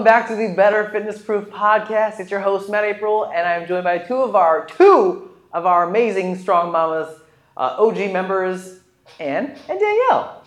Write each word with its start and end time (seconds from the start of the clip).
welcome 0.00 0.14
back 0.14 0.28
to 0.28 0.34
the 0.34 0.54
Better 0.54 0.88
Fitness 0.88 1.20
Proof 1.20 1.50
podcast. 1.50 2.20
It's 2.20 2.30
your 2.30 2.40
host 2.40 2.70
Matt 2.70 2.84
April, 2.84 3.26
and 3.26 3.46
I'm 3.46 3.68
joined 3.68 3.84
by 3.84 3.98
two 3.98 4.16
of 4.16 4.34
our 4.34 4.64
two 4.64 5.30
of 5.52 5.66
our 5.66 5.90
amazing 5.90 6.38
Strong 6.38 6.72
Mamas 6.72 7.20
uh, 7.54 7.76
OG 7.78 8.10
members, 8.10 8.80
Anne 9.18 9.58
and 9.68 9.78
Danielle. 9.78 10.42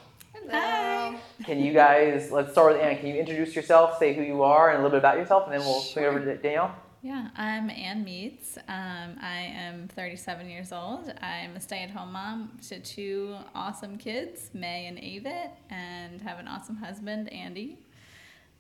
Hi. 0.50 1.20
Can 1.44 1.60
you 1.60 1.72
guys? 1.72 2.32
Let's 2.32 2.54
start 2.54 2.74
with 2.74 2.82
Anne. 2.82 2.98
Can 2.98 3.10
you 3.10 3.14
introduce 3.14 3.56
yourself, 3.56 4.00
say 4.00 4.16
who 4.16 4.24
you 4.24 4.42
are, 4.42 4.72
and 4.72 4.80
a 4.80 4.82
little 4.82 4.90
bit 4.90 4.98
about 4.98 5.18
yourself, 5.18 5.44
and 5.44 5.54
then 5.54 5.60
we'll 5.60 5.82
swing 5.82 6.06
over 6.06 6.20
to 6.20 6.36
Danielle. 6.36 6.76
Yeah, 7.04 7.28
I'm 7.38 7.70
Ann 7.70 8.04
Meets. 8.04 8.58
Um, 8.68 9.18
I 9.22 9.54
am 9.56 9.88
37 9.90 10.50
years 10.50 10.72
old. 10.72 11.14
I'm 11.22 11.56
a 11.56 11.60
stay-at-home 11.60 12.12
mom 12.12 12.58
to 12.70 12.80
two 12.80 13.36
awesome 13.54 14.00
kids, 14.00 14.50
May 14.56 14.88
and 14.88 14.98
Avit, 14.98 15.52
and 15.70 16.22
have 16.24 16.40
an 16.40 16.48
awesome 16.48 16.78
husband, 16.78 17.32
Andy. 17.32 17.78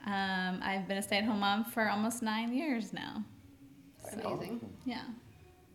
Um, 0.06 0.60
I've 0.62 0.88
been 0.88 0.98
a 0.98 1.02
stay-at-home 1.02 1.40
mom 1.40 1.64
for 1.66 1.90
almost 1.90 2.22
nine 2.22 2.54
years 2.54 2.92
now. 2.94 3.24
It's 4.04 4.14
amazing. 4.14 4.60
Yeah. 4.86 5.04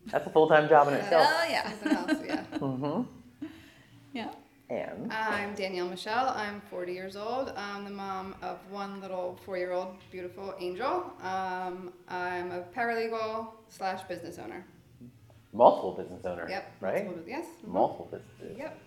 That's 0.07 0.27
a 0.27 0.29
full 0.29 0.47
time 0.47 0.69
job 0.69 0.87
in 0.87 0.93
itself. 0.95 1.27
Oh 1.29 1.45
yeah. 1.49 1.71
Else, 1.85 2.19
yeah. 2.25 2.43
Mm-hmm. 2.59 3.45
Yeah. 4.13 4.31
Anne. 4.69 5.09
I'm 5.11 5.55
Danielle 5.55 5.87
Michelle. 5.89 6.29
I'm 6.29 6.61
40 6.69 6.93
years 6.93 7.15
old. 7.15 7.51
I'm 7.57 7.83
the 7.85 7.89
mom 7.89 8.35
of 8.43 8.59
one 8.69 9.01
little 9.01 9.39
four-year-old 9.45 9.95
beautiful 10.11 10.53
angel. 10.59 11.11
Um, 11.23 11.91
I'm 12.07 12.51
a 12.51 12.61
paralegal 12.75 13.47
slash 13.69 14.03
business 14.03 14.37
owner. 14.37 14.63
Multiple 15.53 15.93
business 15.93 16.23
owner. 16.25 16.47
Yep. 16.47 16.71
Right. 16.81 17.05
Multiple- 17.05 17.27
Yes. 17.29 17.45
mhm. 17.65 17.71
Multiple 17.71 18.07
businesses. 18.11 18.57
Yep. 18.59 18.79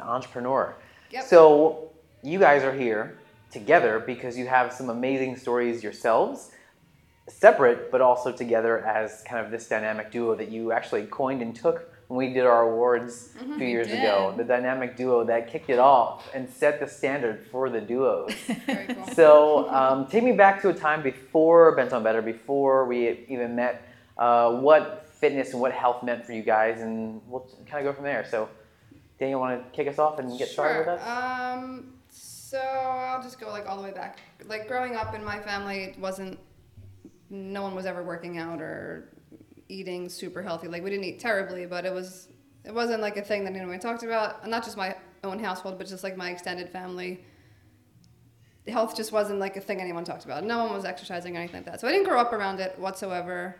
entrepreneur. 0.00 0.76
Yep. 1.10 1.24
So 1.24 1.90
you 2.22 2.38
guys 2.38 2.62
are 2.62 2.72
here 2.72 3.18
together 3.52 4.00
because 4.00 4.36
you 4.38 4.46
have 4.46 4.72
some 4.72 4.90
amazing 4.90 5.36
stories 5.36 5.82
yourselves, 5.82 6.50
separate 7.28 7.90
but 7.90 8.00
also 8.00 8.32
together 8.32 8.84
as 8.84 9.22
kind 9.28 9.44
of 9.44 9.50
this 9.50 9.68
dynamic 9.68 10.10
duo 10.10 10.34
that 10.34 10.50
you 10.50 10.72
actually 10.72 11.06
coined 11.06 11.42
and 11.42 11.54
took 11.54 11.92
when 12.08 12.18
we 12.28 12.34
did 12.34 12.44
our 12.44 12.62
awards 12.62 13.30
a 13.40 13.44
few 13.44 13.56
We 13.56 13.70
years 13.70 13.86
ago. 13.88 14.34
The 14.36 14.44
dynamic 14.44 14.96
duo 14.96 15.24
that 15.24 15.50
kicked 15.50 15.70
it 15.70 15.78
off 15.78 16.28
and 16.34 16.48
set 16.50 16.78
the 16.80 16.86
standard 16.86 17.46
for 17.50 17.70
the 17.70 17.80
duos. 17.80 18.34
Cool. 18.66 19.14
so 19.14 19.70
um, 19.70 20.06
take 20.06 20.22
me 20.22 20.32
back 20.32 20.60
to 20.62 20.68
a 20.68 20.74
time 20.74 21.02
before 21.02 21.74
Bent 21.74 21.92
on 21.92 22.02
Better, 22.02 22.22
before 22.22 22.84
we 22.86 23.24
even 23.28 23.54
met. 23.56 23.88
Uh, 24.18 24.60
what 24.60 25.06
fitness 25.20 25.52
and 25.52 25.60
what 25.62 25.72
health 25.72 26.02
meant 26.02 26.24
for 26.26 26.32
you 26.32 26.42
guys, 26.42 26.80
and 26.80 27.20
we'll 27.28 27.48
kind 27.66 27.86
of 27.86 27.90
go 27.90 27.96
from 27.96 28.04
there. 28.04 28.26
So, 28.28 28.48
Danielle, 29.18 29.40
want 29.40 29.64
to 29.64 29.70
kick 29.70 29.88
us 29.88 29.98
off 29.98 30.18
and 30.18 30.38
get 30.38 30.48
started 30.48 30.80
with 30.80 30.88
us? 30.88 31.08
Um, 31.08 31.94
so 32.52 32.58
I'll 32.60 33.22
just 33.22 33.40
go 33.40 33.48
like 33.48 33.66
all 33.68 33.76
the 33.78 33.82
way 33.82 33.92
back. 33.92 34.18
Like 34.46 34.68
growing 34.68 34.94
up 34.96 35.14
in 35.14 35.24
my 35.24 35.38
family, 35.40 35.84
it 35.84 35.98
wasn't. 35.98 36.38
No 37.30 37.62
one 37.62 37.74
was 37.74 37.86
ever 37.86 38.02
working 38.02 38.36
out 38.38 38.60
or 38.60 39.08
eating 39.68 40.08
super 40.10 40.42
healthy. 40.42 40.68
Like 40.68 40.82
we 40.84 40.90
didn't 40.90 41.04
eat 41.06 41.18
terribly, 41.18 41.64
but 41.66 41.84
it 41.84 41.92
was. 41.92 42.28
It 42.64 42.72
wasn't 42.74 43.00
like 43.02 43.16
a 43.16 43.22
thing 43.22 43.44
that 43.44 43.54
anyone 43.56 43.80
talked 43.80 44.02
about. 44.04 44.46
Not 44.46 44.62
just 44.64 44.76
my 44.76 44.94
own 45.24 45.38
household, 45.42 45.78
but 45.78 45.86
just 45.86 46.04
like 46.04 46.16
my 46.16 46.30
extended 46.30 46.68
family. 46.68 47.24
Health 48.68 48.94
just 48.94 49.10
wasn't 49.10 49.40
like 49.40 49.56
a 49.56 49.60
thing 49.60 49.80
anyone 49.80 50.04
talked 50.04 50.24
about. 50.24 50.44
No 50.44 50.58
one 50.64 50.72
was 50.74 50.84
exercising 50.84 51.36
or 51.36 51.40
anything 51.40 51.62
like 51.62 51.66
that. 51.66 51.80
So 51.80 51.88
I 51.88 51.90
didn't 51.92 52.06
grow 52.06 52.20
up 52.20 52.32
around 52.32 52.60
it 52.60 52.78
whatsoever. 52.78 53.56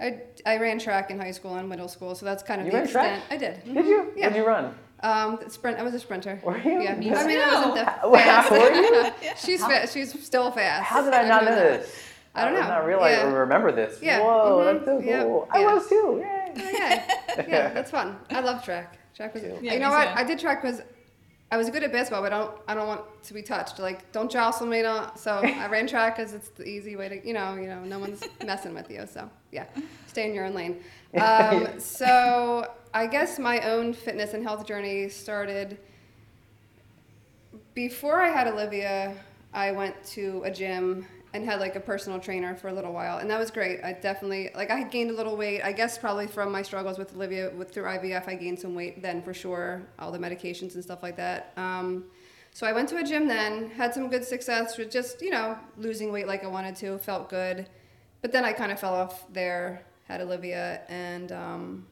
I, 0.00 0.20
I 0.44 0.58
ran 0.58 0.78
track 0.78 1.10
in 1.10 1.18
high 1.18 1.30
school 1.30 1.54
and 1.54 1.66
middle 1.68 1.88
school, 1.88 2.14
so 2.14 2.26
that's 2.26 2.42
kind 2.42 2.60
of 2.60 2.66
You 2.66 2.72
the 2.72 2.78
ran 2.78 2.88
track? 2.88 3.18
extent. 3.20 3.32
I 3.32 3.36
did. 3.38 3.64
Did 3.74 3.84
Mhm. 3.84 3.88
you? 3.88 4.12
Yeah. 4.16 4.28
Did 4.28 4.36
you 4.38 4.46
run? 4.46 4.74
Um, 5.04 5.38
sprint. 5.48 5.78
I 5.78 5.82
was 5.82 5.92
a 5.94 6.00
sprinter. 6.00 6.40
Were 6.42 6.56
you? 6.58 6.80
Yeah. 6.82 6.94
Me 6.94 7.12
I 7.14 7.26
mean, 7.26 7.38
I 7.38 7.54
wasn't 7.54 7.74
the 7.74 7.84
How- 7.84 8.12
fast. 8.14 8.50
were 8.50 8.72
you? 8.72 9.10
she's 9.36 9.62
fa- 9.64 9.86
she's 9.86 10.24
still 10.24 10.50
fast. 10.50 10.84
How 10.84 11.02
did 11.02 11.12
I 11.12 11.28
not 11.28 11.44
know 11.44 11.54
this? 11.54 11.94
I 12.34 12.44
don't 12.46 12.54
know. 12.54 12.60
I 12.60 12.62
did 12.62 12.68
know. 12.68 12.74
not 12.74 12.86
realize 12.86 13.18
Yeah. 13.18 13.26
or 13.30 13.40
remember 13.40 13.70
this. 13.70 13.98
Yeah. 14.02 14.20
Whoa, 14.20 14.58
Mhm. 14.58 14.72
that's 14.72 14.84
so 14.86 14.98
Yeah. 15.00 15.22
cool. 15.24 15.48
I 15.52 15.60
Yeah. 15.60 15.74
was 15.74 15.88
too. 15.88 16.22
Yay. 16.24 16.52
Oh, 16.56 16.70
yeah, 16.72 17.44
yeah, 17.48 17.68
that's 17.74 17.90
fun. 17.90 18.16
I 18.30 18.40
love 18.40 18.64
track. 18.64 18.96
Track 19.14 19.34
was. 19.34 19.42
Too. 19.42 19.58
Yeah, 19.60 19.74
you 19.74 19.78
know 19.80 19.90
what? 19.90 20.06
too. 20.08 20.14
I 20.16 20.24
did 20.24 20.38
track 20.38 20.62
because 20.62 20.80
I 21.52 21.56
was 21.58 21.68
good 21.70 21.84
at 21.84 21.92
basketball, 21.92 22.22
but 22.22 22.32
I 22.32 22.38
don't. 22.38 22.52
I 22.66 22.74
don't 22.74 22.88
want 22.88 23.02
to 23.24 23.34
be 23.34 23.42
touched. 23.42 23.78
Like, 23.78 24.10
don't 24.10 24.30
jostle 24.30 24.66
me. 24.66 24.80
Don't. 24.82 25.16
So 25.18 25.32
I 25.44 25.68
ran 25.68 25.86
track 25.86 26.16
because 26.16 26.32
it's 26.32 26.48
the 26.48 26.64
easy 26.66 26.96
way 26.96 27.08
to. 27.10 27.26
You 27.28 27.34
know. 27.34 27.54
You 27.54 27.66
know. 27.68 27.80
No 27.84 27.98
one's 27.98 28.24
messing 28.44 28.72
with 28.74 28.90
you. 28.90 29.06
So 29.06 29.28
yeah, 29.52 29.66
stay 30.08 30.26
in 30.28 30.34
your 30.34 30.46
own 30.46 30.54
lane. 30.54 30.82
Um, 31.16 31.78
so 31.78 32.66
I 32.94 33.06
guess 33.08 33.38
my 33.38 33.60
own 33.60 33.92
fitness 33.92 34.32
and 34.34 34.42
health 34.42 34.66
journey 34.66 35.08
started 35.08 35.78
before 37.74 38.22
I 38.22 38.28
had 38.28 38.46
Olivia, 38.46 39.14
I 39.52 39.72
went 39.72 40.02
to 40.12 40.42
a 40.44 40.50
gym 40.50 41.06
and 41.32 41.44
had 41.44 41.58
like 41.58 41.74
a 41.74 41.80
personal 41.80 42.20
trainer 42.20 42.54
for 42.54 42.68
a 42.68 42.72
little 42.72 42.92
while, 42.92 43.18
and 43.18 43.28
that 43.28 43.38
was 43.40 43.50
great. 43.50 43.80
I 43.82 43.92
definitely 43.92 44.50
like 44.54 44.70
I 44.70 44.76
had 44.76 44.92
gained 44.92 45.10
a 45.10 45.12
little 45.12 45.36
weight. 45.36 45.62
I 45.62 45.72
guess 45.72 45.98
probably 45.98 46.28
from 46.28 46.52
my 46.52 46.62
struggles 46.62 46.96
with 46.96 47.14
Olivia 47.16 47.50
with 47.50 47.72
through 47.72 47.84
IVF, 47.84 48.28
I 48.28 48.36
gained 48.36 48.60
some 48.60 48.76
weight 48.76 49.02
then 49.02 49.22
for 49.22 49.34
sure. 49.34 49.82
All 49.98 50.12
the 50.12 50.18
medications 50.18 50.74
and 50.74 50.84
stuff 50.84 51.02
like 51.02 51.16
that. 51.16 51.52
Um, 51.56 52.04
so 52.52 52.64
I 52.64 52.72
went 52.72 52.88
to 52.90 52.98
a 52.98 53.02
gym 53.02 53.26
then, 53.26 53.70
had 53.70 53.92
some 53.92 54.08
good 54.08 54.24
success 54.24 54.78
with 54.78 54.92
just 54.92 55.20
you 55.20 55.30
know 55.30 55.58
losing 55.76 56.12
weight 56.12 56.28
like 56.28 56.44
I 56.44 56.46
wanted 56.46 56.76
to, 56.76 56.98
felt 56.98 57.28
good, 57.28 57.66
but 58.22 58.30
then 58.30 58.44
I 58.44 58.52
kind 58.52 58.70
of 58.70 58.78
fell 58.78 58.94
off 58.94 59.24
there. 59.32 59.84
Had 60.06 60.20
Olivia 60.20 60.82
and 60.90 61.32
um, 61.32 61.86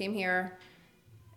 came 0.00 0.14
here. 0.14 0.56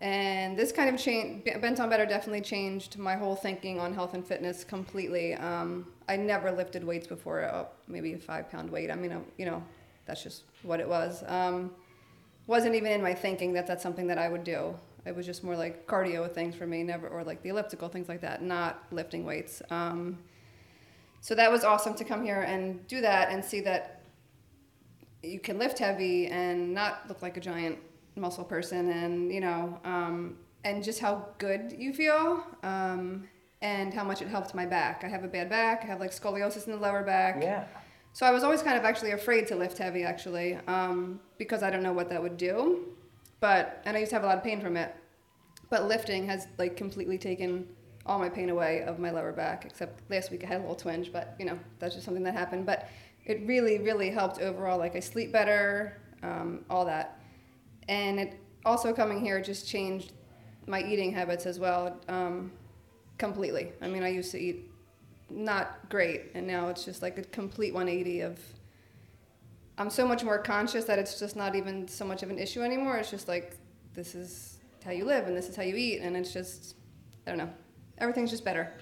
And 0.00 0.58
this 0.58 0.72
kind 0.72 0.92
of 0.92 0.98
change 1.00 1.44
bent 1.44 1.80
on 1.80 1.88
better 1.90 2.06
definitely 2.06 2.40
changed 2.40 2.98
my 2.98 3.14
whole 3.14 3.36
thinking 3.36 3.78
on 3.78 3.92
health 3.92 4.14
and 4.14 4.26
fitness 4.26 4.64
completely. 4.64 5.34
Um, 5.34 5.86
i 6.08 6.16
never 6.16 6.50
lifted 6.50 6.82
weights 6.84 7.06
before 7.06 7.44
uh, 7.44 7.64
maybe 7.88 8.14
a 8.14 8.18
five 8.18 8.50
pound 8.50 8.70
weight. 8.70 8.90
I 8.90 8.96
mean 8.96 9.12
uh, 9.12 9.20
you 9.38 9.46
know 9.46 9.62
that's 10.06 10.22
just 10.22 10.42
what 10.62 10.80
it 10.80 10.88
was. 10.88 11.22
Um, 11.26 11.70
wasn't 12.46 12.74
even 12.74 12.90
in 12.92 13.02
my 13.02 13.14
thinking 13.14 13.52
that 13.54 13.66
that's 13.66 13.82
something 13.82 14.06
that 14.06 14.18
i 14.18 14.28
would 14.28 14.44
do. 14.44 14.74
It 15.06 15.14
was 15.14 15.26
just 15.26 15.44
more 15.44 15.56
like 15.56 15.86
cardio 15.86 16.30
things 16.30 16.54
for 16.54 16.66
me 16.66 16.82
never 16.82 17.08
or 17.08 17.22
like 17.22 17.42
the 17.42 17.50
elliptical 17.50 17.88
things 17.88 18.08
like 18.08 18.22
that 18.22 18.42
not 18.42 18.82
lifting 18.90 19.24
weights. 19.24 19.62
Um, 19.70 20.18
so 21.20 21.34
that 21.34 21.50
was 21.50 21.64
awesome 21.64 21.94
to 21.94 22.04
come 22.04 22.22
here 22.22 22.42
and 22.42 22.86
do 22.86 23.00
that 23.02 23.30
and 23.30 23.42
see 23.44 23.60
that 23.60 24.02
you 25.22 25.40
can 25.40 25.58
lift 25.58 25.78
heavy 25.78 26.26
and 26.26 26.74
not 26.74 27.08
look 27.08 27.22
like 27.22 27.36
a 27.38 27.40
giant 27.40 27.78
muscle 28.16 28.44
person 28.44 28.90
and 28.90 29.32
you 29.32 29.40
know 29.40 29.78
um, 29.84 30.36
and 30.64 30.82
just 30.82 31.00
how 31.00 31.26
good 31.38 31.74
you 31.78 31.92
feel 31.92 32.44
um, 32.62 33.28
and 33.60 33.92
how 33.92 34.04
much 34.04 34.22
it 34.22 34.28
helped 34.28 34.54
my 34.54 34.66
back. 34.66 35.02
I 35.04 35.08
have 35.08 35.24
a 35.24 35.28
bad 35.28 35.48
back 35.48 35.82
i 35.84 35.86
have 35.86 36.00
like 36.00 36.10
scoliosis 36.10 36.66
in 36.66 36.72
the 36.72 36.78
lower 36.78 37.02
back. 37.02 37.38
Yeah. 37.40 37.64
so 38.12 38.26
i 38.26 38.30
was 38.30 38.44
always 38.44 38.62
kind 38.62 38.76
of 38.76 38.84
actually 38.84 39.12
afraid 39.12 39.46
to 39.48 39.56
lift 39.56 39.78
heavy 39.78 40.04
actually 40.04 40.58
um, 40.66 41.20
because 41.38 41.62
i 41.62 41.70
don't 41.70 41.82
know 41.82 41.92
what 41.92 42.08
that 42.10 42.22
would 42.22 42.36
do. 42.36 42.86
But 43.40 43.82
and 43.84 43.96
i 43.96 44.00
used 44.00 44.10
to 44.10 44.16
have 44.16 44.24
a 44.24 44.26
lot 44.26 44.38
of 44.38 44.44
pain 44.44 44.60
from 44.60 44.76
it. 44.76 44.94
But 45.70 45.88
lifting 45.88 46.26
has 46.28 46.46
like 46.58 46.76
completely 46.76 47.18
taken 47.18 47.66
all 48.06 48.18
my 48.18 48.28
pain 48.28 48.50
away 48.50 48.82
of 48.82 48.98
my 48.98 49.10
lower 49.10 49.32
back 49.32 49.64
except 49.64 50.08
last 50.10 50.30
week 50.30 50.44
i 50.44 50.46
had 50.46 50.58
a 50.58 50.60
little 50.60 50.76
twinge 50.76 51.10
but 51.10 51.34
you 51.38 51.46
know 51.46 51.58
that's 51.78 51.94
just 51.94 52.04
something 52.04 52.22
that 52.22 52.34
happened. 52.34 52.64
But 52.64 52.88
it 53.26 53.42
really 53.46 53.78
really 53.78 54.10
helped 54.10 54.40
overall 54.40 54.78
like 54.78 54.94
i 54.94 55.00
sleep 55.00 55.32
better 55.32 56.00
um, 56.22 56.64
all 56.70 56.84
that 56.84 57.18
and 57.88 58.18
it 58.20 58.40
also 58.64 58.92
coming 58.92 59.20
here 59.20 59.40
just 59.40 59.68
changed 59.68 60.12
my 60.66 60.82
eating 60.82 61.12
habits 61.12 61.46
as 61.46 61.58
well 61.58 61.98
um, 62.08 62.50
completely 63.18 63.72
i 63.82 63.86
mean 63.88 64.02
i 64.02 64.08
used 64.08 64.30
to 64.30 64.38
eat 64.38 64.70
not 65.30 65.78
great 65.88 66.30
and 66.34 66.46
now 66.46 66.68
it's 66.68 66.84
just 66.84 67.02
like 67.02 67.18
a 67.18 67.22
complete 67.24 67.72
180 67.74 68.20
of 68.20 68.38
i'm 69.78 69.90
so 69.90 70.06
much 70.06 70.24
more 70.24 70.38
conscious 70.38 70.84
that 70.84 70.98
it's 70.98 71.18
just 71.18 71.36
not 71.36 71.54
even 71.54 71.86
so 71.88 72.04
much 72.04 72.22
of 72.22 72.30
an 72.30 72.38
issue 72.38 72.62
anymore 72.62 72.96
it's 72.96 73.10
just 73.10 73.28
like 73.28 73.56
this 73.94 74.14
is 74.14 74.58
how 74.84 74.90
you 74.90 75.04
live 75.04 75.26
and 75.26 75.36
this 75.36 75.48
is 75.48 75.56
how 75.56 75.62
you 75.62 75.76
eat 75.76 76.00
and 76.00 76.16
it's 76.16 76.32
just 76.32 76.76
i 77.26 77.30
don't 77.30 77.38
know 77.38 77.50
everything's 77.98 78.30
just 78.30 78.44
better 78.44 78.72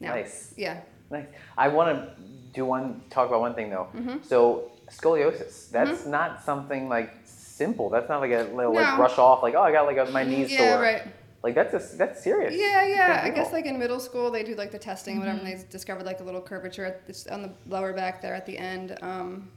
now 0.00 0.14
Nice. 0.14 0.54
yeah 0.56 0.80
Nice. 1.10 1.26
I 1.56 1.68
want 1.68 1.96
to 1.96 2.14
do 2.52 2.64
one 2.64 3.02
talk 3.10 3.28
about 3.28 3.40
one 3.40 3.54
thing 3.54 3.70
though. 3.70 3.88
Mm-hmm. 3.94 4.16
So 4.22 4.72
scoliosis. 4.90 5.70
That's 5.70 6.06
not 6.06 6.42
something 6.42 6.88
like 6.88 7.14
simple. 7.56 7.88
That's 7.90 8.08
not 8.08 8.20
like 8.20 8.32
a 8.32 8.44
little 8.54 8.74
like 8.74 8.86
No. 8.86 8.96
brush 8.96 9.18
off 9.18 9.42
like 9.42 9.54
oh 9.54 9.62
I 9.62 9.72
got 9.72 9.86
like 9.86 9.96
a, 9.96 10.10
my 10.12 10.24
knees 10.24 10.52
yeah 10.52 10.74
sore. 10.74 10.82
right 10.82 11.02
Like 11.42 11.54
that's 11.54 11.74
a, 11.74 11.96
that's 11.96 12.22
serious. 12.22 12.54
Yeah, 12.56 12.86
yeah. 12.86 13.20
I 13.24 13.30
guess 13.30 13.52
like 13.52 13.66
in 13.66 13.78
middle 13.78 14.00
school 14.00 14.30
they 14.30 14.42
do 14.42 14.54
like 14.62 14.72
the 14.72 14.78
testing, 14.90 15.14
and 15.16 15.20
whatever, 15.22 15.38
and 15.38 15.46
they 15.46 15.64
discovered 15.70 16.04
like 16.04 16.20
a 16.20 16.24
little 16.24 16.40
curvature 16.50 16.84
at 16.84 17.06
this, 17.06 17.26
on 17.28 17.40
the 17.42 17.52
lower 17.74 17.92
back 17.92 18.20
there 18.22 18.34
at 18.34 18.46
the 18.46 18.56
end. 18.58 18.96
Um, 19.02 19.48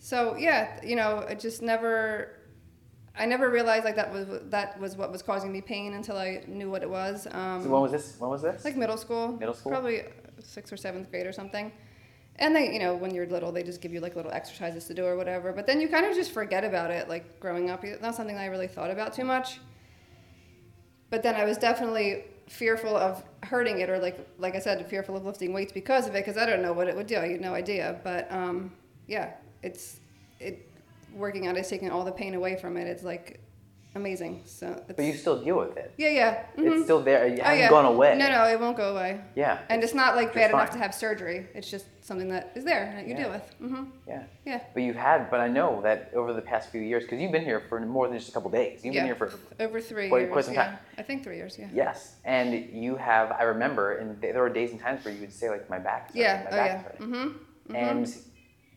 so 0.00 0.36
yeah, 0.36 0.80
you 0.84 0.96
know, 0.96 1.24
I 1.28 1.34
just 1.34 1.60
never, 1.62 2.30
I 3.18 3.24
never 3.26 3.50
realized 3.50 3.84
like 3.84 3.96
that 3.96 4.10
was 4.12 4.26
that 4.50 4.78
was 4.80 4.96
what 4.96 5.10
was 5.12 5.22
causing 5.22 5.50
me 5.52 5.60
pain 5.60 5.94
until 5.94 6.16
I 6.16 6.42
knew 6.46 6.70
what 6.70 6.82
it 6.82 6.90
was. 6.90 7.26
Um, 7.30 7.62
So 7.62 7.68
when 7.70 7.82
was 7.82 7.92
this? 7.92 8.06
When 8.18 8.30
was 8.30 8.42
this? 8.42 8.64
like 8.64 8.76
middle 8.76 8.96
school. 8.96 9.32
Middle 9.32 9.54
school? 9.54 9.72
Probably 9.72 10.04
sixth 10.40 10.72
or 10.72 10.76
seventh 10.76 11.10
grade 11.10 11.26
or 11.26 11.32
something. 11.32 11.72
And 12.38 12.54
they, 12.54 12.72
you 12.72 12.78
know, 12.78 12.94
when 12.94 13.14
you're 13.14 13.26
little, 13.26 13.50
they 13.50 13.62
just 13.62 13.80
give 13.80 13.92
you 13.92 14.00
like 14.00 14.14
little 14.14 14.30
exercises 14.30 14.84
to 14.86 14.94
do 14.94 15.04
or 15.04 15.16
whatever. 15.16 15.52
But 15.52 15.66
then 15.66 15.80
you 15.80 15.88
kind 15.88 16.04
of 16.04 16.14
just 16.14 16.32
forget 16.32 16.64
about 16.64 16.90
it. 16.90 17.08
Like 17.08 17.40
growing 17.40 17.70
up, 17.70 17.82
not 18.02 18.14
something 18.14 18.36
I 18.36 18.46
really 18.46 18.68
thought 18.68 18.90
about 18.90 19.14
too 19.14 19.24
much. 19.24 19.60
But 21.08 21.22
then 21.22 21.34
I 21.34 21.44
was 21.44 21.56
definitely 21.56 22.24
fearful 22.48 22.96
of 22.96 23.24
hurting 23.42 23.80
it 23.80 23.90
or 23.90 23.98
like 23.98 24.18
like 24.38 24.54
I 24.54 24.58
said, 24.58 24.88
fearful 24.88 25.16
of 25.16 25.24
lifting 25.24 25.52
weights 25.52 25.72
because 25.72 26.06
of 26.06 26.14
it 26.14 26.24
because 26.24 26.36
I 26.36 26.46
don't 26.46 26.62
know 26.62 26.72
what 26.72 26.88
it 26.88 26.96
would 26.96 27.06
do. 27.06 27.16
I 27.16 27.28
had 27.28 27.40
no 27.40 27.54
idea. 27.54 28.00
But 28.04 28.30
um, 28.30 28.72
yeah, 29.06 29.32
it's 29.62 30.00
it 30.38 30.68
working 31.14 31.46
out 31.46 31.56
is 31.56 31.68
taking 31.68 31.90
all 31.90 32.04
the 32.04 32.12
pain 32.12 32.34
away 32.34 32.56
from 32.56 32.76
it. 32.76 32.86
It's 32.86 33.02
like 33.02 33.40
amazing. 33.96 34.42
So 34.44 34.68
it's, 34.88 34.96
But 34.96 35.04
you 35.04 35.14
still 35.14 35.42
deal 35.42 35.58
with 35.58 35.76
it. 35.76 35.92
yeah, 35.96 36.08
yeah. 36.10 36.42
mhm. 36.56 36.72
It's 36.76 36.84
still 36.84 37.00
there. 37.02 37.26
It 37.26 37.40
Oh, 37.40 37.44
hasn't 37.44 37.58
yeah. 37.60 37.68
gone 37.68 37.84
away. 37.86 38.16
No, 38.16 38.28
no, 38.28 38.44
it 38.46 38.60
won't 38.60 38.76
go 38.76 38.92
away. 38.94 39.20
Yeah. 39.34 39.58
And 39.68 39.82
it's 39.82 39.94
not 39.94 40.14
like 40.16 40.32
bad 40.34 40.50
enough 40.50 40.70
to 40.70 40.78
have 40.78 40.94
surgery. 40.94 41.46
It's 41.54 41.70
just 41.70 41.86
something 42.04 42.28
that 42.28 42.52
is 42.54 42.64
there 42.64 42.92
that 42.94 43.06
you 43.06 43.14
Yeah. 43.14 43.22
deal 43.22 43.30
with. 43.30 43.54
hmm 43.58 43.84
Yeah. 44.06 44.22
Yeah. 44.44 44.60
But 44.74 44.82
you've 44.84 44.96
had, 44.96 45.30
but 45.30 45.40
I 45.40 45.48
know 45.48 45.80
that 45.82 46.10
over 46.14 46.32
the 46.32 46.42
past 46.42 46.70
few 46.70 46.80
years, 46.80 47.02
because 47.04 47.20
you've 47.20 47.32
been 47.32 47.44
here 47.44 47.60
for 47.68 47.80
more 47.80 48.06
than 48.08 48.16
just 48.18 48.28
a 48.30 48.32
couple 48.32 48.50
days. 48.50 48.84
You've 48.84 48.94
Yeah. 48.94 49.00
been 49.00 49.06
here 49.06 49.16
for 49.16 49.30
Over 49.58 49.80
three 49.80 50.08
Quite- 50.08 50.20
years. 50.20 50.32
quite 50.32 50.44
some 50.44 50.54
yeah. 50.54 50.64
time. 50.66 50.78
I 50.98 51.02
think 51.02 51.24
three 51.24 51.36
years. 51.36 51.58
Yeah. 51.58 51.68
yes, 51.72 52.16
and 52.24 52.54
you 52.54 52.96
have. 52.96 53.32
I 53.32 53.42
remember, 53.44 53.96
and 53.98 54.20
there 54.20 54.40
were 54.40 54.48
days 54.50 54.70
and 54.72 54.80
times 54.80 55.04
where 55.04 55.12
you 55.14 55.20
would 55.20 55.32
say 55.32 55.48
like, 55.50 55.68
"My 55.70 55.78
back." 55.78 56.10
is 56.10 56.16
Yeah. 56.16 56.42
My 56.44 56.46
Oh 56.46 56.50
back 56.56 56.70
yeah. 56.70 56.82
hurting." 56.82 57.06
Mm-hmm. 57.06 57.74
And 57.74 58.16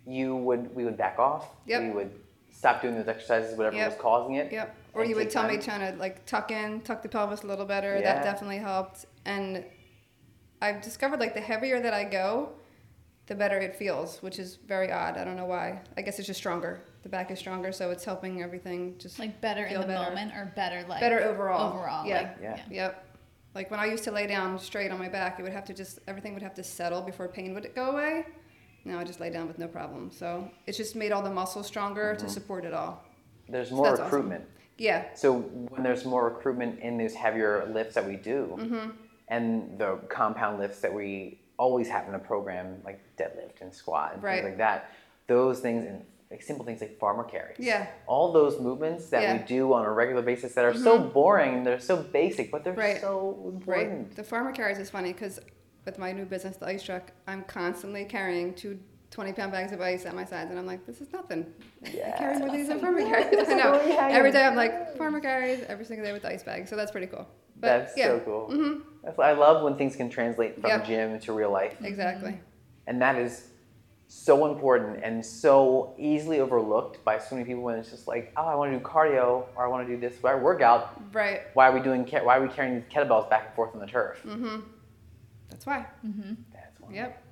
you 0.05 0.35
would, 0.35 0.73
we 0.75 0.85
would 0.85 0.97
back 0.97 1.19
off. 1.19 1.45
Yep. 1.67 1.81
We 1.83 1.89
would 1.91 2.11
stop 2.51 2.81
doing 2.81 2.95
those 2.95 3.07
exercises, 3.07 3.55
whatever 3.55 3.75
Yep. 3.75 3.89
was 3.91 3.99
causing 3.99 4.35
it. 4.35 4.51
Yep. 4.51 4.75
Or 4.99 5.01
and 5.03 5.09
you 5.09 5.15
would 5.15 5.23
take 5.25 5.31
tell 5.33 5.47
me 5.47 5.55
time. 5.57 5.79
trying 5.79 5.93
to 5.93 5.99
like 5.99 6.25
tuck 6.25 6.51
in, 6.51 6.81
tuck 6.81 7.01
the 7.01 7.09
pelvis 7.09 7.43
a 7.43 7.47
little 7.47 7.65
better. 7.65 7.95
Yeah. 7.95 8.13
That 8.15 8.23
definitely 8.23 8.57
helped. 8.57 9.05
And 9.25 9.63
I've 10.61 10.81
discovered 10.81 11.19
like 11.19 11.33
the 11.33 11.41
heavier 11.41 11.79
that 11.81 11.93
I 11.93 12.03
go, 12.03 12.49
the 13.27 13.35
better 13.35 13.57
it 13.59 13.75
feels, 13.75 14.21
which 14.21 14.39
is 14.39 14.57
very 14.67 14.91
odd. 14.91 15.17
I 15.17 15.23
don't 15.23 15.35
know 15.37 15.45
why. 15.45 15.81
I 15.97 16.01
guess 16.01 16.19
it's 16.19 16.27
just 16.27 16.39
stronger. 16.39 16.81
The 17.03 17.09
back 17.09 17.31
is 17.31 17.39
stronger, 17.39 17.71
so 17.71 17.91
it's 17.91 18.03
helping 18.03 18.41
everything 18.41 18.95
just 18.97 19.19
Like 19.19 19.39
better 19.39 19.63
in 19.65 19.79
the 19.79 19.87
better. 19.87 20.09
moment 20.09 20.33
or 20.33 20.51
better 20.55 20.85
like 20.87 20.99
better 20.99 21.21
overall. 21.23 21.73
overall. 21.73 22.05
Yeah. 22.05 22.17
Like, 22.21 22.37
Yeah. 22.41 22.59
Yep. 22.69 23.05
Like 23.55 23.71
when 23.71 23.79
I 23.79 23.85
used 23.85 24.03
to 24.03 24.11
lay 24.11 24.27
down 24.27 24.59
straight 24.59 24.91
on 24.91 24.99
my 24.99 25.09
back, 25.09 25.39
it 25.39 25.43
would 25.43 25.53
have 25.53 25.65
to 25.65 25.73
just 25.73 25.99
everything 26.07 26.33
would 26.33 26.43
have 26.43 26.53
to 26.55 26.63
settle 26.63 27.01
before 27.01 27.27
pain 27.27 27.53
would 27.53 27.73
go 27.73 27.91
away. 27.91 28.25
Now 28.85 28.99
I 28.99 29.03
just 29.03 29.19
lay 29.19 29.29
down 29.29 29.47
with 29.47 29.59
no 29.59 29.67
problem. 29.67 30.11
So 30.11 30.49
it's 30.67 30.77
just 30.77 30.95
made 30.95 31.11
all 31.11 31.21
the 31.21 31.29
muscles 31.31 31.67
stronger 31.67 32.13
Mm-hmm. 32.15 32.25
to 32.25 32.31
support 32.31 32.65
it 32.65 32.73
all. 32.73 33.03
There's 33.47 33.69
So 33.69 33.75
more 33.75 33.85
that's 33.87 33.99
awesome. 34.01 34.09
Yeah. 34.79 35.05
So 35.13 35.39
when 35.39 35.83
there's 35.83 36.05
more 36.05 36.25
recruitment 36.25 36.79
in 36.79 36.97
those 36.97 37.13
heavier 37.13 37.65
lifts 37.71 37.95
that 37.95 38.07
we 38.07 38.15
do, 38.15 38.55
Mm-hmm. 38.59 38.89
and 39.27 39.77
the 39.77 39.97
compound 40.09 40.59
lifts 40.59 40.79
that 40.81 40.93
we 40.93 41.39
always 41.57 41.87
have 41.89 42.05
in 42.07 42.13
the 42.13 42.19
program, 42.19 42.81
like 42.85 42.99
deadlift 43.17 43.61
and 43.61 43.73
squat 43.73 44.13
and 44.13 44.23
Right. 44.23 44.35
things 44.37 44.45
like 44.45 44.57
that, 44.57 44.91
those 45.27 45.59
things 45.59 45.85
and 45.85 46.03
like 46.31 46.41
simple 46.41 46.63
things 46.63 46.79
like 46.79 46.97
farmer 46.99 47.23
carries. 47.23 47.57
Yeah. 47.59 47.87
All 48.07 48.31
those 48.31 48.59
movements 48.59 49.09
that 49.09 49.19
we 49.19 49.23
Yeah. 49.25 49.35
Mm-hmm. 49.37 49.45
do 49.47 49.73
on 49.73 49.85
a 49.85 49.91
regular 49.91 50.21
basis 50.21 50.53
that 50.55 50.63
are 50.65 50.73
so 50.75 50.99
boring 50.99 51.55
and 51.55 51.65
they're 51.65 51.79
so 51.79 51.97
basic, 51.97 52.51
but 52.51 52.63
they're 52.63 52.73
Right. 52.73 53.01
so 53.01 53.51
important. 53.53 54.07
Right. 54.07 54.15
The 54.15 54.23
farmer 54.23 54.51
carries 54.51 54.77
is 54.79 54.89
funny 54.89 55.11
because 55.11 55.39
with 55.85 55.97
my 55.97 56.11
new 56.11 56.25
business, 56.25 56.55
the 56.57 56.67
ice 56.67 56.83
truck, 56.83 57.11
I'm 57.27 57.43
constantly 57.43 58.05
carrying 58.05 58.53
two 58.53 58.79
20 59.11 59.33
pound 59.33 59.51
bags 59.51 59.71
of 59.71 59.81
ice 59.81 60.05
at 60.05 60.13
my 60.15 60.23
sides, 60.25 60.49
and 60.51 60.59
I'm 60.59 60.65
like, 60.67 60.85
this 60.85 61.01
is 61.01 61.11
nothing. 61.11 61.45
I 61.83 62.13
carry 62.17 62.37
more 62.37 62.47
of 62.49 62.53
these 62.53 62.67
than 62.67 62.79
farmer 62.79 62.99
carries. 63.01 63.35
I 63.49 63.53
know. 63.55 63.73
Every 63.73 64.31
day 64.31 64.45
I'm 64.45 64.55
like, 64.55 64.95
farmer 64.97 65.19
carries 65.19 65.63
every 65.67 65.85
single 65.85 66.05
day 66.05 66.13
with 66.13 66.21
the 66.21 66.29
ice 66.29 66.43
bag. 66.43 66.67
So 66.67 66.75
that's 66.75 66.91
pretty 66.91 67.07
cool. 67.07 67.27
But 67.59 67.67
That's 67.67 67.97
yeah, 67.97 68.05
so 68.07 68.19
cool. 68.21 68.49
Mhm. 68.51 68.81
That's 69.03 69.19
I 69.19 69.33
love 69.33 69.63
when 69.63 69.75
things 69.77 69.95
can 69.95 70.09
translate 70.09 70.61
from 70.61 70.69
Yeah. 70.69 70.83
gym 70.83 71.19
to 71.21 71.33
real 71.33 71.51
life. 71.51 71.75
exactly. 71.83 72.39
And 72.87 73.01
that 73.01 73.17
is 73.17 73.47
so 74.07 74.49
important 74.51 75.03
and 75.03 75.23
so 75.23 75.93
easily 75.99 76.39
overlooked 76.39 77.03
by 77.05 77.19
so 77.19 77.35
many 77.35 77.45
people 77.45 77.61
when 77.61 77.77
it's 77.77 77.91
just 77.91 78.07
like, 78.07 78.31
oh, 78.37 78.45
I 78.45 78.55
want 78.55 78.71
to 78.71 78.79
do 78.79 78.83
cardio 78.83 79.45
or 79.55 79.65
I 79.65 79.67
want 79.67 79.87
to 79.87 79.93
do 79.93 79.99
this 79.99 80.15
why 80.23 80.33
workout. 80.35 80.99
Right. 81.13 81.41
Why 81.53 81.67
are 81.69 81.73
we 81.73 81.79
doing? 81.81 82.05
ca- 82.05 82.23
Why 82.23 82.37
are 82.37 82.41
we 82.41 82.47
carrying 82.47 82.75
these 82.75 82.85
kettlebells 82.89 83.29
back 83.29 83.47
and 83.47 83.55
forth 83.55 83.73
on 83.75 83.81
the 83.81 83.87
turf? 83.87 84.21
Mm-hmm. 84.25 84.61
That's 85.49 85.65
why. 85.65 85.85
That's 86.03 86.58
why. 86.89 86.95
Yep. 86.95 87.23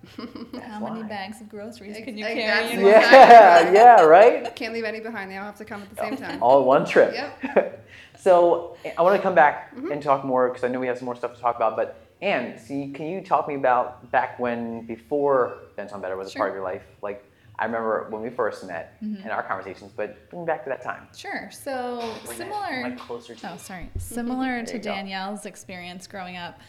That's 0.53 0.65
How 0.67 0.79
many 0.79 1.03
bags 1.07 1.41
of 1.41 1.49
groceries 1.49 1.95
Ex- 1.97 2.05
can 2.05 2.17
you 2.17 2.25
ex- 2.25 2.33
carry? 2.33 2.47
that's 2.61 2.73
in 2.73 2.81
what- 2.83 2.93
one 2.93 3.01
Yeah, 3.01 3.71
yeah, 3.73 4.01
right. 4.03 4.55
Can't 4.55 4.73
leave 4.73 4.83
any 4.85 4.99
behind. 4.99 5.29
They 5.31 5.37
all 5.37 5.45
have 5.45 5.57
to 5.57 5.65
come 5.65 5.81
at 5.81 5.89
the 5.89 5.95
same 6.01 6.17
time. 6.25 6.41
All 6.41 6.63
one 6.63 6.85
trip. 6.85 7.13
Yep. 7.13 7.87
so 8.17 8.77
I 8.97 9.01
want 9.01 9.15
to 9.15 9.21
come 9.21 9.35
back 9.35 9.75
Mm-hmm. 9.75 9.91
and 9.91 10.01
talk 10.01 10.23
more 10.25 10.47
because 10.49 10.63
I 10.63 10.69
know 10.69 10.79
we 10.79 10.87
have 10.87 10.97
some 10.97 11.05
more 11.05 11.15
stuff 11.15 11.35
to 11.35 11.41
talk 11.41 11.55
about. 11.55 11.75
But 11.75 11.99
Anne, 12.21 12.57
see, 12.57 12.89
can 12.93 13.07
you 13.07 13.21
talk 13.21 13.47
me 13.47 13.55
about 13.55 14.09
back 14.11 14.39
when 14.39 14.85
before 14.87 15.59
Bent 15.75 15.93
on 15.93 16.01
Better 16.01 16.17
was 16.17 16.33
a 16.33 16.37
part 16.37 16.49
of 16.49 16.55
your 16.55 16.63
life? 16.63 16.81
Like 17.03 17.23
I 17.59 17.65
remember 17.65 18.07
when 18.09 18.21
we 18.21 18.29
first 18.29 18.65
met 18.65 18.93
Mm-hmm. 19.03 19.23
in 19.25 19.29
our 19.31 19.43
conversations, 19.43 19.91
but 19.95 20.29
bring 20.29 20.41
me 20.43 20.45
back 20.47 20.63
to 20.63 20.69
that 20.69 20.81
time. 20.83 21.07
Sure. 21.15 21.49
So 21.51 21.99
Bring 22.25 22.39
that 22.39 22.47
similar. 22.47 22.89
mic 22.89 22.97
closer 22.99 23.35
to 23.35 23.53
Oh, 23.53 23.57
sorry. 23.57 23.89
Similar 23.97 24.63
to 24.65 24.73
you 24.73 24.79
go. 24.79 24.83
Danielle's 24.91 25.45
experience 25.45 26.07
growing 26.07 26.37
up, 26.37 26.59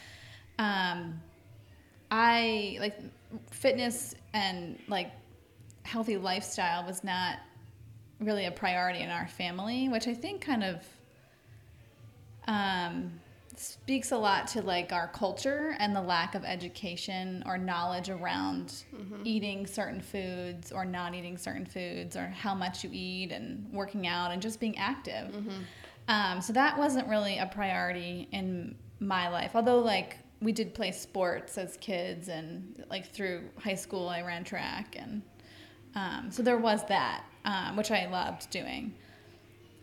um, 0.59 1.19
I 2.11 2.79
like 2.81 2.99
fitness 3.51 4.15
and 4.33 4.79
like 4.89 5.11
healthy 5.83 6.17
lifestyle 6.17 6.85
was 6.87 7.05
not 7.05 7.39
really 8.21 8.47
a 8.47 8.51
priority 8.51 9.01
in 9.01 9.11
our 9.11 9.29
family, 9.29 9.89
which 9.89 10.09
I 10.09 10.15
think 10.15 10.41
kind 10.41 10.65
of 10.65 10.77
um, 12.47 13.13
speaks 13.57 14.13
a 14.13 14.17
lot 14.17 14.47
to 14.49 14.63
like 14.63 14.93
our 14.93 15.09
culture 15.09 15.77
and 15.79 15.95
the 15.95 16.01
lack 16.01 16.35
of 16.35 16.45
education 16.45 17.43
or 17.47 17.59
knowledge 17.59 18.09
around 18.09 18.85
eating 19.25 19.67
certain 19.67 20.01
foods 20.01 20.73
or 20.73 20.85
not 20.85 21.15
eating 21.15 21.37
certain 21.37 21.67
foods 21.67 22.17
or 22.17 22.27
how 22.29 22.55
much 22.55 22.85
you 22.85 22.91
eat 22.93 23.31
and 23.33 23.67
working 23.73 24.07
out 24.07 24.31
and 24.31 24.41
just 24.41 24.61
being 24.61 24.77
active. 24.79 25.35
Um, 26.09 26.41
so 26.41 26.53
that 26.55 26.79
wasn't 26.79 27.07
really 27.09 27.39
a 27.39 27.47
priority 27.47 28.29
in 28.33 28.75
my 29.01 29.29
life. 29.29 29.53
Although 29.55 29.81
like 29.81 30.17
we 30.41 30.53
did 30.53 30.75
play 30.75 30.93
sports 30.93 31.59
as 31.59 31.77
kids 31.79 32.29
and 32.29 32.85
like 32.91 33.13
through 33.13 33.43
high 33.59 33.75
school 33.75 34.09
I 34.09 34.23
ran 34.23 34.45
track 34.45 34.95
and 34.99 35.23
um, 35.95 36.31
so 36.31 36.43
there 36.43 36.59
was 36.59 36.85
that, 36.87 37.25
um, 37.45 37.77
which 37.77 37.91
I 37.91 38.07
loved 38.07 38.51
doing. 38.51 38.95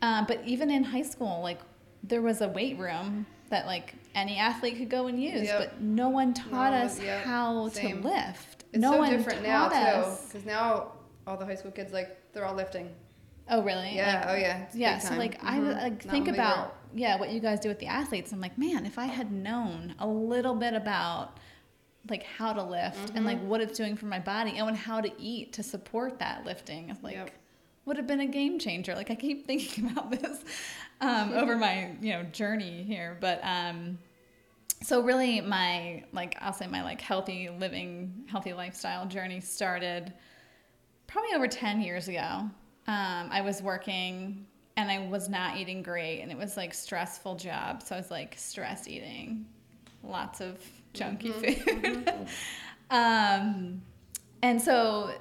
Um, 0.02 0.26
but 0.28 0.42
even 0.46 0.70
in 0.70 0.84
high 0.84 1.02
school, 1.02 1.42
like 1.42 1.60
there 2.04 2.22
was 2.22 2.42
a 2.42 2.48
weight 2.48 2.78
room 2.78 3.26
that 3.50 3.66
like 3.66 3.96
any 4.14 4.38
athlete 4.38 4.78
could 4.78 4.90
go 4.90 5.08
and 5.08 5.22
use, 5.22 5.44
Yep. 5.48 5.58
but 5.60 5.82
no 5.82 6.10
one 6.10 6.34
taught 6.34 6.72
No, 6.72 6.78
us 6.86 7.02
yep, 7.02 7.26
how 7.26 7.68
same. 7.70 8.02
to 8.02 8.08
lift. 8.08 8.64
It's 8.72 8.82
no 8.82 8.92
so 8.94 8.98
one 9.00 9.10
different 9.12 9.44
now 9.44 9.68
taught 9.68 10.06
too, 10.20 10.26
because 10.28 10.46
now 10.46 10.92
all 11.28 11.38
the 11.38 11.46
high 11.46 11.56
school 11.56 11.72
kids 11.72 11.92
like 11.92 12.16
they're 12.34 12.46
all 12.46 12.56
lifting. 12.56 12.90
Oh, 13.50 13.62
really? 13.64 13.96
Yeah. 13.96 14.20
Like, 14.22 14.30
oh 14.30 14.36
yeah. 14.36 14.58
it's 14.64 14.76
yeah. 14.76 15.00
So 15.00 15.16
like 15.16 15.44
I 15.44 15.58
Mhm. 15.58 15.82
like 15.82 16.06
Not 16.06 16.12
think 16.12 16.28
about 16.30 16.75
yeah 16.94 17.18
what 17.20 17.32
you 17.32 17.40
guys 17.40 17.60
do 17.60 17.70
with 17.70 17.80
the 17.80 17.88
athletes. 17.88 18.32
I'm 18.32 18.42
like, 18.42 18.58
man, 18.58 18.86
if 18.86 18.98
I 19.00 19.06
had 19.06 19.32
known 19.32 19.96
a 20.00 20.08
little 20.08 20.56
bit 20.56 20.74
about 20.74 21.38
like 22.10 22.24
how 22.24 22.54
to 22.54 22.62
lift 22.64 23.12
and 23.16 23.26
like 23.26 23.38
Mm-hmm. 23.38 23.48
what 23.48 23.62
it's 23.62 23.78
doing 23.78 23.96
for 23.96 24.06
my 24.06 24.20
body 24.20 24.58
and 24.58 24.78
how 24.78 25.02
to 25.02 25.12
eat 25.20 25.54
to 25.54 25.64
support 25.64 26.20
that 26.20 26.46
lifting, 26.46 26.90
it's 26.90 27.02
like 27.04 27.16
Yep. 27.16 27.32
would 27.86 27.98
have 27.98 28.06
been 28.08 28.20
a 28.20 28.28
game 28.28 28.60
changer. 28.60 28.94
Like 28.96 29.10
I 29.12 29.16
keep 29.16 29.48
thinking 29.48 29.90
about 29.90 30.12
this 30.12 30.44
um, 31.02 31.34
over 31.42 31.56
my 31.56 31.92
you 32.02 32.14
know 32.14 32.24
journey 32.24 32.84
here, 32.84 33.18
but 33.20 33.40
um, 33.44 33.98
so 34.84 35.02
really 35.02 35.42
my 35.42 36.04
like 36.14 36.38
I'll 36.42 36.54
say 36.54 36.68
my 36.68 36.84
like 36.84 37.02
healthy 37.02 37.50
living, 37.50 38.26
healthy 38.30 38.54
lifestyle 38.54 39.06
journey 39.08 39.40
started 39.42 40.14
probably 41.08 41.34
over 41.36 41.48
ten 41.48 41.82
years 41.82 42.08
ago. 42.08 42.50
Um, 42.88 43.30
I 43.32 43.42
was 43.42 43.64
working 43.64 44.46
and 44.78 44.92
I 44.92 45.08
was 45.08 45.30
not 45.30 45.58
eating 45.58 45.82
great, 45.82 46.22
and 46.22 46.32
it 46.32 46.38
was 46.38 46.58
like 46.58 46.74
stressful 46.74 47.36
job. 47.36 47.82
So 47.84 47.96
I 47.96 47.98
was 47.98 48.12
like 48.12 48.36
stress 48.38 48.88
eating, 48.88 49.46
lots 50.04 50.42
of 50.42 50.58
junky 50.94 51.34
food. 51.34 52.28
um, 52.90 53.82
and 54.42 54.62
so 54.62 55.12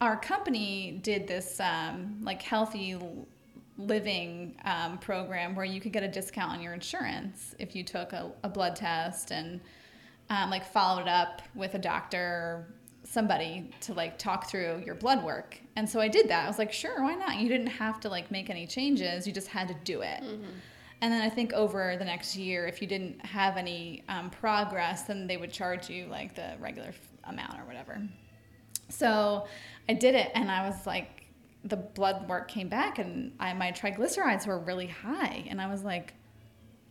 our 0.00 0.16
company 0.16 1.00
did 1.02 1.26
this 1.26 1.58
um, 1.60 2.18
like 2.22 2.42
healthy 2.42 2.96
living 3.78 4.56
um, 4.64 4.98
program 4.98 5.54
where 5.54 5.64
you 5.64 5.80
could 5.80 5.92
get 5.92 6.02
a 6.02 6.08
discount 6.08 6.52
on 6.52 6.60
your 6.60 6.74
insurance 6.74 7.54
if 7.58 7.74
you 7.76 7.84
took 7.84 8.12
a, 8.12 8.30
a 8.42 8.48
blood 8.48 8.74
test 8.74 9.30
and 9.30 9.60
um, 10.30 10.50
like 10.50 10.64
followed 10.64 11.08
up 11.08 11.42
with 11.54 11.74
a 11.74 11.78
doctor 11.78 12.18
or 12.18 12.66
somebody 13.10 13.70
to 13.80 13.94
like 13.94 14.18
talk 14.18 14.48
through 14.50 14.82
your 14.84 14.94
blood 14.94 15.24
work. 15.24 15.58
And 15.76 15.88
so 15.88 15.98
i 16.00 16.08
did 16.08 16.28
that. 16.28 16.44
I 16.44 16.48
was 16.48 16.58
like 16.58 16.72
sure 16.72 17.02
why 17.02 17.14
not? 17.14 17.36
You 17.38 17.48
didn't 17.48 17.68
have 17.68 18.00
to 18.00 18.08
like 18.08 18.30
make 18.30 18.50
any 18.50 18.66
changes. 18.66 19.26
You 19.26 19.32
just 19.32 19.48
had 19.48 19.68
to 19.68 19.74
do 19.84 20.02
it. 20.02 20.22
And 21.00 21.12
then 21.12 21.22
i 21.22 21.28
think 21.28 21.52
over 21.52 21.96
the 21.96 22.04
next 22.04 22.36
year 22.36 22.66
if 22.66 22.82
you 22.82 22.88
didn't 22.88 23.24
have 23.24 23.56
any 23.56 24.02
um, 24.08 24.30
progress 24.30 25.02
then 25.04 25.26
they 25.26 25.36
would 25.36 25.52
charge 25.52 25.88
you 25.88 26.06
like 26.06 26.34
the 26.34 26.56
regular 26.60 26.88
f- 26.88 26.98
amount 27.24 27.58
or 27.58 27.64
whatever. 27.64 28.00
So 28.90 29.46
I 29.88 29.92
did 29.94 30.14
it, 30.14 30.30
and 30.34 30.50
I 30.50 30.66
was 30.68 30.86
like, 30.86 31.26
the 31.64 31.76
blood 31.76 32.28
work 32.28 32.48
came 32.48 32.68
back, 32.68 32.98
and 32.98 33.32
I, 33.38 33.52
my 33.52 33.70
triglycerides 33.72 34.46
were 34.46 34.58
really 34.58 34.86
high, 34.86 35.44
and 35.48 35.60
I 35.60 35.66
was 35.68 35.82
like, 35.82 36.14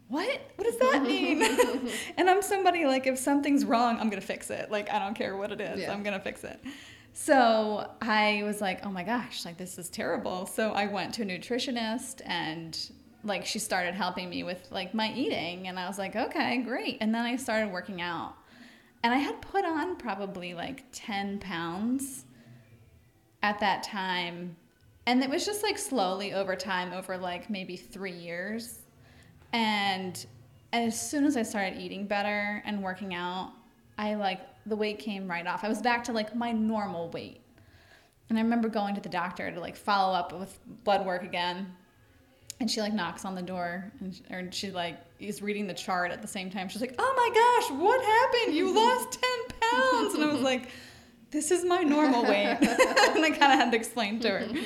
what? 0.08 0.40
What 0.56 0.66
does 0.66 0.78
that 0.78 1.02
mean? 1.08 1.42
and 2.28 2.36
I'm 2.36 2.42
somebody 2.42 2.86
like, 2.86 3.08
if 3.08 3.18
something's 3.18 3.64
wrong, 3.64 4.00
I'm 4.00 4.10
gonna 4.10 4.22
fix 4.22 4.50
it. 4.50 4.70
Like 4.70 4.92
I 4.92 5.00
don't 5.00 5.14
care 5.14 5.38
what 5.38 5.52
it 5.52 5.62
is, 5.62 5.80
Yeah. 5.80 5.94
I'm 5.94 6.04
gonna 6.04 6.20
fix 6.20 6.44
it. 6.44 6.60
So 7.14 7.90
I 8.02 8.44
was 8.44 8.62
like, 8.62 8.86
oh 8.86 8.92
my 8.92 9.04
gosh, 9.04 9.46
like 9.46 9.58
this 9.58 9.78
is 9.78 9.90
terrible. 9.90 10.46
So 10.46 10.72
I 10.72 10.88
went 10.88 11.14
to 11.16 11.24
a 11.24 11.26
nutritionist 11.26 12.22
and 12.26 12.78
like 13.24 13.46
she 13.46 13.60
started 13.60 13.96
helping 13.96 14.30
me 14.30 14.44
with 14.44 14.68
like 14.72 14.94
my 14.94 15.12
eating 15.14 15.68
and 15.68 15.80
I 15.80 15.88
was 15.88 15.98
like, 15.98 16.16
"Okay, 16.16 16.58
great." 16.60 16.98
And 17.02 17.14
then 17.16 17.26
I 17.26 17.36
started 17.38 17.72
working 17.72 18.02
out. 18.02 18.36
And 19.04 19.14
I 19.14 19.18
had 19.18 19.42
put 19.42 19.64
on 19.64 19.96
probably 19.96 20.54
like 20.54 20.84
10 20.92 21.40
pounds 21.40 22.26
at 23.42 23.60
that 23.62 23.84
time. 23.84 24.56
And 25.06 25.24
it 25.24 25.30
was 25.30 25.46
just 25.46 25.64
like 25.64 25.78
slowly 25.78 26.34
over 26.34 26.56
time 26.56 26.92
over 26.94 27.18
like 27.18 27.50
maybe 27.50 27.78
3 27.78 28.12
years. 28.12 28.82
And 29.54 30.26
as 30.86 31.00
soon 31.00 31.26
as 31.26 31.36
I 31.36 31.44
started 31.44 31.80
eating 31.80 32.06
better 32.06 32.62
and 32.66 32.84
working 32.84 33.14
out, 33.14 33.52
I 33.98 34.16
like 34.16 34.42
the 34.66 34.76
weight 34.76 35.00
came 35.00 35.30
right 35.30 35.46
off. 35.48 35.64
I 35.64 35.70
was 35.70 35.82
back 35.82 36.04
to 36.06 36.14
like 36.14 36.36
my 36.36 36.52
normal 36.52 37.10
weight. 37.10 37.42
And 38.30 38.38
I 38.38 38.42
remember 38.42 38.68
going 38.68 38.94
to 38.96 39.02
the 39.02 39.10
doctor 39.10 39.50
to 39.50 39.60
like 39.60 39.76
follow 39.76 40.14
up 40.14 40.38
with 40.38 40.60
blood 40.84 41.06
work 41.06 41.24
again. 41.24 41.74
And 42.60 42.70
she 42.70 42.82
like 42.82 42.94
knocks 42.94 43.24
on 43.24 43.36
the 43.36 43.42
door 43.42 43.92
and 44.00 44.14
she, 44.14 44.24
or 44.32 44.52
she 44.52 44.72
like 44.72 44.98
is 45.20 45.42
reading 45.42 45.68
the 45.68 45.74
chart 45.74 46.12
at 46.12 46.22
the 46.22 46.28
same 46.28 46.50
time. 46.50 46.70
She's 46.70 46.82
like, 46.82 46.96
"Oh 46.98 47.14
my 47.16 47.70
gosh, 47.70 47.80
what 47.80 48.04
happened? 48.04 48.56
You 48.56 48.74
lost 48.74 49.20
10 49.22 49.72
pounds." 49.72 50.16
And 50.16 50.24
I 50.24 50.34
was 50.34 50.42
like, 50.42 50.70
"This 51.32 51.52
is 51.52 51.64
my 51.64 51.84
normal 51.84 52.24
weight." 52.24 52.58
and 52.60 53.26
I 53.26 53.30
kind 53.30 53.54
of 53.54 53.60
had 53.60 53.72
to 53.72 53.78
explain 53.78 54.20
to 54.22 54.30
her. 54.30 54.48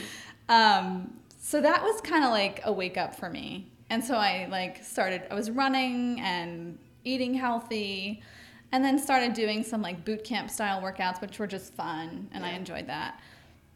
Um, 0.50 1.13
so 1.39 1.62
that 1.62 1.82
was 1.82 2.01
kind 2.01 2.25
of 2.25 2.32
like 2.32 2.60
a 2.65 2.74
wake 2.74 2.98
up 2.98 3.15
for 3.15 3.30
me. 3.30 3.72
And 3.91 4.03
so 4.03 4.15
I 4.15 4.48
like 4.50 4.83
started 4.83 5.24
I 5.29 5.36
was 5.36 5.51
running 5.51 6.19
and 6.21 6.77
eating 7.03 7.33
healthy 7.33 8.24
and 8.71 8.83
then 8.83 8.98
started 8.98 9.33
doing 9.33 9.63
some 9.63 9.81
like 9.81 10.03
boot 10.05 10.24
camp 10.24 10.50
style 10.50 10.81
workouts 10.81 11.21
which 11.21 11.38
were 11.38 11.48
just 11.48 11.74
fun 11.74 12.27
and 12.31 12.45
I 12.45 12.51
enjoyed 12.51 12.88
that 12.88 13.19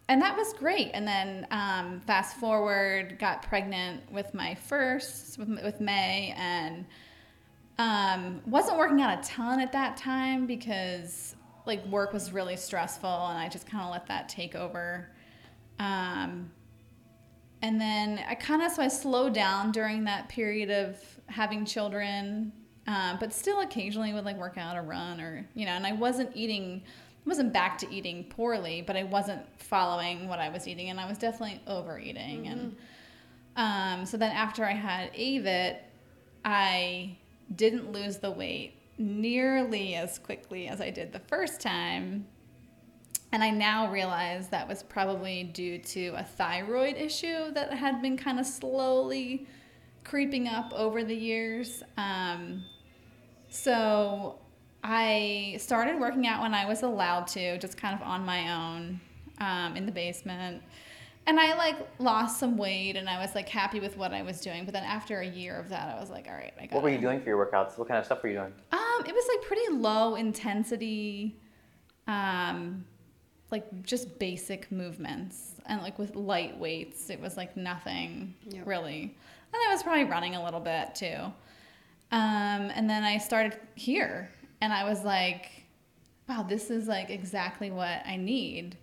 and 0.08 0.22
that 0.22 0.38
was 0.38 0.54
great. 0.54 0.92
And 0.94 1.08
then 1.08 1.48
um, 1.52 2.00
fast 2.02 2.38
forward, 2.38 3.18
got 3.20 3.42
pregnant 3.42 4.12
with 4.12 4.34
my 4.34 4.56
first 4.56 5.38
with, 5.40 5.50
with 5.50 5.82
May, 5.82 6.34
and 6.38 6.86
um, 7.80 8.42
wasn't 8.46 8.78
working 8.78 9.02
out 9.02 9.18
a 9.18 9.28
ton 9.28 9.60
at 9.60 9.72
that 9.72 9.98
time 9.98 10.46
because 10.46 11.36
like 11.66 11.86
work 11.88 12.14
was 12.14 12.32
really 12.32 12.56
stressful, 12.56 13.10
and 13.10 13.38
I 13.38 13.50
just 13.50 13.68
kind 13.68 13.84
of 13.84 13.92
let 13.92 14.06
that 14.08 14.30
take 14.30 14.56
over. 14.56 15.10
Um, 15.80 16.52
and 17.62 17.80
then 17.80 18.24
I 18.28 18.36
kind 18.36 18.62
of 18.62 18.72
so 18.72 18.82
I 18.82 18.88
slowed 18.88 19.34
down 19.34 19.72
during 19.72 20.04
that 20.06 20.30
period 20.30 20.70
of 20.70 20.98
having 21.28 21.66
children, 21.66 22.52
um, 22.88 23.18
but 23.20 23.34
still 23.34 23.62
occasionally 23.62 24.14
would 24.14 24.26
like 24.26 24.38
work 24.38 24.58
out 24.58 24.78
or 24.78 24.82
run 24.82 25.20
or 25.20 25.48
you 25.56 25.66
know. 25.66 25.72
And 25.72 25.86
I 25.86 25.94
wasn't 25.94 26.32
eating 26.36 26.84
wasn't 27.26 27.52
back 27.52 27.78
to 27.80 27.92
eating 27.92 28.24
poorly, 28.26 28.84
but 28.86 28.96
I 28.96 29.04
wasn't 29.04 29.42
following 29.60 30.28
what 30.28 30.40
I 30.40 30.50
was 30.50 30.68
eating, 30.68 30.90
and 30.90 31.00
I 31.00 31.08
was 31.08 31.18
definitely 31.18 31.62
overeating. 31.68 32.44
Mm-hmm. 32.44 32.52
And 32.52 32.76
um, 33.56 34.06
so 34.06 34.18
then 34.18 34.32
after 34.32 34.64
I 34.64 34.74
had 34.74 35.12
Avit, 35.14 35.78
I 36.44 37.18
didn't 37.56 37.92
lose 37.92 38.18
the 38.18 38.32
weight 38.32 38.74
nearly 38.98 39.96
as 39.96 40.20
quickly 40.20 40.68
as 40.68 40.82
I 40.82 40.90
did 40.90 41.12
the 41.12 41.20
first 41.20 41.62
time. 41.62 42.28
And 43.36 43.44
I 43.44 43.50
now 43.50 43.92
realize 43.92 44.48
that 44.48 44.66
was 44.66 44.82
probably 44.82 45.44
due 45.44 45.78
to 45.78 46.14
a 46.16 46.24
thyroid 46.24 46.96
issue 46.96 47.52
that 47.52 47.74
had 47.74 48.02
been 48.02 48.16
kind 48.16 48.40
of 48.40 48.46
slowly 48.46 49.46
creeping 50.06 50.48
up 50.48 50.72
over 50.72 51.04
the 51.04 51.14
years. 51.14 51.84
Um, 51.98 52.64
so 53.50 54.40
I 54.86 55.58
started 55.60 56.00
working 56.00 56.28
out 56.28 56.44
when 56.44 56.54
I 56.54 56.66
was 56.66 56.84
allowed 56.84 57.28
to, 57.28 57.58
just 57.58 57.76
kind 57.76 57.94
of 57.94 58.08
on 58.08 58.26
my 58.26 58.54
own 58.54 59.02
um, 59.42 59.76
in 59.76 59.86
the 59.86 59.92
basement. 59.92 60.64
And 61.28 61.38
I 61.38 61.56
like 61.56 61.76
lost 62.00 62.40
some 62.40 62.56
weight 62.56 62.96
and 62.96 63.10
I 63.10 63.20
was 63.20 63.36
like 63.36 63.50
happy 63.50 63.82
with 63.82 63.98
what 63.98 64.14
I 64.14 64.22
was 64.22 64.40
doing. 64.40 64.64
But 64.64 64.74
then 64.74 64.86
after 64.86 65.20
a 65.20 65.28
year 65.28 65.60
of 65.60 65.68
that, 65.68 65.94
I 65.94 66.00
was 66.00 66.10
like, 66.10 66.28
all 66.30 66.36
right, 66.36 66.54
I 66.58 66.68
got 66.68 66.76
What 66.76 66.84
were 66.84 66.90
you 66.90 67.00
doing 67.00 67.20
for 67.20 67.28
your 67.28 67.46
workouts? 67.46 67.78
What 67.78 67.90
kind 67.90 68.00
of 68.00 68.06
stuff 68.06 68.24
were 68.24 68.30
you 68.30 68.36
doing? 68.36 68.54
Um, 68.72 69.06
it 69.06 69.14
was 69.14 69.26
like 69.28 69.42
pretty 69.42 69.74
low 69.74 70.16
intensity, 70.16 71.42
um, 72.08 72.86
like 73.52 73.84
just 73.84 74.20
basic 74.20 74.72
movements 74.72 75.54
and 75.68 75.82
like 75.82 75.98
with 76.00 76.16
light 76.16 76.58
weights. 76.58 77.10
It 77.10 77.20
was 77.20 77.38
like 77.38 77.56
nothing 77.56 78.34
yep. 78.50 78.66
really. 78.66 79.16
And 79.54 79.62
I 79.68 79.72
was 79.72 79.84
probably 79.84 80.06
running 80.06 80.36
a 80.36 80.44
little 80.44 80.60
bit 80.60 80.96
too. 80.96 81.18
Um, 82.12 82.72
and 82.72 82.90
then 82.90 83.04
I 83.04 83.18
started 83.18 83.58
here 83.76 84.30
and 84.62 84.74
I 84.74 84.84
was 84.84 85.04
like, 85.04 85.50
wow, 86.28 86.44
this 86.44 86.70
is 86.70 86.88
like 86.88 87.10
exactly 87.10 87.72
what 87.72 88.06
I 88.06 88.18
need. 88.18 88.78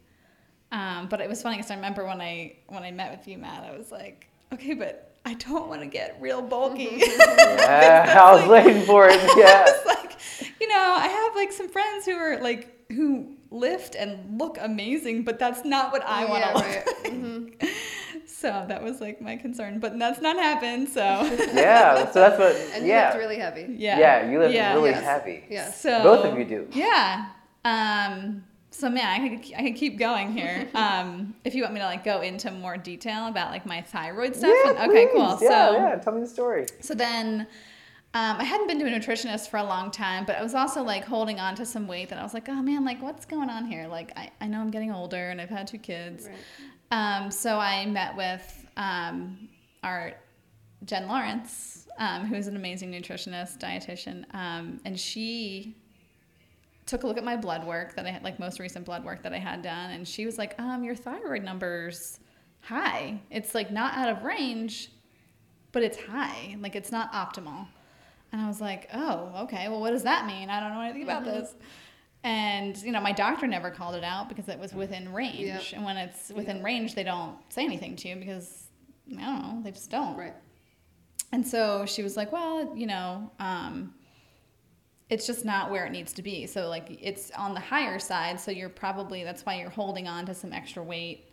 Um, 0.71 1.09
but 1.09 1.21
it 1.21 1.29
was 1.29 1.43
funny 1.43 1.57
because 1.57 1.71
I 1.71 1.75
remember 1.75 2.07
when 2.07 2.21
I 2.21 2.57
when 2.69 2.83
I 2.83 2.91
met 2.91 3.11
with 3.11 3.29
you, 3.29 3.37
Matt, 3.39 3.65
I 3.65 3.77
was 3.77 3.93
like, 3.93 4.27
okay, 4.53 4.75
but 4.75 5.17
I 5.25 5.35
don't 5.35 5.69
want 5.69 5.83
to 5.83 5.87
get 5.87 6.17
real 6.21 6.41
bulky. 6.41 6.85
yeah, 7.01 8.23
I 8.25 8.33
was 8.33 8.47
like, 8.47 8.67
waiting 8.67 8.83
for 8.83 9.09
it. 9.09 9.21
Yeah. 9.37 9.67
like, 9.87 10.19
you 10.61 10.69
know, 10.69 10.95
I 10.99 11.09
have 11.09 11.35
like 11.35 11.53
some 11.53 11.69
friends 11.69 12.07
who 12.07 12.13
are 12.13 12.41
like 12.41 12.91
who 12.91 13.35
lift 13.53 13.95
and 13.95 14.39
look 14.39 14.59
amazing, 14.61 15.23
but 15.23 15.39
that's 15.39 15.65
not 15.65 15.93
what 15.93 16.03
I 16.05 16.25
want 16.25 16.43
to 16.43 16.49
yeah, 16.49 16.55
look 16.55 16.65
right. 16.65 16.87
like. 16.87 17.13
Mm-hmm. 17.13 17.67
So 18.27 18.65
that 18.67 18.83
was 18.83 19.01
like 19.01 19.21
my 19.21 19.37
concern, 19.37 19.79
but 19.79 19.97
that's 19.97 20.21
not 20.21 20.37
happened. 20.37 20.89
So 20.89 21.01
yeah, 21.01 22.11
so 22.11 22.21
that's 22.21 22.39
what. 22.39 22.57
And 22.75 22.85
yeah. 22.85 22.99
you 22.99 23.07
lift 23.07 23.19
really 23.19 23.37
heavy. 23.37 23.75
Yeah, 23.79 23.99
yeah, 23.99 24.31
you 24.31 24.41
lift 24.41 24.53
yeah. 24.53 24.75
really 24.75 24.91
yes. 24.91 25.05
heavy. 25.05 25.45
Yeah, 25.49 25.71
So 25.71 26.03
both 26.03 26.25
of 26.25 26.37
you 26.37 26.45
do. 26.45 26.69
Yeah. 26.73 27.29
Um. 27.65 28.43
So 28.71 28.91
man, 28.91 29.07
I 29.07 29.29
could 29.29 29.55
I 29.55 29.63
could 29.63 29.77
keep 29.77 29.97
going 29.97 30.33
here. 30.33 30.69
Um. 30.75 31.35
If 31.45 31.55
you 31.55 31.63
want 31.63 31.75
me 31.75 31.81
to 31.81 31.87
like 31.87 32.03
go 32.03 32.21
into 32.21 32.51
more 32.51 32.77
detail 32.77 33.29
about 33.29 33.53
like 33.53 33.65
my 33.65 33.81
thyroid 33.81 34.35
stuff. 34.35 34.51
Yeah, 34.65 34.71
and, 34.71 34.91
okay. 34.91 35.07
Please. 35.07 35.13
Cool. 35.13 35.39
Yeah, 35.43 35.67
so 35.69 35.73
yeah. 35.75 35.95
Tell 35.97 36.13
me 36.13 36.21
the 36.23 36.27
story. 36.27 36.67
So 36.81 36.95
then. 36.95 37.47
Um, 38.15 38.37
I 38.39 38.45
hadn't 38.45 38.67
been 38.67 38.79
to 38.79 38.85
a 38.85 38.91
nutritionist 38.91 39.49
for 39.49 39.57
a 39.57 39.65
long 39.65 39.91
time, 39.91 40.27
but 40.27 40.37
I 40.37 40.43
was 40.43 40.55
also 40.55 40.83
like 40.83 41.05
holding 41.05 41.41
on 41.41 41.55
to 41.55 41.65
some 41.65 41.87
weight 41.87 42.11
that 42.11 42.19
I 42.19 42.23
was 42.23 42.35
like, 42.35 42.47
oh 42.51 42.61
man, 42.61 42.85
like 42.85 43.01
what's 43.01 43.25
going 43.25 43.49
on 43.49 43.65
here? 43.65 43.87
Like 43.89 44.13
I, 44.17 44.31
I 44.41 44.49
know 44.49 44.61
I'm 44.61 44.71
getting 44.71 44.93
older 44.93 45.31
and 45.31 45.41
I've 45.41 45.49
had 45.49 45.67
two 45.67 45.79
kids. 45.79 46.29
Right. 46.29 46.37
Um, 46.91 47.31
so 47.31 47.59
I 47.59 47.87
met 47.87 48.15
with 48.15 48.67
um, 48.77 49.49
our 49.83 50.13
Jen 50.85 51.09
Lawrence, 51.09 51.89
um, 51.99 52.27
who's 52.27 52.49
an 52.49 52.57
amazing 52.57 52.93
nutritionist, 52.93 53.59
dietitian, 53.59 54.25
um, 54.35 54.79
and 54.85 54.99
she 55.01 55.75
took 56.85 57.05
a 57.05 57.07
look 57.07 57.17
at 57.17 57.25
my 57.25 57.37
blood 57.37 57.67
work 57.67 57.97
that 57.97 58.05
I 58.05 58.11
had, 58.11 58.23
like 58.23 58.39
most 58.39 58.59
recent 58.59 58.85
blood 58.85 59.05
work 59.05 59.23
that 59.23 59.33
I 59.33 59.39
had 59.39 59.63
done, 59.63 59.93
and 59.93 60.07
she 60.07 60.27
was 60.27 60.37
like, 60.37 60.55
um, 60.61 60.85
"Your 60.85 60.95
thyroid 60.95 61.45
numbers 61.45 62.21
high. 62.61 63.21
It's 63.31 63.55
like 63.55 63.71
not 63.71 63.97
out 63.97 64.11
of 64.11 64.25
range, 64.25 64.91
but 65.71 65.83
it's 65.83 65.97
high. 65.99 66.57
Like 66.61 66.77
it's 66.77 66.93
not 66.93 67.13
optimal." 67.13 67.67
And 68.33 68.41
I 68.41 68.49
was 68.49 68.61
like, 68.61 68.89
"Oh, 68.93 69.45
okay. 69.45 69.69
Well, 69.69 69.81
what 69.81 69.91
does 69.91 70.05
that 70.05 70.27
mean? 70.27 70.51
I 70.51 70.61
don't 70.61 70.73
know 70.73 70.81
anything 70.81 71.03
about 71.03 71.25
mm-hmm. 71.25 71.41
this." 71.41 71.55
And 72.25 72.77
you 72.83 72.93
know, 72.93 73.01
my 73.01 73.13
doctor 73.13 73.47
never 73.47 73.71
called 73.71 73.95
it 73.95 74.05
out 74.05 74.29
because 74.29 74.49
it 74.49 74.59
was 74.59 74.73
within 74.73 75.13
range. 75.13 75.41
Yep. 75.41 75.63
And 75.75 75.85
when 75.85 75.97
it's 75.97 76.31
within 76.31 76.57
yep. 76.57 76.65
range, 76.65 76.95
they 76.95 77.05
don't 77.05 77.37
say 77.51 77.65
anything 77.65 77.97
to 77.97 78.09
you 78.09 78.17
because 78.17 78.69
I 79.11 79.21
don't 79.21 79.43
know, 79.43 79.63
they 79.63 79.71
just 79.71 79.91
don't. 79.91 80.17
Right. 80.17 80.35
And 81.33 81.47
so 81.47 81.85
she 81.87 82.03
was 82.03 82.17
like, 82.17 82.33
"Well, 82.33 82.77
you 82.77 82.87
know, 82.87 83.31
um, 83.39 83.95
it's 85.13 85.27
just 85.27 85.45
not 85.45 85.71
where 85.71 85.85
it 85.85 85.93
needs 85.93 86.15
to 86.15 86.23
be. 86.23 86.47
So 86.47 86.71
like 86.71 86.99
it's 87.03 87.31
on 87.33 87.53
the 87.53 87.61
higher 87.61 87.99
side. 87.99 88.41
So 88.41 88.51
you're 88.51 88.71
probably 88.71 89.25
that's 89.25 89.45
why 89.45 89.61
you're 89.61 89.69
holding 89.69 90.09
on 90.09 90.25
to 90.25 90.35
some 90.35 90.55
extra 90.55 90.83
weight. 90.83 91.29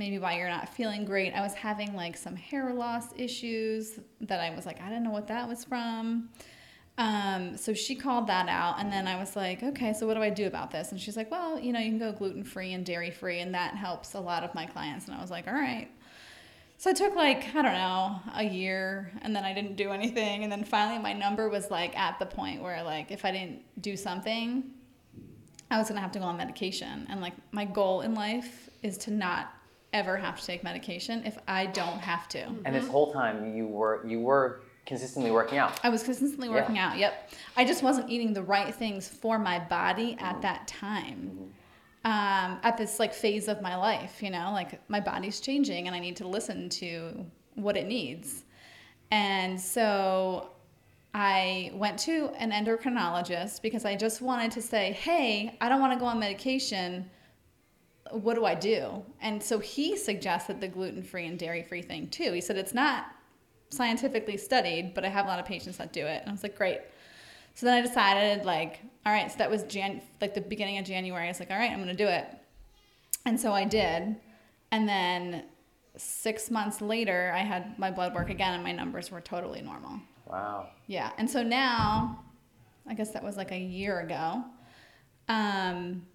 Maybe 0.00 0.18
why 0.18 0.38
you're 0.38 0.48
not 0.48 0.68
feeling 0.68 1.04
great. 1.04 1.34
I 1.34 1.42
was 1.42 1.54
having 1.54 1.94
like 1.94 2.16
some 2.16 2.34
hair 2.34 2.72
loss 2.72 3.06
issues 3.16 4.00
that 4.22 4.40
I 4.40 4.48
was 4.56 4.64
like, 4.64 4.80
I 4.80 4.88
didn't 4.88 5.04
know 5.04 5.10
what 5.10 5.28
that 5.28 5.46
was 5.46 5.62
from." 5.62 6.30
Um, 6.96 7.56
so 7.56 7.72
she 7.72 7.94
called 7.94 8.26
that 8.26 8.48
out, 8.48 8.78
and 8.78 8.92
then 8.92 9.06
I 9.06 9.16
was 9.16 9.34
like, 9.34 9.62
okay, 9.62 9.92
so 9.94 10.06
what 10.06 10.14
do 10.14 10.22
I 10.22 10.28
do 10.28 10.46
about 10.46 10.70
this? 10.70 10.90
And 10.90 11.00
she's 11.00 11.16
like, 11.16 11.30
well, 11.30 11.58
you 11.58 11.72
know, 11.72 11.80
you 11.80 11.90
can 11.90 11.98
go 11.98 12.12
gluten 12.12 12.44
free 12.44 12.74
and 12.74 12.84
dairy 12.84 13.10
free, 13.10 13.40
and 13.40 13.54
that 13.54 13.74
helps 13.74 14.12
a 14.12 14.20
lot 14.20 14.44
of 14.44 14.54
my 14.54 14.66
clients. 14.66 15.06
And 15.06 15.16
I 15.16 15.20
was 15.20 15.30
like, 15.30 15.48
all 15.48 15.54
right. 15.54 15.88
So 16.76 16.90
it 16.90 16.96
took 16.96 17.14
like, 17.14 17.54
I 17.54 17.62
don't 17.62 17.72
know, 17.72 18.20
a 18.34 18.44
year, 18.44 19.12
and 19.22 19.34
then 19.34 19.44
I 19.44 19.54
didn't 19.54 19.76
do 19.76 19.90
anything. 19.92 20.44
And 20.44 20.52
then 20.52 20.64
finally, 20.64 20.98
my 20.98 21.14
number 21.14 21.48
was 21.48 21.70
like 21.70 21.96
at 21.98 22.18
the 22.18 22.26
point 22.26 22.62
where, 22.62 22.82
like, 22.82 23.10
if 23.10 23.24
I 23.24 23.30
didn't 23.32 23.62
do 23.80 23.96
something, 23.96 24.64
I 25.70 25.78
was 25.78 25.88
gonna 25.88 26.00
have 26.00 26.12
to 26.12 26.18
go 26.18 26.26
on 26.26 26.36
medication. 26.36 27.06
And 27.08 27.20
like, 27.22 27.34
my 27.52 27.64
goal 27.64 28.02
in 28.02 28.14
life 28.14 28.68
is 28.82 28.98
to 28.98 29.10
not 29.10 29.54
ever 29.92 30.16
have 30.16 30.38
to 30.40 30.46
take 30.46 30.62
medication 30.62 31.22
if 31.24 31.38
I 31.48 31.66
don't 31.66 31.98
have 31.98 32.28
to. 32.30 32.40
And 32.64 32.74
this 32.74 32.88
whole 32.88 33.12
time, 33.12 33.56
you 33.56 33.66
were 33.66 34.06
you 34.06 34.20
were 34.20 34.60
consistently 34.86 35.30
working 35.30 35.58
out. 35.58 35.78
I 35.84 35.88
was 35.88 36.02
consistently 36.02 36.48
working 36.48 36.76
yeah. 36.76 36.90
out. 36.90 36.98
Yep. 36.98 37.30
I 37.56 37.64
just 37.64 37.82
wasn't 37.82 38.10
eating 38.10 38.32
the 38.32 38.42
right 38.42 38.74
things 38.74 39.08
for 39.08 39.38
my 39.38 39.58
body 39.58 40.16
at 40.18 40.32
mm-hmm. 40.32 40.40
that 40.42 40.66
time. 40.66 41.30
Mm-hmm. 41.32 41.44
Um, 42.02 42.58
at 42.62 42.78
this 42.78 42.98
like 42.98 43.12
phase 43.12 43.46
of 43.46 43.60
my 43.60 43.76
life, 43.76 44.22
you 44.22 44.30
know, 44.30 44.52
like 44.52 44.80
my 44.88 45.00
body's 45.00 45.38
changing 45.38 45.86
and 45.86 45.94
I 45.94 45.98
need 45.98 46.16
to 46.16 46.26
listen 46.26 46.70
to 46.70 47.26
what 47.56 47.76
it 47.76 47.86
needs. 47.86 48.44
And 49.10 49.60
so 49.60 50.50
I 51.12 51.72
went 51.74 51.98
to 52.00 52.30
an 52.38 52.52
endocrinologist 52.52 53.60
because 53.60 53.84
I 53.84 53.96
just 53.96 54.22
wanted 54.22 54.50
to 54.52 54.62
say, 54.62 54.92
hey, 54.92 55.58
I 55.60 55.68
don't 55.68 55.80
want 55.80 55.92
to 55.92 55.98
go 55.98 56.06
on 56.06 56.18
medication. 56.18 57.10
What 58.12 58.34
do 58.34 58.44
I 58.44 58.54
do? 58.54 59.04
And 59.20 59.42
so 59.42 59.58
he 59.58 59.96
suggested 59.96 60.60
the 60.60 60.68
gluten 60.68 61.02
free 61.02 61.26
and 61.26 61.38
dairy 61.38 61.62
free 61.62 61.82
thing 61.82 62.08
too. 62.08 62.32
He 62.32 62.40
said 62.40 62.56
it's 62.56 62.74
not 62.74 63.06
scientifically 63.70 64.36
studied, 64.36 64.94
but 64.94 65.04
I 65.04 65.08
have 65.08 65.26
a 65.26 65.28
lot 65.28 65.38
of 65.38 65.46
patients 65.46 65.76
that 65.78 65.92
do 65.92 66.04
it. 66.06 66.20
And 66.22 66.28
I 66.28 66.32
was 66.32 66.42
like, 66.42 66.56
great. 66.56 66.80
So 67.54 67.66
then 67.66 67.76
I 67.76 67.86
decided, 67.86 68.44
like, 68.44 68.80
all 69.04 69.12
right, 69.12 69.30
so 69.30 69.38
that 69.38 69.50
was 69.50 69.64
Jan, 69.64 70.00
like 70.20 70.34
the 70.34 70.40
beginning 70.40 70.78
of 70.78 70.84
January. 70.84 71.26
I 71.26 71.28
was 71.28 71.40
like, 71.40 71.50
all 71.50 71.56
right, 71.56 71.70
I'm 71.70 71.78
gonna 71.78 71.94
do 71.94 72.06
it. 72.06 72.26
And 73.26 73.38
so 73.38 73.52
I 73.52 73.64
did. 73.64 74.16
And 74.72 74.88
then 74.88 75.44
six 75.96 76.50
months 76.50 76.80
later, 76.80 77.32
I 77.34 77.40
had 77.40 77.78
my 77.78 77.90
blood 77.90 78.14
work 78.14 78.30
again, 78.30 78.54
and 78.54 78.62
my 78.62 78.72
numbers 78.72 79.10
were 79.10 79.20
totally 79.20 79.60
normal. 79.62 80.00
Wow. 80.26 80.68
Yeah. 80.86 81.10
And 81.18 81.28
so 81.28 81.42
now, 81.42 82.24
I 82.86 82.94
guess 82.94 83.10
that 83.10 83.22
was 83.22 83.36
like 83.36 83.50
a 83.50 83.58
year 83.58 84.00
ago. 84.00 84.44
Um, 85.28 86.06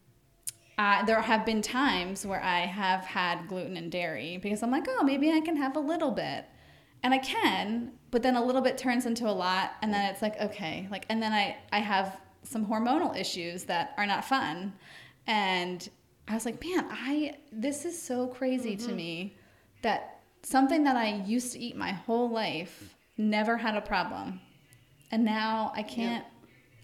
I, 0.77 1.03
there 1.05 1.21
have 1.21 1.45
been 1.45 1.61
times 1.61 2.25
where 2.25 2.41
I 2.41 2.61
have 2.61 3.05
had 3.05 3.47
gluten 3.47 3.77
and 3.77 3.91
dairy 3.91 4.37
because 4.37 4.61
I'm 4.61 4.71
like, 4.71 4.85
oh, 4.89 5.03
maybe 5.03 5.31
I 5.31 5.39
can 5.39 5.55
have 5.55 5.75
a 5.75 5.79
little 5.79 6.11
bit. 6.11 6.45
And 7.03 7.13
I 7.13 7.19
can, 7.19 7.93
but 8.11 8.23
then 8.23 8.35
a 8.35 8.43
little 8.43 8.61
bit 8.61 8.77
turns 8.77 9.05
into 9.05 9.29
a 9.29 9.31
lot. 9.31 9.73
And 9.81 9.93
then 9.93 10.09
it's 10.11 10.21
like, 10.21 10.39
okay. 10.41 10.87
Like, 10.91 11.05
and 11.09 11.21
then 11.21 11.31
I, 11.31 11.55
I 11.71 11.79
have 11.79 12.19
some 12.43 12.65
hormonal 12.65 13.15
issues 13.17 13.63
that 13.65 13.93
are 13.97 14.05
not 14.05 14.25
fun. 14.25 14.73
And 15.27 15.87
I 16.27 16.33
was 16.33 16.45
like, 16.45 16.63
man, 16.63 16.87
I, 16.89 17.35
this 17.51 17.85
is 17.85 17.99
so 18.01 18.27
crazy 18.27 18.75
to 18.75 18.87
mm-hmm. 18.87 18.95
me 18.95 19.37
that 19.81 20.21
something 20.43 20.83
that 20.83 20.95
I 20.95 21.23
used 21.25 21.53
to 21.53 21.59
eat 21.59 21.75
my 21.77 21.91
whole 21.91 22.29
life 22.29 22.95
never 23.17 23.57
had 23.57 23.75
a 23.75 23.81
problem. 23.81 24.41
And 25.11 25.23
now 25.23 25.71
I 25.75 25.83
can't 25.83 26.25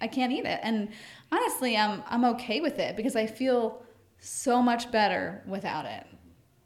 I 0.02 0.08
can't 0.08 0.32
eat 0.34 0.46
it. 0.46 0.60
And 0.64 0.90
honestly, 1.32 1.78
I'm 1.78 2.04
I'm 2.08 2.26
okay 2.36 2.60
with 2.62 2.80
it 2.80 2.96
because 2.98 3.16
I 3.16 3.26
feel 3.28 3.84
so 4.20 4.62
much 4.62 4.92
better 4.92 5.44
without 5.48 5.86
it 5.86 6.06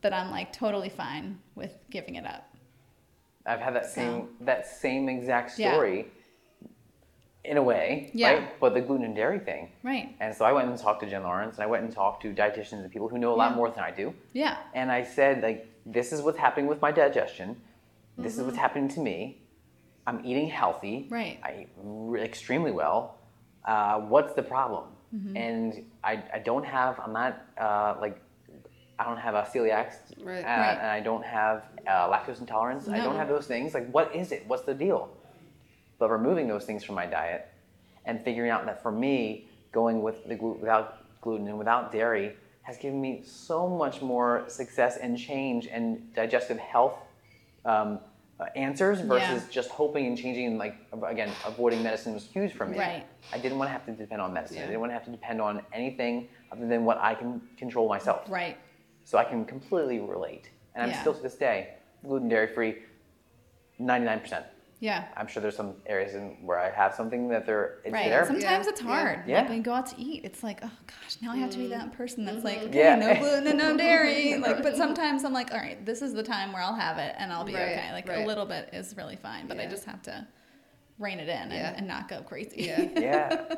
that 0.01 0.13
I'm 0.13 0.31
like 0.31 0.51
totally 0.53 0.89
fine 0.89 1.39
with 1.55 1.73
giving 1.89 2.15
it 2.15 2.25
up. 2.25 2.43
I've 3.45 3.59
had 3.59 3.75
that 3.75 3.85
So- 3.85 3.91
same 4.01 4.29
that 4.41 4.65
same 4.67 5.09
exact 5.09 5.59
Yeah. 5.59 5.71
story 5.73 6.07
in 7.43 7.57
a 7.57 7.61
way, 7.63 8.09
Yeah. 8.13 8.31
right? 8.33 8.59
But 8.59 8.73
the 8.73 8.81
gluten 8.81 9.05
and 9.05 9.15
dairy 9.15 9.37
thing. 9.39 9.71
Right. 9.83 10.15
And 10.19 10.33
so 10.33 10.45
I 10.45 10.51
went 10.51 10.67
and 10.67 10.77
talked 10.79 11.01
to 11.01 11.07
Jen 11.09 11.21
Lawrence 11.23 11.55
and 11.57 11.63
I 11.63 11.67
went 11.67 11.83
and 11.83 11.93
talked 11.93 12.23
to 12.23 12.33
dietitians 12.33 12.79
and 12.83 12.91
people 12.91 13.07
who 13.07 13.19
know 13.19 13.33
a 13.33 13.37
lot 13.43 13.51
Yeah. 13.51 13.57
more 13.57 13.69
than 13.69 13.83
I 13.83 13.91
do. 13.91 14.15
Yeah. 14.33 14.57
And 14.73 14.91
I 14.91 15.03
said, 15.03 15.43
like, 15.43 15.67
this 15.85 16.11
is 16.11 16.23
what's 16.23 16.39
happening 16.39 16.65
with 16.65 16.81
my 16.81 16.91
digestion. 16.91 17.61
This 18.17 18.33
is 18.33 18.39
Mm-hmm. 18.39 18.47
what's 18.47 18.57
happening 18.57 18.87
to 18.89 18.99
me. 18.99 19.41
I'm 20.07 20.25
eating 20.25 20.47
healthy. 20.47 21.07
Right. 21.11 21.39
I 21.43 21.51
eat 21.61 21.69
re- 21.77 22.21
extremely 22.23 22.71
well. 22.71 23.17
Uh, 23.65 23.99
what's 24.01 24.33
the 24.33 24.43
problem? 24.43 24.85
Mm-hmm. 25.15 25.37
And 25.37 25.85
I, 26.03 26.23
I 26.33 26.39
don't 26.39 26.65
have, 26.65 26.99
I'm 26.99 27.13
not 27.13 27.41
uh, 27.57 27.95
like, 27.99 28.21
I 28.99 29.03
don't 29.03 29.17
have 29.17 29.35
a 29.35 29.43
celiac, 29.43 29.93
Right. 30.23 30.43
uh, 30.43 30.47
Right. 30.47 30.77
and 30.81 30.87
I 30.87 30.99
don't 31.01 31.23
have 31.25 31.63
uh, 31.87 32.09
lactose 32.09 32.39
intolerance. 32.39 32.87
I 32.87 32.99
don't 32.99 33.15
have 33.15 33.27
those 33.27 33.47
things. 33.47 33.73
Like, 33.73 33.89
what 33.91 34.15
is 34.15 34.31
it? 34.31 34.43
What's 34.47 34.63
the 34.63 34.73
deal? 34.73 35.09
But 35.99 36.09
removing 36.11 36.47
those 36.47 36.65
things 36.65 36.83
from 36.83 36.95
my 36.95 37.05
diet 37.05 37.47
and 38.05 38.23
figuring 38.23 38.51
out 38.51 38.65
that 38.65 38.81
for 38.81 38.91
me, 38.91 39.47
going 39.71 40.01
with 40.01 40.25
the 40.27 40.35
glu- 40.35 40.57
without 40.61 41.21
gluten 41.21 41.47
and 41.47 41.57
without 41.57 41.91
dairy 41.91 42.35
has 42.61 42.77
given 42.77 42.99
me 43.01 43.21
so 43.25 43.67
much 43.67 44.01
more 44.01 44.43
success 44.47 44.97
and 44.97 45.17
change 45.17 45.67
and 45.67 46.13
digestive 46.13 46.57
health 46.57 46.97
um, 47.65 47.99
uh, 48.39 48.45
answers 48.55 48.99
versus 49.01 49.43
Yeah. 49.43 49.49
just 49.51 49.69
hoping 49.69 50.05
and 50.07 50.17
changing. 50.17 50.45
And 50.47 50.57
like 50.57 50.75
again, 51.07 51.31
avoiding 51.45 51.81
medicine 51.83 52.13
was 52.13 52.25
huge 52.25 52.53
for 52.53 52.65
me. 52.65 52.77
Right. 52.77 53.05
I 53.33 53.37
didn't 53.37 53.57
want 53.57 53.69
to 53.69 53.71
have 53.73 53.85
to 53.85 53.91
depend 53.91 54.21
on 54.21 54.33
medicine. 54.33 54.59
I 54.59 54.65
didn't 54.65 54.79
want 54.81 54.91
to 54.91 54.93
have 54.93 55.05
to 55.05 55.11
depend 55.11 55.41
on 55.41 55.61
anything 55.73 56.27
other 56.51 56.67
than 56.67 56.85
what 56.85 56.97
I 56.99 57.15
can 57.15 57.41
control 57.57 57.87
myself. 57.87 58.29
Right. 58.29 58.57
So 59.03 59.17
I 59.17 59.23
can 59.23 59.45
completely 59.45 59.99
relate. 59.99 60.49
And 60.73 60.83
I'm 60.83 60.89
Yeah. 60.89 61.01
still 61.01 61.13
to 61.13 61.21
this 61.21 61.35
day 61.35 61.75
gluten 62.03 62.29
dairy 62.29 62.47
free, 62.47 62.83
99%. 63.79 64.43
Yeah. 64.79 65.05
I'm 65.15 65.27
sure 65.27 65.41
there's 65.41 65.55
some 65.55 65.73
areas 65.85 66.15
in 66.15 66.37
where 66.45 66.59
I 66.59 66.69
have 66.69 66.93
something 66.93 67.29
that 67.29 67.45
they're 67.45 67.79
it's 67.85 67.93
Right. 67.93 68.09
there. 68.09 68.25
Sometimes 68.25 68.65
Yeah. 68.65 68.69
it's 68.71 68.81
hard. 68.81 69.23
Yeah. 69.25 69.39
Like 69.39 69.49
when 69.49 69.57
you 69.59 69.63
go 69.63 69.73
out 69.73 69.87
to 69.87 69.99
eat, 69.99 70.25
it's 70.25 70.43
like, 70.43 70.59
oh 70.63 70.71
gosh, 70.85 71.17
now 71.21 71.31
I 71.31 71.37
have 71.37 71.49
to 71.51 71.57
be 71.57 71.67
that 71.67 71.93
person 71.93 72.25
that's 72.25 72.43
like, 72.43 72.57
okay, 72.63 72.77
Yeah. 72.79 72.95
no 72.95 73.15
gluten 73.15 73.47
and 73.47 73.57
no 73.57 73.77
dairy. 73.85 74.37
Like, 74.37 74.61
but 74.61 74.75
sometimes 74.75 75.23
I'm 75.23 75.33
like, 75.33 75.51
all 75.53 75.59
right, 75.59 75.83
this 75.85 76.01
is 76.01 76.13
the 76.13 76.23
time 76.23 76.51
where 76.51 76.61
I'll 76.61 76.75
have 76.75 76.97
it 76.97 77.15
and 77.17 77.31
I'll 77.31 77.45
be 77.45 77.53
Right, 77.55 77.71
okay. 77.77 77.91
Like 77.93 78.09
a 78.09 78.25
little 78.25 78.45
bit 78.45 78.69
is 78.73 78.95
really 78.97 79.15
fine, 79.15 79.47
but 79.47 79.59
I 79.59 79.65
just 79.65 79.85
have 79.85 80.01
to 80.03 80.27
rein 80.99 81.19
it 81.19 81.29
in 81.29 81.51
Yeah. 81.51 81.69
and, 81.69 81.77
and 81.77 81.87
not 81.87 82.07
go 82.09 82.21
crazy. 82.21 82.63
Yeah. 82.63 82.81
yeah. 82.97 83.55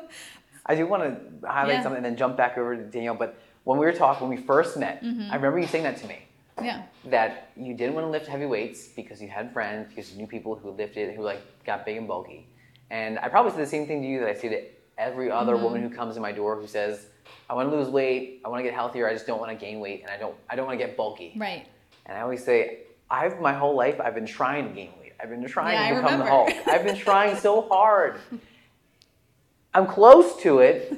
I 0.66 0.74
do 0.76 0.86
want 0.86 1.02
to 1.42 1.48
highlight 1.48 1.74
Yeah. 1.74 1.82
something 1.82 1.96
and 1.98 2.04
then 2.06 2.16
jump 2.16 2.36
back 2.36 2.56
over 2.58 2.76
to 2.76 2.82
Danielle. 2.84 3.14
But 3.14 3.38
when 3.64 3.78
we 3.78 3.86
were 3.86 3.92
talking, 3.92 4.28
when 4.28 4.38
we 4.38 4.42
first 4.44 4.76
met, 4.76 5.02
Mm-hmm. 5.02 5.30
I 5.32 5.34
remember 5.36 5.58
you 5.58 5.66
saying 5.66 5.84
that 5.84 5.96
to 5.98 6.06
me 6.06 6.18
yeah. 6.62 6.82
that 7.06 7.50
you 7.56 7.74
didn't 7.74 7.94
want 7.94 8.06
to 8.06 8.10
lift 8.10 8.26
heavy 8.26 8.46
weights 8.46 8.88
because 8.88 9.20
you 9.22 9.28
had 9.28 9.52
friends, 9.52 9.88
because 9.88 10.10
you 10.12 10.18
knew 10.18 10.26
people 10.26 10.54
who 10.56 10.70
lifted, 10.70 11.14
who 11.14 11.22
like 11.22 11.40
got 11.64 11.84
big 11.86 11.96
and 11.96 12.06
bulky. 12.08 12.46
And 12.90 13.18
I 13.18 13.28
probably 13.28 13.52
said 13.52 13.60
the 13.60 13.66
same 13.66 13.86
thing 13.86 14.02
to 14.02 14.08
you 14.08 14.20
that 14.20 14.28
I 14.28 14.34
say 14.34 14.48
to 14.48 14.62
every 14.96 15.30
other 15.30 15.54
Mm-hmm. 15.54 15.64
woman 15.64 15.82
who 15.82 15.90
comes 15.90 16.16
in 16.16 16.22
my 16.22 16.32
door 16.32 16.56
who 16.60 16.66
says, 16.66 17.06
"I 17.50 17.54
want 17.54 17.70
to 17.70 17.76
lose 17.76 17.88
weight, 17.88 18.40
I 18.44 18.48
want 18.48 18.60
to 18.60 18.64
get 18.64 18.74
healthier, 18.74 19.08
I 19.08 19.12
just 19.12 19.26
don't 19.26 19.38
want 19.40 19.50
to 19.50 19.56
gain 19.56 19.80
weight, 19.80 20.02
and 20.02 20.10
I 20.10 20.16
don't, 20.16 20.34
I 20.50 20.56
don't 20.56 20.66
want 20.66 20.78
to 20.78 20.84
get 20.86 20.96
bulky." 20.96 21.34
Right. 21.36 21.66
And 22.06 22.16
I 22.16 22.22
always 22.22 22.42
say, 22.44 22.80
I've 23.10 23.40
my 23.40 23.52
whole 23.52 23.76
life 23.76 24.00
I've 24.00 24.14
been 24.14 24.26
trying 24.26 24.68
to 24.68 24.74
gain 24.74 24.90
weight. 25.00 25.12
I've 25.20 25.28
been 25.30 25.44
trying 25.46 25.74
Yeah, 25.74 25.84
I 25.86 25.90
to 25.90 26.02
become 26.02 26.18
the. 26.20 26.26
Hulk. 26.26 26.50
I've 26.66 26.84
been 26.84 26.96
trying 26.96 27.36
so 27.36 27.62
hard. 27.62 28.18
I'm 29.74 29.86
close 29.86 30.36
to 30.42 30.60
it. 30.60 30.92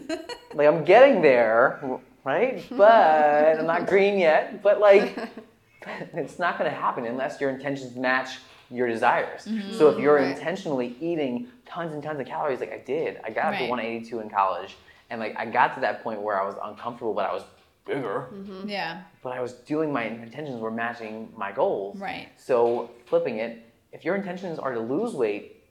Like 0.55 0.67
I'm 0.69 0.85
getting 0.85 1.21
there, 1.23 2.01
right? 2.25 2.65
But 2.71 3.59
I'm 3.59 3.67
not 3.67 3.87
green 3.87 4.19
yet. 4.19 4.63
But 4.63 4.81
like 4.81 5.19
it's 6.15 6.39
not 6.39 6.59
going 6.59 6.71
to 6.71 6.77
happen 6.77 7.05
unless 7.07 7.41
your 7.41 7.51
intentions 7.51 7.97
match 7.97 8.39
your 8.71 8.87
desires. 8.87 9.47
Mm-hmm. 9.47 9.73
So 9.73 9.89
if 9.89 9.99
you're 9.99 10.17
Right. 10.17 10.37
intentionally 10.37 10.97
eating 11.01 11.49
tons 11.67 11.93
and 11.93 12.03
tons 12.03 12.21
of 12.21 12.27
calories, 12.27 12.61
like 12.61 12.73
I 12.73 12.79
did, 12.79 13.21
I 13.25 13.31
got 13.31 13.55
up 13.55 13.59
to 13.59 13.67
182 13.67 14.21
in 14.21 14.31
college, 14.31 14.77
and 15.11 15.21
like 15.21 15.37
I 15.37 15.47
got 15.47 15.75
to 15.75 15.81
that 15.81 16.03
point 16.05 16.21
where 16.23 16.41
I 16.41 16.45
was 16.45 16.55
uncomfortable, 16.63 17.13
but 17.15 17.29
I 17.29 17.33
was 17.35 17.43
bigger 17.87 18.29
Yeah. 18.67 19.03
but 19.23 19.31
I 19.33 19.41
was 19.41 19.55
doing 19.55 19.93
my 19.93 20.05
intentions 20.05 20.61
were 20.61 20.71
matching 20.71 21.33
my 21.37 21.51
goals. 21.51 21.99
Right. 21.99 22.29
So 22.37 22.91
flipping 23.07 23.39
it, 23.39 23.67
if 23.93 24.05
your 24.05 24.15
intentions 24.15 24.59
are 24.61 24.73
to 24.73 24.79
lose 24.81 25.15
weight, 25.15 25.65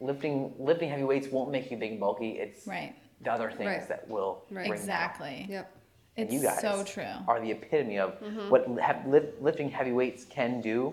lifting 0.00 0.52
lifting 0.58 0.90
heavy 0.90 1.04
weights 1.04 1.28
won't 1.28 1.50
make 1.50 1.70
you 1.70 1.76
big 1.76 1.92
and 1.92 2.00
bulky. 2.00 2.32
It's 2.32 2.66
Right. 2.66 2.94
the 3.22 3.32
other 3.32 3.50
things 3.50 3.66
Right. 3.80 3.88
that 3.88 4.08
will 4.08 4.44
Right. 4.50 4.68
bring. 4.68 4.72
Exactly. 4.80 5.46
Yep. 5.48 5.72
And 6.18 6.26
It's 6.26 6.34
you 6.34 6.42
guys 6.42 6.60
so 6.60 6.82
true. 6.84 7.04
are 7.28 7.40
the 7.40 7.52
epitome 7.52 7.98
of 7.98 8.20
Mm-hmm. 8.20 8.50
what 8.50 8.66
ha- 8.82 9.00
li- 9.06 9.32
lifting 9.40 9.70
heavy 9.70 9.92
weights 9.92 10.24
can 10.24 10.60
do 10.60 10.92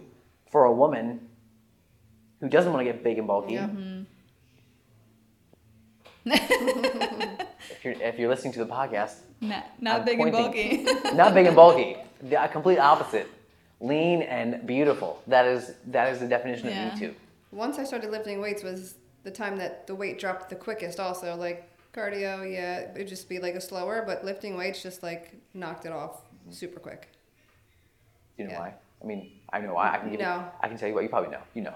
for 0.52 0.66
a 0.66 0.72
woman 0.72 1.20
who 2.40 2.48
doesn't 2.48 2.72
want 2.72 2.86
to 2.86 2.92
get 2.94 3.04
big 3.04 3.18
and 3.18 3.26
bulky. 3.28 3.54
Yep. 3.54 3.70
Mm-hmm. 3.72 4.02
If 7.72 7.84
you're 7.84 7.94
if 8.02 8.20
you're 8.20 8.30
listening 8.30 8.54
to 8.54 8.60
the 8.60 8.72
podcast, 8.72 9.16
Not, 9.42 9.66
not 9.82 10.00
I'm 10.00 10.06
big 10.06 10.20
and 10.20 10.32
bulky. 10.32 10.84
not 11.14 11.34
big 11.34 11.46
and 11.48 11.56
bulky, 11.56 11.98
the 12.22 12.40
uh, 12.40 12.48
complete 12.48 12.78
opposite, 12.80 13.28
lean 13.80 14.22
and 14.22 14.66
beautiful. 14.66 15.22
That 15.28 15.46
is 15.46 15.74
that 15.88 16.12
is 16.14 16.20
the 16.20 16.28
definition 16.28 16.70
Yeah. 16.70 16.88
of 16.88 16.94
me 16.94 17.00
too. 17.08 17.16
Once 17.52 17.78
I 17.80 17.84
started 17.84 18.12
lifting 18.12 18.40
weights 18.42 18.64
was 18.64 18.96
the 19.24 19.32
time 19.32 19.58
that 19.58 19.88
the 19.88 19.96
weight 19.96 20.20
dropped 20.20 20.50
the 20.50 20.56
quickest. 20.56 21.00
Also, 21.00 21.36
like 21.36 21.68
cardio, 21.96 22.52
yeah, 22.52 22.92
it'd 22.94 23.08
just 23.08 23.30
be 23.30 23.40
like 23.40 23.56
a 23.56 23.62
slower, 23.62 24.04
but 24.06 24.26
lifting 24.26 24.58
weights 24.58 24.84
just 24.84 25.02
like 25.02 25.34
knocked 25.54 25.86
it 25.86 25.92
off 25.92 26.24
mm-hmm. 26.24 26.52
super 26.52 26.80
quick. 26.80 27.10
You 28.38 28.46
know 28.46 28.52
Yeah. 28.52 28.60
why? 28.60 28.74
I 29.02 29.06
mean, 29.06 29.32
I 29.52 29.62
know 29.62 29.74
why. 29.76 29.94
I 29.94 29.98
can 29.98 30.12
give 30.12 30.20
you, 30.20 30.26
I 30.26 30.68
can 30.68 30.78
tell 30.78 30.90
you 30.90 30.96
what 30.96 31.04
you 31.04 31.10
probably 31.10 31.32
know. 31.32 31.42
You 31.54 31.64
know. 31.64 31.76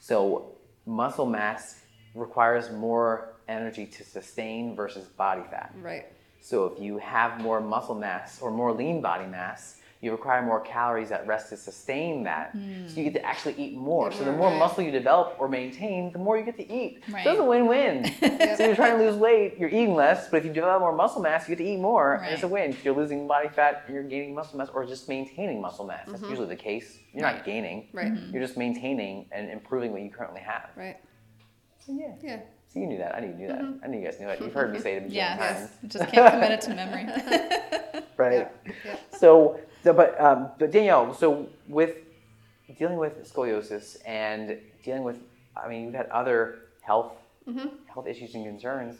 So 0.00 0.52
muscle 0.86 1.26
mass 1.26 1.80
requires 2.14 2.70
more 2.70 3.34
energy 3.48 3.86
to 3.86 4.04
sustain 4.04 4.74
versus 4.74 5.06
body 5.06 5.42
fat. 5.50 5.74
Right. 5.80 6.06
So 6.40 6.66
if 6.66 6.80
you 6.80 6.98
have 6.98 7.40
more 7.40 7.60
muscle 7.60 7.94
mass 7.94 8.40
or 8.40 8.50
more 8.50 8.72
lean 8.72 9.00
body 9.00 9.26
mass, 9.26 9.80
you 10.04 10.12
require 10.12 10.42
more 10.42 10.60
calories 10.60 11.10
at 11.10 11.26
rest 11.26 11.48
to 11.48 11.56
sustain 11.56 12.22
that. 12.24 12.52
So 12.52 12.58
hmm. 12.58 12.86
you 12.94 13.04
get 13.04 13.14
to 13.14 13.24
actually 13.24 13.54
eat 13.54 13.74
more. 13.74 14.12
So 14.12 14.22
the 14.24 14.32
more, 14.32 14.54
muscle 14.54 14.84
you 14.84 14.90
develop 14.90 15.36
or 15.38 15.48
maintain, 15.48 16.12
the 16.12 16.18
more 16.18 16.36
you 16.36 16.44
get 16.44 16.56
to 16.58 16.72
eat. 16.72 17.02
Right. 17.08 17.24
So 17.24 17.32
it's 17.32 17.40
a 17.40 17.44
win-win. 17.44 18.12
So 18.54 18.66
you're 18.66 18.76
trying 18.76 18.98
to 18.98 19.04
lose 19.04 19.16
weight, 19.16 19.58
you're 19.58 19.68
eating 19.68 19.94
less, 19.94 20.28
but 20.28 20.36
if 20.36 20.44
you 20.44 20.52
develop 20.52 20.80
more 20.80 20.94
muscle 20.94 21.20
mass, 21.20 21.48
you 21.48 21.56
get 21.56 21.64
to 21.64 21.68
eat 21.68 21.80
more, 21.80 22.14
and 22.14 22.32
it's 22.34 22.42
a 22.42 22.48
win. 22.48 22.70
If 22.70 22.84
you're 22.84 22.94
losing 22.94 23.26
body 23.26 23.48
fat, 23.48 23.84
you're 23.90 24.02
gaining 24.02 24.34
muscle 24.34 24.58
mass, 24.58 24.68
or 24.72 24.84
just 24.86 25.08
maintaining 25.08 25.60
muscle 25.60 25.86
mass. 25.86 26.06
That's 26.06 26.20
mm-hmm. 26.20 26.30
usually 26.30 26.48
the 26.48 26.56
case. 26.56 26.98
You're 27.12 27.22
not 27.22 27.34
Right. 27.34 27.44
gaining. 27.44 27.88
Right. 27.92 28.12
Mm-hmm. 28.12 28.32
You're 28.32 28.42
just 28.42 28.56
maintaining 28.56 29.26
and 29.32 29.50
improving 29.50 29.92
what 29.92 30.02
you 30.02 30.10
currently 30.10 30.40
have. 30.40 30.70
Right. 30.76 30.96
So 31.84 31.92
yeah. 31.92 32.14
Yeah. 32.22 32.40
So 32.68 32.80
you 32.80 32.86
knew 32.86 32.98
that. 32.98 33.14
I 33.14 33.20
knew 33.20 33.28
you 33.28 33.34
knew 33.34 33.48
that. 33.48 33.60
Mm-hmm. 33.60 33.84
I 33.84 33.86
knew 33.86 33.98
you 33.98 34.04
guys 34.04 34.18
knew 34.18 34.26
that. 34.26 34.40
You've 34.40 34.52
heard 34.52 34.72
me 34.72 34.80
say 34.80 34.94
it 34.94 34.98
a 34.98 35.00
million 35.02 35.14
yes. 35.14 35.38
times. 35.38 35.92
Just 35.92 36.08
can't 36.10 36.32
commit 36.32 36.50
it 36.52 36.60
to 36.62 36.74
memory. 36.74 37.06
Right. 38.16 38.48
Yeah. 38.64 38.72
Yeah. 38.84 38.96
So, 39.18 39.58
so 39.84 39.92
but, 39.92 40.18
um, 40.20 40.48
but 40.58 40.72
Danielle, 40.72 41.12
so 41.14 41.46
with 41.68 41.96
dealing 42.78 42.96
with 42.96 43.30
scoliosis 43.30 43.96
and 44.06 44.58
dealing 44.82 45.04
with, 45.04 45.18
I 45.56 45.68
mean, 45.68 45.84
you've 45.84 45.94
had 45.94 46.08
other 46.08 46.58
health 46.80 47.12
health 47.92 48.06
issues 48.06 48.34
and 48.34 48.44
concerns. 48.46 48.96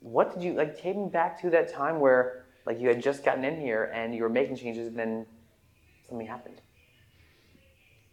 What 0.00 0.34
did 0.34 0.42
you 0.42 0.54
like? 0.54 0.80
Take 0.80 0.96
me 0.96 1.08
back 1.08 1.40
to 1.42 1.50
that 1.50 1.72
time 1.72 2.00
where 2.00 2.44
like 2.66 2.80
you 2.80 2.88
had 2.88 3.00
just 3.02 3.24
gotten 3.24 3.44
in 3.44 3.60
here 3.60 3.84
and 3.94 4.14
you 4.14 4.22
were 4.24 4.28
making 4.28 4.56
changes, 4.56 4.88
and 4.88 4.98
then 4.98 5.26
something 6.08 6.26
happened. 6.26 6.60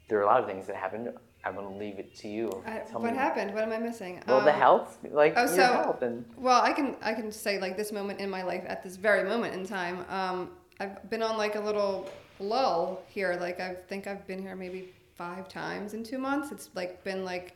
there 0.10 0.20
are 0.20 0.22
a 0.22 0.26
lot 0.26 0.40
of 0.40 0.46
things 0.48 0.68
that 0.68 0.76
happened. 0.76 1.12
I'm 1.44 1.56
going 1.56 1.68
to 1.72 1.76
leave 1.80 1.98
it 1.98 2.14
to 2.18 2.28
you. 2.28 2.50
I, 2.66 2.80
what 2.94 3.14
happened? 3.14 3.54
What 3.54 3.64
am 3.64 3.72
I 3.72 3.78
missing? 3.78 4.22
Well, 4.28 4.42
the 4.42 4.54
Um, 4.54 4.60
health, 4.60 4.98
like 5.12 5.34
oh, 5.38 5.42
your 5.46 5.56
so- 5.56 5.64
health, 5.64 6.02
and 6.02 6.26
Well, 6.38 6.62
I 6.62 6.72
can 6.74 6.96
I 7.02 7.14
can 7.14 7.32
say 7.32 7.60
like 7.60 7.76
this 7.78 7.92
moment 7.92 8.20
in 8.20 8.30
my 8.30 8.44
life 8.44 8.64
at 8.68 8.84
this 8.84 8.96
very 8.98 9.24
moment 9.28 9.54
in 9.56 9.66
time. 9.66 10.06
Um, 10.10 10.52
I've 10.80 11.10
been 11.10 11.24
on 11.24 11.38
like 11.38 11.56
a 11.56 11.60
little 11.60 12.10
lull 12.40 13.04
here. 13.08 13.38
Like 13.40 13.60
I 13.60 13.74
think 13.74 14.08
I've 14.08 14.26
been 14.28 14.42
here 14.42 14.56
maybe 14.56 14.94
five 15.16 15.50
times 15.50 15.94
in 15.94 16.04
two 16.04 16.18
months. 16.18 16.52
It's 16.52 16.70
like 16.76 17.04
been 17.04 17.26
like, 17.26 17.56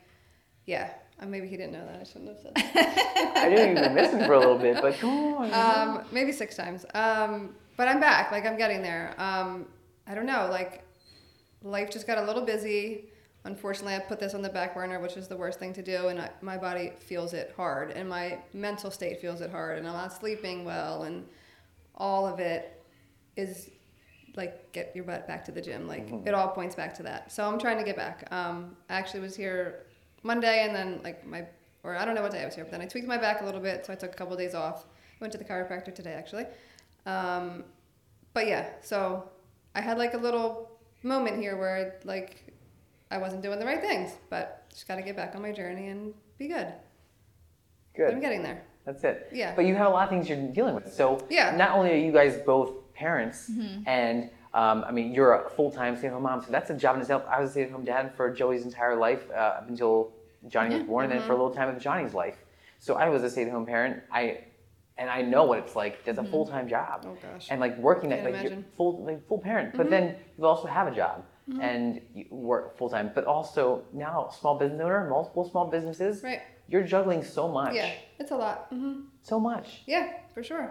yeah. 0.66 0.92
Uh, 1.20 1.28
maybe 1.28 1.48
he 1.48 1.56
didn't 1.56 1.74
know 1.74 1.86
that. 1.86 2.00
I 2.00 2.04
shouldn't 2.04 2.30
have 2.30 2.40
said. 2.40 2.56
That. 2.56 3.34
I 3.38 3.50
didn't 3.50 3.78
even 3.78 3.84
been 3.84 3.94
missing 3.94 4.26
for 4.26 4.34
a 4.34 4.40
little 4.40 4.58
bit, 4.58 4.82
but 4.82 4.98
come 4.98 5.34
on. 5.36 5.54
um, 5.54 6.06
maybe 6.12 6.32
six 6.32 6.56
times. 6.56 6.86
Um, 6.96 7.56
but 7.78 7.88
I'm 7.88 8.00
back. 8.00 8.32
Like 8.32 8.46
I'm 8.46 8.58
getting 8.58 8.82
there. 8.82 9.14
Um, 9.20 9.68
I 10.08 10.16
don't 10.16 10.26
know. 10.26 10.48
Like 10.50 10.84
life 11.64 11.92
just 11.92 12.08
got 12.08 12.18
a 12.18 12.24
little 12.24 12.44
busy. 12.44 13.06
Unfortunately, 13.44 13.96
I 13.96 14.00
put 14.00 14.20
this 14.20 14.36
on 14.36 14.44
the 14.44 14.50
back 14.50 14.76
burner, 14.76 15.00
which 15.00 15.18
is 15.18 15.28
the 15.28 15.36
worst 15.36 15.58
thing 15.58 15.74
to 15.74 15.82
do, 15.82 16.10
and 16.10 16.20
I, 16.20 16.30
my 16.42 16.58
body 16.58 16.92
feels 17.00 17.34
it 17.34 17.54
hard, 17.58 17.90
and 17.90 18.08
my 18.08 18.38
mental 18.54 18.92
state 18.92 19.20
feels 19.20 19.42
it 19.42 19.50
hard, 19.50 19.80
and 19.80 19.88
I'm 19.88 19.94
not 19.94 20.14
sleeping 20.14 20.64
well, 20.64 21.04
and 21.04 21.26
all 21.96 22.28
of 22.28 22.40
it 22.40 22.81
is 23.42 23.70
like 24.36 24.72
get 24.72 24.96
your 24.96 25.04
butt 25.04 25.28
back 25.28 25.44
to 25.46 25.52
the 25.52 25.62
gym. 25.62 25.88
Like 25.88 26.10
it 26.26 26.34
all 26.34 26.48
points 26.50 26.76
back 26.76 26.94
to 26.96 27.04
that. 27.04 27.32
So 27.32 27.44
I'm 27.46 27.60
trying 27.60 27.78
to 27.78 27.84
get 27.84 27.96
back. 27.96 28.28
Um, 28.32 28.76
I 28.90 28.94
actually 28.94 29.20
was 29.22 29.36
here 29.36 29.86
Monday, 30.24 30.64
and 30.66 30.76
then 30.76 31.02
like 31.04 31.26
my 31.28 31.46
or 31.84 31.96
I 31.96 32.06
don't 32.06 32.16
know 32.16 32.22
what 32.22 32.32
day 32.32 32.42
I 32.42 32.46
was 32.46 32.56
here, 32.56 32.64
but 32.64 32.72
then 32.72 32.82
I 32.82 32.86
tweaked 32.86 33.08
my 33.08 33.18
back 33.18 33.42
a 33.42 33.46
little 33.46 33.62
bit, 33.62 33.86
so 33.86 33.92
I 33.94 33.96
took 33.96 34.12
a 34.12 34.16
couple 34.16 34.36
days 34.38 34.54
off. 34.56 34.86
Went 35.20 35.32
to 35.34 35.38
the 35.38 35.44
chiropractor 35.44 35.94
today, 35.94 36.14
actually. 36.14 36.46
Um, 37.06 37.64
but 38.34 38.48
yeah, 38.48 38.70
so 38.82 39.30
I 39.76 39.82
had 39.82 39.98
like 39.98 40.14
a 40.14 40.18
little 40.18 40.72
moment 41.04 41.38
here 41.38 41.58
where 41.58 42.00
like 42.06 42.54
I 43.10 43.18
wasn't 43.18 43.42
doing 43.42 43.60
the 43.60 43.66
right 43.66 43.82
things, 43.82 44.12
but 44.30 44.66
just 44.72 44.88
got 44.88 44.96
to 44.96 45.02
get 45.02 45.16
back 45.16 45.36
on 45.36 45.42
my 45.42 45.52
journey 45.52 45.90
and 45.90 46.14
be 46.38 46.48
good. 46.48 46.68
But 47.98 48.14
I'm 48.14 48.20
getting 48.22 48.42
there. 48.42 48.64
That's 48.86 49.04
it. 49.04 49.30
Yeah. 49.34 49.54
But 49.56 49.66
you 49.66 49.76
have 49.76 49.88
a 49.88 49.90
lot 49.90 50.04
of 50.06 50.10
things 50.10 50.30
you're 50.30 50.48
dealing 50.54 50.76
with. 50.76 50.92
So 50.94 51.26
Yeah. 51.30 51.56
not 51.56 51.72
only 51.72 51.92
are 51.92 51.96
you 51.98 52.12
guys 52.12 52.38
both 52.38 52.81
parents, 53.06 53.38
Mm-hmm. 53.50 53.90
and 53.98 54.18
um, 54.62 54.78
I 54.90 54.92
mean 54.98 55.08
you're 55.16 55.34
a 55.42 55.42
full-time 55.58 55.94
stay-at-home 55.98 56.24
mom, 56.30 56.40
so 56.46 56.50
that's 56.56 56.70
a 56.76 56.78
job 56.84 56.94
in 56.96 57.02
itself. 57.02 57.24
I 57.36 57.38
was 57.42 57.50
a 57.50 57.54
stay-at-home 57.56 57.86
dad 57.94 58.04
for 58.18 58.26
Joey's 58.40 58.64
entire 58.72 58.96
life 59.08 59.24
uh, 59.42 59.60
up 59.60 59.66
until 59.72 59.96
Johnny 60.54 60.70
was 60.78 60.84
born, 60.92 61.02
and 61.06 61.12
then 61.14 61.20
for 61.20 61.34
a 61.34 61.36
Mm-hmm. 61.36 61.42
little 61.42 61.56
time 61.60 61.70
of 61.74 61.78
Johnny's 61.88 62.14
life. 62.24 62.38
So 62.86 62.92
I 63.04 63.06
was 63.14 63.22
a 63.28 63.30
stay-at-home 63.34 63.66
parent. 63.76 63.94
I 64.22 64.24
and 65.00 65.08
I 65.18 65.20
know 65.34 65.44
what 65.50 65.58
it's 65.64 65.76
like. 65.82 65.94
There's 66.04 66.22
a 66.26 66.28
full-time 66.34 66.66
job, 66.76 66.98
Oh 67.10 67.16
gosh. 67.26 67.46
and 67.52 67.58
like 67.66 67.76
working 67.90 68.10
that 68.12 68.20
Can't 68.22 68.34
like 68.34 68.44
you're. 68.44 68.52
Mm-hmm. 68.58 68.78
full 68.78 68.94
like 69.10 69.20
full 69.30 69.42
parent, 69.50 69.68
but 69.80 69.88
then 69.94 70.04
you 70.38 70.44
also 70.54 70.68
have 70.78 70.88
a 70.94 70.96
job. 71.04 71.18
And 71.70 71.86
you 72.18 72.26
work 72.52 72.64
full 72.78 72.90
time, 72.96 73.08
but 73.18 73.24
also 73.36 73.64
now 74.06 74.16
small 74.40 74.56
business 74.62 74.80
owner, 74.88 75.02
multiple 75.18 75.44
small 75.52 75.66
businesses. 75.76 76.14
Right. 76.24 76.42
You're 76.72 76.88
juggling 76.96 77.22
so 77.38 77.44
much, 77.60 77.74
Yeah, 77.76 77.92
it's 78.22 78.32
a 78.38 78.40
lot. 78.46 78.58
hmm 78.70 78.94
so 79.32 79.36
much 79.52 79.68
Yeah, 79.94 80.06
for 80.34 80.42
sure. 80.50 80.68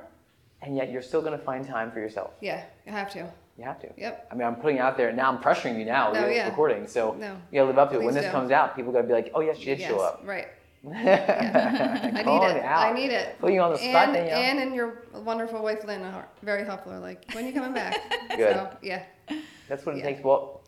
And 0.62 0.76
yet 0.76 0.90
you're 0.90 1.02
still 1.02 1.20
going 1.22 1.38
to 1.38 1.44
find 1.44 1.66
time 1.66 1.90
for 1.90 2.00
yourself. 2.00 2.32
Yeah, 2.40 2.62
you 2.86 2.92
have 2.92 3.10
to. 3.12 3.30
You 3.58 3.64
have 3.64 3.80
to. 3.80 3.88
Yep. 3.96 4.28
I 4.30 4.34
mean, 4.34 4.46
I'm 4.46 4.56
putting 4.56 4.76
it 4.78 4.80
out 4.80 4.96
there 4.96 5.08
and 5.08 5.16
now. 5.16 5.30
I'm 5.30 5.38
pressuring 5.38 5.78
you 5.78 5.84
now. 5.84 6.12
No, 6.12 6.26
yeah. 6.28 6.48
recording, 6.48 6.86
so 6.86 7.12
No. 7.18 7.36
you 7.50 7.58
got 7.60 7.64
to 7.64 7.64
live 7.66 7.78
up 7.78 7.90
to 7.90 8.00
it. 8.00 8.04
When 8.04 8.14
this 8.14 8.24
do. 8.24 8.30
comes 8.30 8.50
out, 8.50 8.74
people 8.74 8.90
got 8.92 9.02
to 9.02 9.06
be 9.06 9.12
like, 9.12 9.30
"Oh 9.34 9.40
yeah, 9.40 9.52
she 9.52 9.66
did 9.66 9.80
yes, 9.80 9.90
show 9.90 10.00
up." 10.00 10.22
Right. 10.24 10.48
I 10.86 10.90
I 12.14 12.22
need 12.22 12.42
it. 12.56 12.64
I 12.64 12.92
need 12.92 13.10
it. 13.10 13.38
Putting 13.38 13.56
you 13.56 13.60
on 13.62 13.72
the 13.72 13.78
spot, 13.78 14.04
And, 14.08 14.14
Danielle. 14.14 14.38
and 14.38 14.58
and 14.60 14.74
your 14.74 15.02
wonderful 15.12 15.62
wife 15.62 15.84
Lynn 15.84 16.02
are 16.02 16.26
very 16.42 16.64
helpful. 16.64 16.98
Like, 17.00 17.24
when 17.32 17.46
you 17.46 17.52
coming 17.52 17.74
back? 17.74 17.98
Good. 18.36 18.54
So 18.56 18.70
yeah, 18.82 19.02
That's 19.68 19.84
what 19.84 19.96
it 19.96 19.98
yeah. 19.98 20.04
takes. 20.04 20.24
Well, 20.24 20.59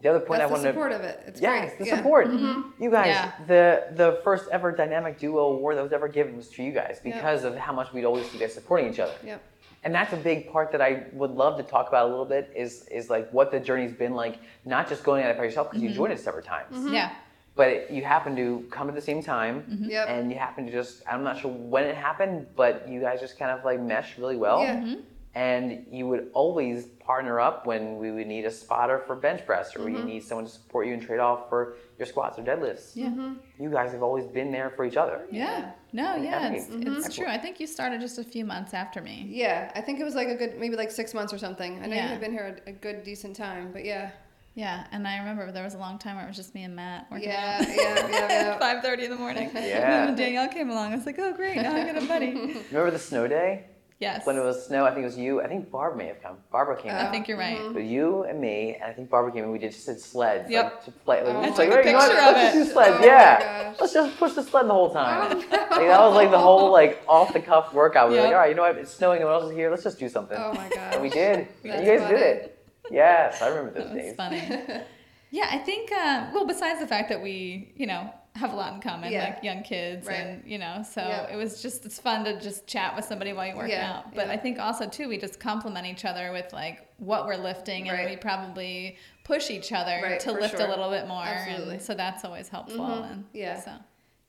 the 0.00 0.08
other 0.10 0.20
point 0.20 0.38
that's 0.40 0.42
I 0.42 0.46
the 0.46 0.52
wanted 0.52 0.62
to 0.62 0.68
The 0.68 0.72
support 0.72 0.92
of 0.92 1.00
it. 1.02 1.20
It's 1.26 1.40
Yes, 1.40 1.68
great. 1.70 1.78
the 1.80 1.86
yeah. 1.86 1.96
support. 1.96 2.26
Mm-hmm. 2.28 2.82
You 2.82 2.90
guys, 2.90 3.06
Yeah. 3.08 3.32
the 3.46 3.86
the 3.96 4.20
first 4.24 4.48
ever 4.50 4.70
dynamic 4.72 5.18
duo 5.18 5.38
award 5.54 5.76
that 5.76 5.82
was 5.82 5.92
ever 5.92 6.08
given 6.08 6.36
was 6.36 6.48
to 6.50 6.62
you 6.62 6.72
guys 6.72 7.00
because 7.02 7.44
of 7.44 7.56
how 7.56 7.72
much 7.72 7.92
we'd 7.92 8.04
always 8.04 8.26
see 8.30 8.38
you 8.38 8.40
guys 8.40 8.54
supporting 8.54 8.92
each 8.92 9.00
other. 9.00 9.14
Yep. 9.24 9.42
And 9.84 9.94
that's 9.94 10.12
a 10.12 10.16
big 10.16 10.50
part 10.52 10.72
that 10.72 10.80
I 10.80 11.04
would 11.12 11.30
love 11.30 11.56
to 11.58 11.62
talk 11.62 11.88
about 11.88 12.06
a 12.06 12.10
little 12.10 12.24
bit 12.24 12.52
is 12.54 12.86
is 12.88 13.10
like 13.10 13.30
what 13.32 13.50
the 13.50 13.60
journey's 13.60 13.92
been 13.92 14.14
like, 14.14 14.36
not 14.64 14.88
just 14.88 15.02
going 15.04 15.22
at 15.24 15.30
it 15.30 15.36
by 15.38 15.44
yourself 15.44 15.68
because 15.70 15.82
you 15.82 15.90
joined 15.90 16.12
it 16.12 16.20
several 16.20 16.42
times, 16.44 16.76
Mm-hmm. 16.76 16.94
Yeah. 16.94 17.10
but 17.56 17.90
you 17.90 18.02
happen 18.04 18.36
to 18.36 18.64
come 18.70 18.88
at 18.88 18.94
the 18.94 19.00
same 19.10 19.20
time, 19.22 19.54
Yep. 19.88 20.08
and 20.08 20.30
you 20.32 20.38
happen 20.38 20.66
to 20.66 20.72
just 20.72 21.02
I'm 21.10 21.22
not 21.24 21.38
sure 21.40 21.50
when 21.50 21.84
it 21.84 21.96
happened, 21.96 22.46
but 22.56 22.88
you 22.88 23.00
guys 23.00 23.18
just 23.20 23.36
kind 23.38 23.50
of 23.56 23.64
like 23.64 23.80
mesh 23.80 24.16
really 24.18 24.36
well. 24.36 24.62
Yeah. 24.62 24.94
And 25.34 25.86
you 25.90 26.08
would 26.08 26.30
always 26.34 26.86
partner 27.08 27.40
up 27.40 27.64
when 27.70 27.96
we 27.96 28.10
would 28.10 28.26
need 28.26 28.44
a 28.44 28.50
spotter 28.50 28.98
for 29.06 29.14
bench 29.16 29.40
press 29.46 29.74
or 29.74 29.78
Mm-hmm. 29.80 29.96
you 29.96 30.04
need 30.04 30.22
someone 30.22 30.44
to 30.44 30.50
support 30.58 30.86
you 30.86 30.92
and 30.92 31.02
trade 31.02 31.20
off 31.28 31.48
for 31.48 31.60
your 31.98 32.04
squats 32.12 32.38
or 32.38 32.42
deadlifts. 32.42 32.90
Yeah. 32.94 33.32
You 33.58 33.70
guys 33.70 33.90
have 33.92 34.02
always 34.08 34.26
been 34.26 34.50
there 34.52 34.68
for 34.76 34.84
each 34.84 34.98
other. 34.98 35.18
Yeah. 35.30 35.70
No, 36.00 36.16
yeah, 36.16 36.48
Like, 36.50 36.58
it's, 36.58 36.66
mhm. 36.66 36.98
it's 36.98 37.16
true. 37.16 37.26
I 37.26 37.38
think 37.38 37.58
you 37.60 37.66
started 37.66 37.98
just 38.02 38.18
a 38.18 38.24
few 38.34 38.44
months 38.44 38.74
after 38.74 39.00
me. 39.00 39.26
Yeah, 39.30 39.72
I 39.74 39.80
think 39.80 40.00
it 40.00 40.04
was 40.04 40.14
like 40.14 40.28
a 40.28 40.34
good, 40.34 40.58
maybe 40.62 40.76
like 40.76 40.90
six 40.90 41.14
months 41.14 41.32
or 41.32 41.38
something. 41.38 41.72
I 41.82 41.86
know 41.86 41.96
Yeah. 41.96 42.02
you 42.04 42.08
had 42.10 42.20
been 42.20 42.32
here 42.38 42.46
a, 42.66 42.68
a 42.68 42.72
good, 42.74 43.02
decent 43.04 43.34
time, 43.36 43.70
but 43.72 43.86
yeah, 43.86 44.10
Yeah, 44.54 44.86
and 44.92 45.08
I 45.08 45.16
remember 45.22 45.50
there 45.50 45.64
was 45.70 45.74
a 45.80 45.82
long 45.86 45.96
time 45.98 46.16
where 46.16 46.26
it 46.26 46.28
was 46.28 46.36
just 46.42 46.52
me 46.54 46.64
and 46.64 46.76
Matt 46.76 47.06
working 47.10 47.30
yeah, 47.30 47.58
out. 47.62 47.68
yeah, 47.68 48.08
yeah, 48.10 48.28
yeah. 48.42 48.58
Five 48.58 48.82
thirty 48.82 49.04
in 49.06 49.10
the 49.10 49.16
morning. 49.24 49.48
Yeah. 49.54 49.60
And 49.80 49.92
then 49.92 50.06
when 50.08 50.16
Danielle 50.16 50.48
came 50.58 50.68
along, 50.74 50.92
I 50.92 50.96
was 50.96 51.06
like, 51.06 51.18
oh 51.24 51.32
great, 51.32 51.56
now 51.56 51.74
I 51.74 51.84
got 51.90 52.02
a 52.02 52.06
buddy. 52.06 52.32
Remember 52.70 52.90
the 52.90 52.98
snow 52.98 53.24
day? 53.28 53.64
Yes. 54.00 54.24
When 54.24 54.36
it 54.36 54.44
was 54.44 54.64
snow, 54.64 54.84
I 54.86 54.90
think 54.90 55.02
it 55.02 55.06
was 55.06 55.18
you. 55.18 55.42
I 55.42 55.48
think 55.48 55.72
Barb 55.72 55.96
may 55.96 56.06
have 56.06 56.22
come. 56.22 56.36
Barbara 56.52 56.80
came. 56.80 56.92
I 56.92 57.00
out. 57.06 57.10
think 57.10 57.26
you're 57.26 57.36
right. 57.36 57.58
Mm-hmm. 57.58 57.72
But 57.72 57.82
you 57.82 58.22
and 58.22 58.40
me, 58.40 58.74
and 58.76 58.84
I 58.84 58.92
think 58.92 59.10
Barbara 59.10 59.32
came 59.32 59.42
and 59.42 59.52
we 59.52 59.58
did 59.58 59.72
just 59.72 59.86
did 59.86 60.00
sleds. 60.00 60.48
Yep. 60.48 60.64
Like, 60.64 60.84
to 60.84 60.90
play. 60.92 61.24
Like, 61.24 61.34
Oh 61.34 61.42
just 61.44 61.58
my 61.58 61.64
like, 61.64 61.70
God. 61.72 61.82
"Hey, 61.84 61.90
you 61.90 61.92
know 61.92 61.98
what? 61.98 62.08
Picture 62.08 62.28
of 62.28 62.34
Let's 62.36 62.54
it. 62.54 62.58
just 62.58 62.68
do 62.68 62.72
sleds. 62.74 62.96
Oh 62.96 63.00
my 63.00 63.06
yeah. 63.06 63.64
gosh. 63.72 63.80
Let's 63.80 63.92
just 63.94 64.16
push 64.18 64.32
the 64.34 64.42
sled 64.44 64.66
the 64.68 64.72
whole 64.72 64.92
time. 64.92 65.32
Oh, 65.32 65.34
no. 65.34 65.38
Like, 65.40 65.50
that 65.88 66.00
was 66.00 66.14
like 66.14 66.30
the 66.30 66.38
whole 66.38 66.70
like 66.70 67.02
off 67.08 67.32
the 67.32 67.40
cuff 67.40 67.74
workout. 67.74 68.10
We 68.10 68.14
were 68.16 68.22
like, 68.22 68.32
all 68.32 68.38
right, 68.38 68.50
you 68.50 68.54
know 68.54 68.62
what? 68.62 68.76
It's 68.78 68.92
snowing. 68.92 69.18
No 69.20 69.26
one 69.26 69.34
else 69.34 69.50
is 69.50 69.56
here. 69.56 69.68
Let's 69.68 69.82
just 69.82 69.98
do 69.98 70.08
something. 70.08 70.38
Oh 70.38 70.52
my 70.54 70.68
god. 70.68 70.78
And 70.94 71.02
we 71.02 71.10
did. 71.10 71.48
That's 71.64 71.76
and 71.78 71.84
you 71.86 71.92
guys 71.98 72.00
funny. 72.02 72.14
did 72.14 72.22
it. 72.22 72.64
Yes, 72.92 73.42
I 73.42 73.48
remember 73.48 73.72
those 73.72 73.88
That 73.88 73.94
was 73.94 74.02
days. 74.04 74.16
funny. 74.16 74.82
yeah, 75.32 75.48
I 75.50 75.58
think. 75.58 75.90
Uh, 75.90 76.30
well, 76.32 76.46
besides 76.46 76.78
the 76.78 76.86
fact 76.86 77.08
that 77.08 77.20
we, 77.20 77.72
you 77.76 77.86
know, 77.86 78.12
have 78.38 78.52
a 78.52 78.56
lot 78.56 78.72
in 78.74 78.80
common, 78.80 79.12
Yeah. 79.12 79.24
like 79.24 79.42
young 79.44 79.62
kids, 79.62 80.06
Right. 80.06 80.14
and 80.16 80.42
you 80.46 80.58
know, 80.58 80.82
so 80.88 81.00
Yeah. 81.02 81.32
it 81.32 81.36
was 81.36 81.60
just 81.60 81.84
it's 81.84 81.98
fun 81.98 82.24
to 82.24 82.38
just 82.40 82.66
chat 82.66 82.94
with 82.96 83.04
somebody 83.04 83.32
while 83.32 83.46
you 83.46 83.56
work 83.56 83.68
Yeah, 83.68 83.96
out. 83.98 84.14
But 84.14 84.26
yeah. 84.28 84.32
I 84.32 84.36
think 84.36 84.58
also 84.58 84.88
too, 84.88 85.08
we 85.08 85.18
just 85.18 85.38
complement 85.40 85.86
each 85.86 86.04
other 86.04 86.32
with 86.32 86.52
like 86.52 86.86
what 86.98 87.26
we're 87.26 87.36
lifting, 87.36 87.88
and 87.88 88.08
we 88.10 88.16
probably 88.16 88.96
push 89.24 89.50
each 89.50 89.72
other 89.72 90.00
Right, 90.02 90.20
to 90.20 90.32
lift 90.32 90.56
sure. 90.56 90.66
a 90.66 90.70
little 90.70 90.90
bit 90.90 91.06
more, 91.06 91.22
Absolutely. 91.24 91.74
and 91.74 91.82
so 91.82 91.94
that's 91.94 92.24
always 92.24 92.48
helpful. 92.48 92.86
Mhm. 92.86 93.10
And 93.12 93.24
Yeah. 93.32 93.60
so 93.60 93.72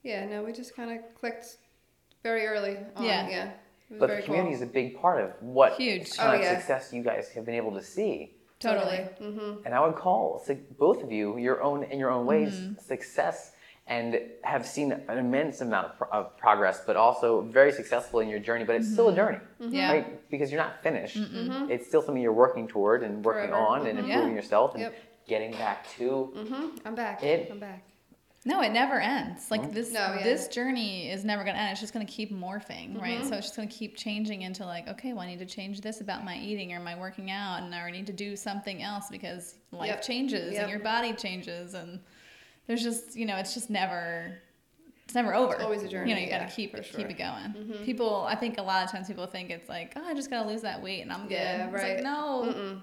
Yeah, 0.04 0.26
no, 0.26 0.44
we 0.44 0.54
just 0.54 0.76
kind 0.76 0.92
of 0.92 1.14
clicked 1.16 1.58
very 2.24 2.46
early. 2.48 2.78
On. 2.96 3.04
Yeah. 3.04 3.28
yeah. 3.30 3.50
But 3.92 4.08
the 4.08 4.22
community 4.22 4.52
cool. 4.56 4.56
is 4.56 4.62
a 4.62 4.72
big 4.72 5.00
part 5.02 5.20
of 5.22 5.32
what 5.42 5.74
Huge. 5.74 6.16
kind 6.16 6.32
Oh, 6.32 6.36
of 6.36 6.42
yeah. 6.42 6.58
success 6.58 6.94
you 6.94 7.04
guys 7.04 7.30
have 7.34 7.44
been 7.46 7.56
able 7.56 7.72
to 7.74 7.82
see. 7.82 8.36
totally. 8.60 8.98
Mm-hmm. 9.22 9.66
And 9.66 9.74
I 9.74 9.80
would 9.86 9.96
call 9.96 10.46
both 10.78 11.02
of 11.02 11.12
you 11.14 11.38
your 11.38 11.62
own 11.64 11.84
in 11.84 11.98
your 11.98 12.10
own 12.12 12.26
ways 12.26 12.54
Mm-hmm. 12.54 12.80
success 12.82 13.54
and 13.90 14.20
have 14.44 14.66
seen 14.66 14.92
an 14.92 15.18
immense 15.18 15.62
amount 15.62 15.88
of, 15.88 15.98
pro- 15.98 16.10
of 16.12 16.38
progress, 16.38 16.84
but 16.86 16.96
also 16.96 17.42
very 17.42 17.72
successful 17.72 18.20
in 18.20 18.30
your 18.30 18.40
journey. 18.40 18.64
But 18.64 18.76
it's 18.78 18.92
still 18.92 19.10
a 19.10 19.16
journey, 19.16 19.40
Mm-hmm. 19.62 19.74
Yeah. 19.74 19.92
right? 19.92 20.30
Because 20.30 20.52
you're 20.52 20.62
not 20.62 20.82
finished. 20.84 21.18
It's 21.18 21.88
still 21.88 22.02
something 22.04 22.22
you're 22.22 22.32
working 22.32 22.68
toward 22.68 23.04
and 23.04 23.26
working 23.26 23.50
Forever. 23.50 23.68
on 23.68 23.88
and 23.88 23.98
Mhm. 23.98 24.04
improving 24.04 24.30
Yeah. 24.30 24.36
yourself 24.36 24.74
and 24.76 24.84
Yep. 24.84 24.94
getting 25.28 25.52
back 25.54 25.90
to. 25.98 26.32
Mm-hmm. 26.36 26.66
I'm 26.88 26.96
back. 26.96 27.24
It- 27.24 27.50
I'm 27.52 27.60
back. 27.60 27.84
No, 28.46 28.62
it 28.62 28.70
never 28.70 29.02
ends. 29.02 29.52
Like 29.52 29.74
this 29.74 29.92
No, 29.92 30.00
yeah. 30.00 30.24
this 30.24 30.48
journey 30.48 31.10
is 31.12 31.26
never 31.26 31.44
gonna 31.44 31.58
end. 31.58 31.72
It's 31.72 31.82
just 31.82 31.92
gonna 31.92 32.06
keep 32.06 32.32
morphing, 32.32 32.92
Mm-hmm. 32.94 33.00
right? 33.02 33.26
So 33.26 33.36
it's 33.36 33.48
just 33.48 33.56
gonna 33.58 33.68
keep 33.68 33.98
changing 33.98 34.44
into 34.44 34.66
like, 34.66 34.88
okay, 34.88 35.12
well 35.14 35.24
I 35.24 35.28
need 35.28 35.40
to 35.40 35.46
change 35.46 35.82
this 35.82 36.00
about 36.00 36.24
my 36.24 36.38
eating 36.38 36.72
or 36.74 36.80
my 36.80 36.98
working 36.98 37.32
out 37.32 37.64
and 37.64 37.74
I 37.76 37.90
need 37.92 38.08
to 38.08 38.14
do 38.14 38.36
something 38.38 38.82
else 38.82 39.08
because 39.10 39.56
life 39.72 39.88
Yep. 39.88 40.02
changes 40.04 40.54
Yep. 40.54 40.62
and 40.62 40.70
your 40.72 40.80
body 40.80 41.12
changes 41.14 41.74
and 41.74 42.00
there's 42.70 42.84
just 42.84 43.16
you 43.16 43.26
know, 43.26 43.36
it's 43.38 43.54
just 43.56 43.70
never 43.72 44.38
it's 45.06 45.16
never 45.16 45.34
over. 45.34 45.60
always 45.62 45.82
a 45.82 45.88
journey, 45.88 46.12
You 46.12 46.16
know, 46.16 46.22
you 46.22 46.28
yeah, 46.28 46.40
gotta 46.40 46.52
keep 46.56 46.76
it 46.76 46.86
sure. 46.86 47.00
Mm-hmm. 47.00 47.10
keep 47.10 47.20
it 47.20 47.68
going. 47.74 47.84
People 47.84 48.26
I 48.28 48.36
think 48.36 48.60
a 48.60 48.62
lot 48.62 48.86
of 48.86 48.92
times 48.92 49.08
people 49.08 49.26
think 49.26 49.50
it's 49.50 49.68
like, 49.68 49.94
Oh, 49.96 50.04
I 50.06 50.14
just 50.14 50.30
gotta 50.30 50.48
lose 50.48 50.62
that 50.62 50.82
weight 50.84 51.02
and 51.02 51.12
I'm 51.12 51.24
good. 51.24 51.32
Yeah, 51.32 51.66
It's 51.66 51.74
right. 51.74 51.96
like, 51.96 52.04
no. 52.04 52.46
Mm-mm. 52.54 52.82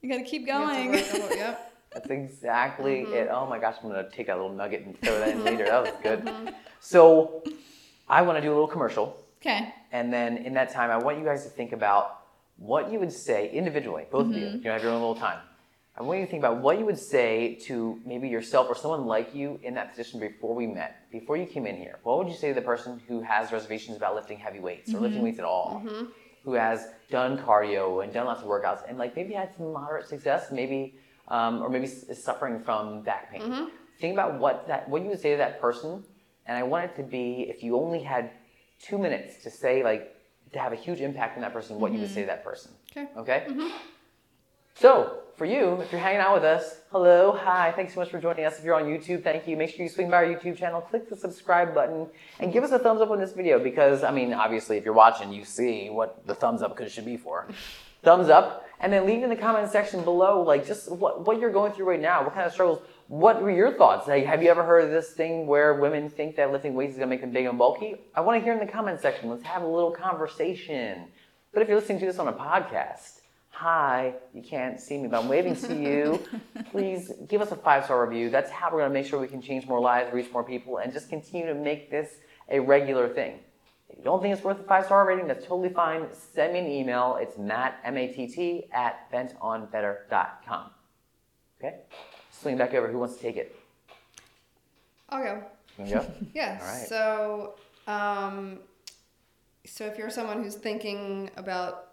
You 0.00 0.08
gotta 0.10 0.24
keep 0.24 0.40
You 0.42 0.46
to 0.46 0.52
going. 0.52 0.90
work 0.92 1.30
yep. 1.36 1.68
That's 1.92 2.08
exactly 2.08 3.02
Mm-hmm. 3.04 3.12
it. 3.12 3.28
Oh 3.30 3.46
my 3.46 3.58
gosh, 3.58 3.76
I'm 3.82 3.90
gonna 3.90 4.08
take 4.10 4.28
that 4.28 4.36
little 4.38 4.54
nugget 4.54 4.86
and 4.86 4.98
throw 5.02 5.18
that 5.18 5.28
in 5.28 5.44
later. 5.44 5.64
That 5.66 5.82
was 5.82 5.92
good. 6.02 6.54
So, 6.80 7.44
I 8.08 8.22
want 8.22 8.38
to 8.38 8.42
do 8.42 8.48
a 8.48 8.54
little 8.54 8.66
commercial. 8.66 9.16
okay. 9.42 9.74
And 9.92 10.10
then 10.10 10.38
in 10.38 10.54
that 10.54 10.70
time, 10.72 10.90
I 10.90 10.96
want 10.96 11.18
you 11.18 11.24
guys 11.24 11.44
to 11.44 11.50
think 11.50 11.72
about 11.72 12.20
what 12.56 12.90
you 12.90 12.98
would 12.98 13.12
say 13.12 13.50
individually, 13.50 14.04
both 14.10 14.26
of 14.26 14.32
you. 14.32 14.60
You 14.64 14.70
have 14.70 14.82
your 14.82 14.90
own 14.92 15.00
little 15.00 15.14
time. 15.14 15.38
I 15.98 16.02
want 16.02 16.20
you 16.20 16.24
to 16.24 16.30
think 16.30 16.40
about 16.40 16.58
what 16.58 16.78
you 16.78 16.86
would 16.86 16.98
say 16.98 17.58
to 17.66 18.00
maybe 18.06 18.26
yourself 18.26 18.66
or 18.68 18.74
someone 18.74 19.04
like 19.04 19.34
you 19.34 19.60
in 19.62 19.74
that 19.74 19.90
position 19.90 20.20
before 20.20 20.54
we 20.54 20.66
met, 20.66 21.10
before 21.12 21.36
you 21.36 21.44
came 21.44 21.66
in 21.66 21.76
here. 21.76 21.98
What 22.02 22.18
would 22.18 22.28
you 22.28 22.34
say 22.34 22.48
to 22.48 22.54
the 22.54 22.62
person 22.62 23.00
who 23.06 23.20
has 23.20 23.52
reservations 23.52 23.98
about 23.98 24.14
lifting 24.14 24.38
heavy 24.38 24.58
weights 24.58 24.94
or 24.94 25.00
lifting 25.00 25.22
weights 25.22 25.38
at 25.38 25.44
all, 25.44 25.82
who 26.44 26.54
has 26.54 26.88
done 27.10 27.36
cardio 27.36 28.02
and 28.02 28.12
done 28.12 28.24
lots 28.24 28.40
of 28.40 28.48
workouts 28.48 28.88
and 28.88 28.96
like 28.96 29.14
maybe 29.14 29.34
had 29.34 29.54
some 29.54 29.72
moderate 29.72 30.06
success, 30.08 30.50
maybe 30.50 30.94
um, 31.28 31.62
or 31.62 31.68
maybe 31.68 31.84
is 31.84 32.24
suffering 32.24 32.58
from 32.58 33.02
back 33.02 33.30
pain. 33.30 33.42
Mm-hmm. 33.42 33.64
Think 34.00 34.14
about 34.14 34.40
what 34.40 34.66
that 34.68 34.88
what 34.88 35.02
you 35.02 35.08
would 35.08 35.20
say 35.20 35.32
to 35.32 35.36
that 35.36 35.60
person, 35.60 36.02
and 36.46 36.56
I 36.56 36.62
want 36.62 36.86
it 36.86 36.96
to 36.96 37.02
be 37.02 37.46
if 37.50 37.62
you 37.62 37.76
only 37.76 38.02
had 38.02 38.30
two 38.80 38.96
minutes 38.96 39.42
to 39.44 39.50
say 39.50 39.84
like 39.84 40.16
to 40.54 40.58
have 40.58 40.72
a 40.72 40.76
huge 40.76 41.00
impact 41.00 41.36
on 41.36 41.42
that 41.42 41.52
person, 41.52 41.78
what 41.78 41.92
you 41.92 42.00
would 42.00 42.10
say 42.10 42.22
to 42.22 42.26
that 42.28 42.42
person. 42.42 42.72
Okay. 42.96 43.08
Okay. 43.16 43.46
So 44.74 45.18
for 45.36 45.44
you, 45.44 45.80
if 45.80 45.92
you're 45.92 46.00
hanging 46.00 46.20
out 46.20 46.34
with 46.34 46.44
us, 46.44 46.80
hello, 46.90 47.32
hi, 47.32 47.72
thanks 47.72 47.94
so 47.94 48.00
much 48.00 48.10
for 48.10 48.20
joining 48.20 48.44
us. 48.44 48.58
If 48.58 48.64
you're 48.64 48.74
on 48.74 48.84
YouTube, 48.84 49.22
thank 49.22 49.46
you. 49.46 49.56
Make 49.56 49.70
sure 49.70 49.82
you 49.82 49.88
swing 49.88 50.10
by 50.10 50.16
our 50.16 50.24
YouTube 50.24 50.56
channel, 50.56 50.80
click 50.80 51.08
the 51.08 51.16
subscribe 51.16 51.74
button, 51.74 52.06
and 52.40 52.52
give 52.52 52.64
us 52.64 52.72
a 52.72 52.78
thumbs 52.78 53.00
up 53.00 53.10
on 53.10 53.20
this 53.20 53.32
video 53.32 53.58
because 53.58 54.02
I 54.02 54.10
mean, 54.10 54.32
obviously, 54.32 54.76
if 54.76 54.84
you're 54.84 54.94
watching, 54.94 55.32
you 55.32 55.44
see 55.44 55.90
what 55.90 56.26
the 56.26 56.34
thumbs 56.34 56.62
up 56.62 56.78
should 56.88 57.04
be 57.04 57.16
for. 57.16 57.48
thumbs 58.02 58.28
up, 58.28 58.66
and 58.80 58.92
then 58.92 59.06
leave 59.06 59.22
in 59.22 59.30
the 59.30 59.36
comment 59.36 59.70
section 59.70 60.02
below, 60.02 60.42
like 60.42 60.66
just 60.66 60.90
what 60.90 61.26
what 61.26 61.38
you're 61.38 61.52
going 61.52 61.72
through 61.72 61.88
right 61.88 62.00
now. 62.00 62.24
What 62.24 62.34
kind 62.34 62.46
of 62.46 62.52
struggles? 62.52 62.82
What 63.08 63.42
were 63.42 63.50
your 63.50 63.76
thoughts? 63.76 64.08
Like, 64.08 64.24
have 64.24 64.42
you 64.42 64.50
ever 64.50 64.64
heard 64.64 64.84
of 64.84 64.90
this 64.90 65.10
thing 65.10 65.46
where 65.46 65.74
women 65.74 66.08
think 66.08 66.36
that 66.36 66.50
lifting 66.50 66.74
weights 66.74 66.94
is 66.94 66.98
gonna 66.98 67.10
make 67.10 67.20
them 67.20 67.30
big 67.30 67.46
and 67.46 67.58
bulky? 67.58 67.96
I 68.14 68.20
want 68.22 68.40
to 68.40 68.44
hear 68.44 68.54
in 68.54 68.58
the 68.58 68.70
comment 68.70 69.00
section. 69.00 69.28
Let's 69.28 69.44
have 69.44 69.62
a 69.62 69.66
little 69.66 69.90
conversation. 69.90 71.08
But 71.52 71.62
if 71.62 71.68
you're 71.68 71.78
listening 71.78 72.00
to 72.00 72.06
this 72.06 72.18
on 72.18 72.28
a 72.28 72.32
podcast, 72.32 73.21
hi, 73.62 74.12
you 74.34 74.42
can't 74.42 74.80
see 74.80 74.98
me, 74.98 75.06
but 75.06 75.22
I'm 75.22 75.28
waving 75.28 75.54
to 75.54 75.74
you. 75.80 76.20
Please 76.72 77.12
give 77.28 77.40
us 77.40 77.52
a 77.52 77.56
five 77.56 77.84
star 77.84 78.04
review. 78.04 78.28
That's 78.28 78.50
how 78.50 78.66
we're 78.72 78.80
going 78.80 78.90
to 78.90 78.94
make 78.94 79.06
sure 79.06 79.20
we 79.20 79.28
can 79.28 79.40
change 79.40 79.68
more 79.68 79.80
lives, 79.80 80.12
reach 80.12 80.32
more 80.32 80.42
people, 80.42 80.78
and 80.78 80.92
just 80.92 81.08
continue 81.08 81.46
to 81.46 81.54
make 81.54 81.88
this 81.88 82.08
a 82.50 82.58
regular 82.58 83.08
thing. 83.08 83.38
If 83.88 83.98
you 83.98 84.04
don't 84.04 84.20
think 84.20 84.34
it's 84.34 84.42
worth 84.42 84.58
a 84.58 84.64
five 84.64 84.86
star 84.86 85.06
rating, 85.06 85.28
that's 85.28 85.46
totally 85.46 85.68
fine. 85.68 86.08
Send 86.12 86.54
me 86.54 86.58
an 86.58 86.66
email. 86.66 87.18
It's 87.20 87.38
matt, 87.38 87.78
M 87.84 87.96
A 87.96 88.08
T 88.08 88.26
T, 88.26 88.64
at 88.72 89.08
bentonbetter.com. 89.12 90.70
Okay? 91.60 91.76
Swing 92.32 92.56
back 92.58 92.74
over. 92.74 92.88
Who 92.88 92.98
wants 92.98 93.14
to 93.14 93.22
take 93.22 93.36
it? 93.36 93.54
I'll 95.08 95.22
go. 95.22 95.44
Go? 95.88 96.06
Yeah. 96.34 96.58
All 96.60 96.66
right. 96.66 96.88
So, 96.88 97.54
um, 97.86 98.58
so 99.64 99.86
if 99.86 99.96
you're 99.96 100.10
someone 100.10 100.42
who's 100.42 100.56
thinking 100.56 101.30
about 101.36 101.91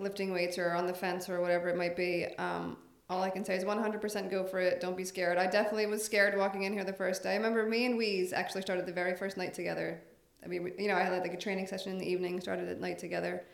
lifting 0.00 0.32
weights 0.32 0.58
or 0.58 0.72
on 0.72 0.86
the 0.86 0.94
fence 0.94 1.28
or 1.28 1.40
whatever 1.40 1.68
it 1.68 1.76
might 1.76 1.96
be, 1.96 2.26
um, 2.38 2.76
all 3.08 3.22
I 3.22 3.30
can 3.30 3.44
say 3.44 3.56
is 3.56 3.64
100% 3.64 4.30
go 4.30 4.44
for 4.44 4.58
it. 4.58 4.80
Don't 4.80 4.96
be 4.96 5.04
scared. 5.04 5.38
I 5.38 5.46
definitely 5.46 5.86
was 5.86 6.04
scared 6.04 6.36
walking 6.36 6.64
in 6.64 6.72
here 6.72 6.84
the 6.84 6.92
first 6.92 7.22
day. 7.22 7.32
I 7.32 7.36
remember 7.36 7.64
me 7.64 7.86
and 7.86 7.98
Weeze 7.98 8.32
actually 8.32 8.62
started 8.62 8.86
the 8.86 8.92
very 8.92 9.16
first 9.16 9.36
night 9.36 9.54
together. 9.54 10.02
I 10.44 10.48
mean, 10.48 10.72
you 10.78 10.88
know, 10.88 10.94
I 10.94 11.02
had 11.02 11.22
like 11.22 11.32
a 11.32 11.36
training 11.36 11.66
session 11.66 11.92
in 11.92 11.98
the 11.98 12.10
evening, 12.10 12.40
started 12.40 12.68
at 12.68 12.80
night 12.80 12.98
together, 12.98 13.44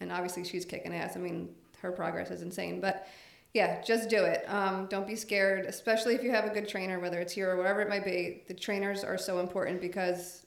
and 0.00 0.10
obviously 0.10 0.44
she's 0.44 0.64
kicking 0.64 0.94
ass. 0.94 1.16
I 1.16 1.20
mean, 1.20 1.50
her 1.80 1.92
progress 1.92 2.30
is 2.30 2.42
insane, 2.42 2.80
but 2.80 3.06
yeah, 3.54 3.80
just 3.82 4.10
do 4.10 4.24
it. 4.24 4.44
Um, 4.48 4.86
don't 4.86 5.06
be 5.06 5.16
scared, 5.16 5.66
especially 5.66 6.14
if 6.14 6.22
you 6.22 6.30
have 6.30 6.44
a 6.44 6.50
good 6.50 6.68
trainer, 6.68 7.00
whether 7.00 7.20
it's 7.20 7.32
here 7.32 7.50
or 7.50 7.56
wherever 7.56 7.80
it 7.80 7.88
might 7.88 8.04
be. 8.04 8.42
The 8.48 8.54
trainers 8.54 9.02
are 9.02 9.16
so 9.16 9.40
important 9.40 9.80
because 9.80 10.44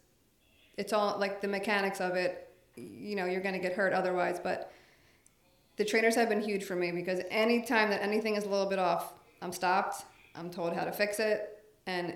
it's 0.77 0.93
all 0.93 1.17
like 1.19 1.41
the 1.41 1.47
mechanics 1.47 2.01
of 2.01 2.15
it. 2.15 2.53
You 2.75 3.15
know, 3.15 3.25
you're 3.25 3.41
going 3.41 3.55
to 3.55 3.59
get 3.59 3.73
hurt 3.73 3.93
otherwise, 3.93 4.39
but 4.41 4.71
the 5.79 5.85
trainers 5.85 6.13
have 6.15 6.27
been 6.27 6.41
huge 6.41 6.65
for 6.65 6.75
me 6.75 6.91
because 6.91 7.21
anytime 7.31 7.89
that 7.89 8.03
anything 8.03 8.35
is 8.35 8.43
a 8.43 8.49
little 8.49 8.65
bit 8.65 8.79
off, 8.79 9.13
I'm 9.41 9.53
stopped. 9.53 10.03
I'm 10.35 10.51
told 10.51 10.73
how 10.73 10.83
to 10.83 10.91
fix 10.91 11.19
it, 11.19 11.63
and 11.87 12.15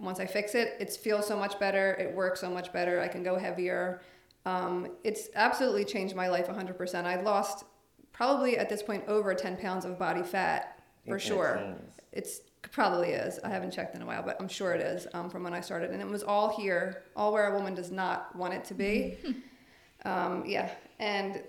once 0.00 0.18
I 0.18 0.24
fix 0.24 0.54
it, 0.54 0.74
it 0.80 0.90
feels 0.90 1.26
so 1.26 1.36
much 1.36 1.60
better. 1.60 1.92
It 2.00 2.14
works 2.14 2.40
so 2.40 2.50
much 2.50 2.72
better. 2.72 2.98
I 2.98 3.08
can 3.08 3.22
go 3.22 3.36
heavier. 3.36 4.00
Um, 4.46 4.88
it's 5.04 5.28
absolutely 5.34 5.84
changed 5.84 6.16
my 6.16 6.28
life 6.28 6.48
100%. 6.48 7.04
I 7.04 7.20
lost 7.20 7.64
probably 8.10 8.56
at 8.56 8.70
this 8.70 8.82
point 8.82 9.04
over 9.06 9.34
10 9.34 9.58
pounds 9.58 9.84
of 9.84 9.98
body 9.98 10.22
fat 10.22 10.82
for 11.06 11.16
It's 11.16 11.26
in 11.26 11.30
the 11.30 11.36
sure. 11.36 11.56
teens. 11.62 12.00
It's 12.10 12.40
probably 12.72 13.10
is. 13.10 13.38
I 13.44 13.50
haven't 13.50 13.72
checked 13.72 13.94
in 13.94 14.00
a 14.00 14.06
while, 14.06 14.22
but 14.22 14.38
I'm 14.40 14.48
sure 14.48 14.72
it 14.72 14.80
is 14.80 15.06
um, 15.12 15.28
from 15.28 15.44
when 15.44 15.52
I 15.52 15.60
started. 15.60 15.90
And 15.90 16.00
it 16.00 16.08
was 16.08 16.22
all 16.22 16.56
here, 16.56 17.02
all 17.14 17.34
where 17.34 17.52
a 17.52 17.54
woman 17.54 17.74
does 17.74 17.90
not 17.90 18.34
want 18.34 18.54
it 18.54 18.64
to 18.64 18.74
be. 18.74 19.18
um, 20.06 20.44
yeah. 20.46 20.70
And 20.98 21.42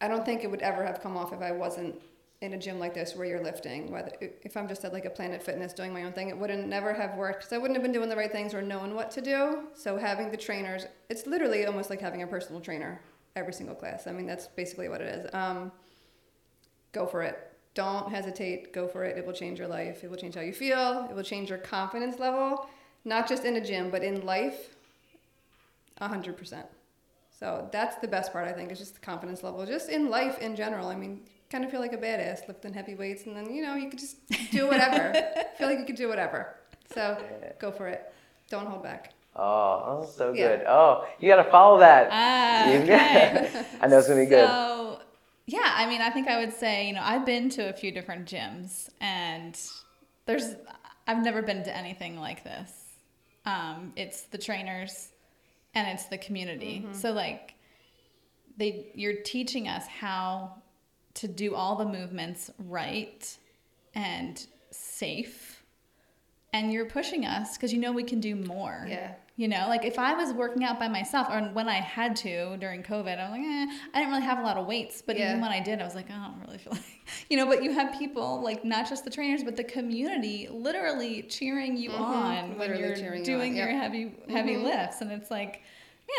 I 0.00 0.08
don't 0.08 0.24
think 0.24 0.44
it 0.44 0.50
would 0.50 0.62
ever 0.62 0.84
have 0.84 1.00
come 1.02 1.16
off 1.16 1.32
if 1.32 1.40
I 1.40 1.52
wasn't 1.52 1.94
in 2.40 2.54
a 2.54 2.58
gym 2.58 2.78
like 2.78 2.94
this 2.94 3.14
where 3.14 3.26
you're 3.26 3.42
lifting. 3.42 3.90
Whether 3.90 4.12
if 4.20 4.56
I'm 4.56 4.66
just 4.66 4.84
at 4.84 4.92
like 4.92 5.04
a 5.04 5.10
Planet 5.10 5.42
Fitness 5.42 5.72
doing 5.74 5.92
my 5.92 6.04
own 6.04 6.12
thing, 6.12 6.28
it 6.28 6.38
wouldn't 6.38 6.66
never 6.66 6.94
have 6.94 7.16
worked 7.16 7.40
because 7.40 7.52
I 7.52 7.58
wouldn't 7.58 7.76
have 7.76 7.82
been 7.82 7.92
doing 7.92 8.08
the 8.08 8.16
right 8.16 8.32
things 8.32 8.54
or 8.54 8.62
knowing 8.62 8.94
what 8.94 9.10
to 9.12 9.20
do. 9.20 9.64
So 9.74 9.98
having 9.98 10.30
the 10.30 10.36
trainers, 10.36 10.86
it's 11.10 11.26
literally 11.26 11.66
almost 11.66 11.90
like 11.90 12.00
having 12.00 12.22
a 12.22 12.26
personal 12.26 12.60
trainer 12.60 13.00
every 13.36 13.52
single 13.52 13.74
class. 13.74 14.06
I 14.06 14.12
mean, 14.12 14.26
that's 14.26 14.46
basically 14.48 14.88
what 14.88 15.00
it 15.00 15.08
is. 15.14 15.34
Um, 15.34 15.70
go 16.92 17.06
for 17.06 17.22
it. 17.22 17.52
Don't 17.74 18.10
hesitate. 18.10 18.72
Go 18.72 18.88
for 18.88 19.04
it. 19.04 19.18
It 19.18 19.26
will 19.26 19.32
change 19.32 19.58
your 19.58 19.68
life. 19.68 20.02
It 20.02 20.10
will 20.10 20.16
change 20.16 20.34
how 20.34 20.40
you 20.40 20.52
feel. 20.52 21.06
It 21.10 21.14
will 21.14 21.22
change 21.22 21.50
your 21.50 21.58
confidence 21.58 22.18
level, 22.18 22.68
not 23.04 23.28
just 23.28 23.44
in 23.44 23.56
a 23.56 23.64
gym, 23.64 23.90
but 23.90 24.02
in 24.02 24.24
life. 24.24 24.74
A 25.98 26.08
hundred 26.08 26.36
percent. 26.36 26.66
So 27.40 27.68
that's 27.72 27.96
the 27.96 28.06
best 28.08 28.32
part, 28.32 28.46
I 28.46 28.52
think, 28.52 28.70
is 28.70 28.78
just 28.78 28.94
the 28.94 29.00
confidence 29.00 29.42
level, 29.42 29.64
just 29.66 29.88
in 29.88 30.10
life 30.10 30.38
in 30.40 30.54
general. 30.54 30.88
I 30.88 30.94
mean, 30.94 31.22
kind 31.50 31.64
of 31.64 31.70
feel 31.70 31.80
like 31.80 31.94
a 31.94 31.98
badass 31.98 32.46
lifting 32.46 32.74
heavy 32.74 32.94
weights, 32.94 33.24
and 33.26 33.34
then 33.34 33.52
you 33.52 33.62
know 33.62 33.74
you 33.74 33.88
could 33.88 33.98
just 33.98 34.16
do 34.50 34.66
whatever. 34.68 35.14
feel 35.58 35.68
like 35.68 35.78
you 35.78 35.86
could 35.86 35.96
do 35.96 36.08
whatever. 36.08 36.54
So 36.94 37.16
go 37.58 37.72
for 37.72 37.88
it. 37.88 38.12
Don't 38.50 38.66
hold 38.66 38.82
back. 38.82 39.14
Oh, 39.36 40.00
that's 40.00 40.14
so 40.14 40.32
Yeah. 40.32 40.48
good. 40.56 40.66
Oh, 40.68 41.06
you 41.18 41.28
got 41.28 41.42
to 41.42 41.50
follow 41.50 41.78
that. 41.78 42.08
Ah, 42.10 42.66
okay. 42.68 43.48
I 43.80 43.86
know 43.86 43.98
it's 43.98 44.08
going 44.08 44.18
to 44.20 44.26
be 44.26 44.28
good. 44.28 44.46
So, 44.48 45.00
yeah, 45.46 45.72
I 45.76 45.86
mean, 45.88 46.00
I 46.00 46.10
think 46.10 46.28
I 46.28 46.38
would 46.40 46.52
say, 46.52 46.88
you 46.88 46.92
know, 46.92 47.02
I've 47.02 47.24
been 47.24 47.48
to 47.50 47.68
a 47.68 47.72
few 47.72 47.92
different 47.92 48.26
gyms, 48.26 48.90
and 49.00 49.58
there's, 50.26 50.56
I've 51.06 51.22
never 51.22 51.42
been 51.42 51.62
to 51.62 51.74
anything 51.76 52.18
like 52.18 52.42
this. 52.44 52.72
Um, 53.46 53.92
it's 53.96 54.22
the 54.22 54.38
trainers, 54.38 55.10
and 55.74 55.88
it's 55.88 56.06
the 56.06 56.18
community. 56.18 56.82
Mm-hmm. 56.84 56.94
So, 56.94 57.12
like, 57.12 57.54
they, 58.56 58.90
you're 58.94 59.22
teaching 59.22 59.68
us 59.68 59.86
how 59.86 60.56
to 61.14 61.28
do 61.28 61.54
all 61.54 61.76
the 61.76 61.86
movements 61.86 62.50
right 62.58 63.36
and 63.94 64.46
safe, 64.70 65.62
and 66.52 66.72
you're 66.72 66.86
pushing 66.86 67.24
us 67.24 67.56
because 67.56 67.72
you 67.72 67.78
know 67.78 67.92
we 67.92 68.04
can 68.04 68.20
do 68.20 68.36
more. 68.36 68.86
Yeah. 68.88 69.14
You 69.40 69.48
know, 69.48 69.64
like 69.68 69.86
if 69.86 69.98
I 69.98 70.12
was 70.12 70.34
working 70.34 70.64
out 70.64 70.78
by 70.78 70.86
myself, 70.88 71.28
or 71.30 71.40
when 71.54 71.66
I 71.66 71.76
had 71.76 72.14
to 72.16 72.58
during 72.58 72.82
COVID, 72.82 73.18
I'm 73.18 73.30
like, 73.30 73.40
eh, 73.40 73.66
I 73.94 73.98
didn't 74.00 74.10
really 74.12 74.22
have 74.30 74.38
a 74.38 74.42
lot 74.42 74.58
of 74.58 74.66
weights. 74.66 75.00
But 75.00 75.16
Yeah. 75.16 75.30
even 75.30 75.40
when 75.40 75.50
I 75.50 75.60
did, 75.60 75.80
I 75.80 75.84
was 75.84 75.94
like, 75.94 76.10
I 76.10 76.14
don't 76.26 76.38
really 76.46 76.58
feel 76.58 76.72
like, 76.74 76.82
you 77.30 77.38
know. 77.38 77.46
But 77.46 77.64
you 77.64 77.72
have 77.72 77.98
people 77.98 78.42
like 78.42 78.66
not 78.66 78.86
just 78.86 79.02
the 79.06 79.10
trainers, 79.10 79.42
but 79.42 79.56
the 79.56 79.64
community 79.64 80.46
literally 80.50 81.22
cheering 81.22 81.78
you 81.78 81.90
on 81.92 82.10
when 82.10 82.50
Mm-hmm. 82.50 82.60
Literally 82.60 82.82
you're 82.82 82.96
cheering 82.96 83.18
you 83.20 83.24
doing 83.24 83.52
on, 83.52 83.56
your 83.56 83.70
yep. 83.70 83.92
Mm-hmm. 83.92 84.30
heavy 84.34 84.52
heavy 84.52 84.56
lifts, 84.58 85.00
and 85.00 85.10
it's 85.10 85.30
like, 85.30 85.62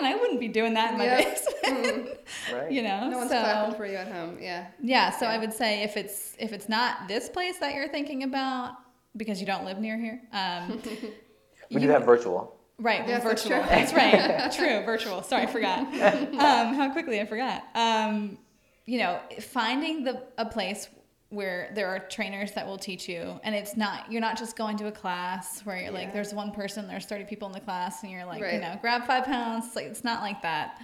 man, 0.01 0.11
I 0.11 0.15
wouldn't 0.19 0.39
be 0.39 0.47
doing 0.47 0.73
that 0.73 0.93
in 0.93 0.97
my 0.97 1.05
Yep. 1.05 1.25
basement. 1.25 2.07
Right. 2.51 2.71
You 2.71 2.81
know, 2.81 3.07
No 3.07 3.17
one's 3.19 3.29
so 3.29 3.39
clapping 3.39 3.75
for 3.75 3.85
you 3.85 3.97
at 3.97 4.11
home. 4.11 4.37
Yeah. 4.41 4.65
yeah, 4.81 5.11
so 5.11 5.25
Yeah. 5.25 5.33
I 5.33 5.37
would 5.37 5.53
say 5.53 5.83
if 5.83 5.95
it's 5.95 6.35
if 6.39 6.53
it's 6.53 6.67
not 6.67 7.07
this 7.07 7.29
place 7.29 7.59
that 7.59 7.75
you're 7.75 7.87
thinking 7.87 8.23
about 8.23 8.77
because 9.15 9.39
you 9.39 9.45
don't 9.45 9.63
live 9.63 9.77
near 9.77 9.95
here, 9.99 10.23
um, 10.33 10.81
We 11.69 11.79
do 11.81 11.85
you- 11.85 11.91
have 11.91 12.03
virtual. 12.03 12.57
Right, 12.81 13.07
Yes, 13.07 13.23
that's 13.23 13.43
virtual. 13.43 13.59
true. 13.59 13.69
That's, 13.69 13.93
right. 13.93 14.51
True, 14.57 14.83
virtual. 14.83 15.21
Sorry, 15.21 15.43
I 15.43 15.45
forgot. 15.45 15.79
Um, 15.81 16.73
how 16.73 16.91
quickly 16.91 17.21
I 17.21 17.25
forgot. 17.25 17.63
Um, 17.75 18.39
you 18.87 18.97
know, 18.97 19.19
finding 19.39 20.03
the 20.03 20.23
a 20.39 20.45
place 20.45 20.89
where 21.29 21.71
there 21.75 21.87
are 21.87 21.99
trainers 21.99 22.51
that 22.53 22.65
will 22.65 22.79
teach 22.79 23.07
you, 23.07 23.39
and 23.43 23.53
it's 23.53 23.77
not 23.77 24.11
you're 24.11 24.19
not 24.19 24.35
just 24.37 24.57
going 24.57 24.77
to 24.77 24.87
a 24.87 24.91
class 24.91 25.61
where 25.61 25.77
you're 25.77 25.91
like, 25.91 26.11
there's 26.11 26.33
one 26.33 26.51
person, 26.51 26.87
there's 26.87 27.05
30 27.05 27.25
people 27.25 27.47
in 27.47 27.53
the 27.53 27.59
class, 27.59 28.01
and 28.01 28.11
you're 28.11 28.25
like, 28.25 28.39
you 28.55 28.59
know, 28.59 28.77
grab 28.81 29.05
five 29.05 29.25
pounds. 29.25 29.67
It's 29.67 29.75
like 29.75 29.85
it's 29.85 30.03
not 30.03 30.21
like 30.21 30.41
that. 30.41 30.81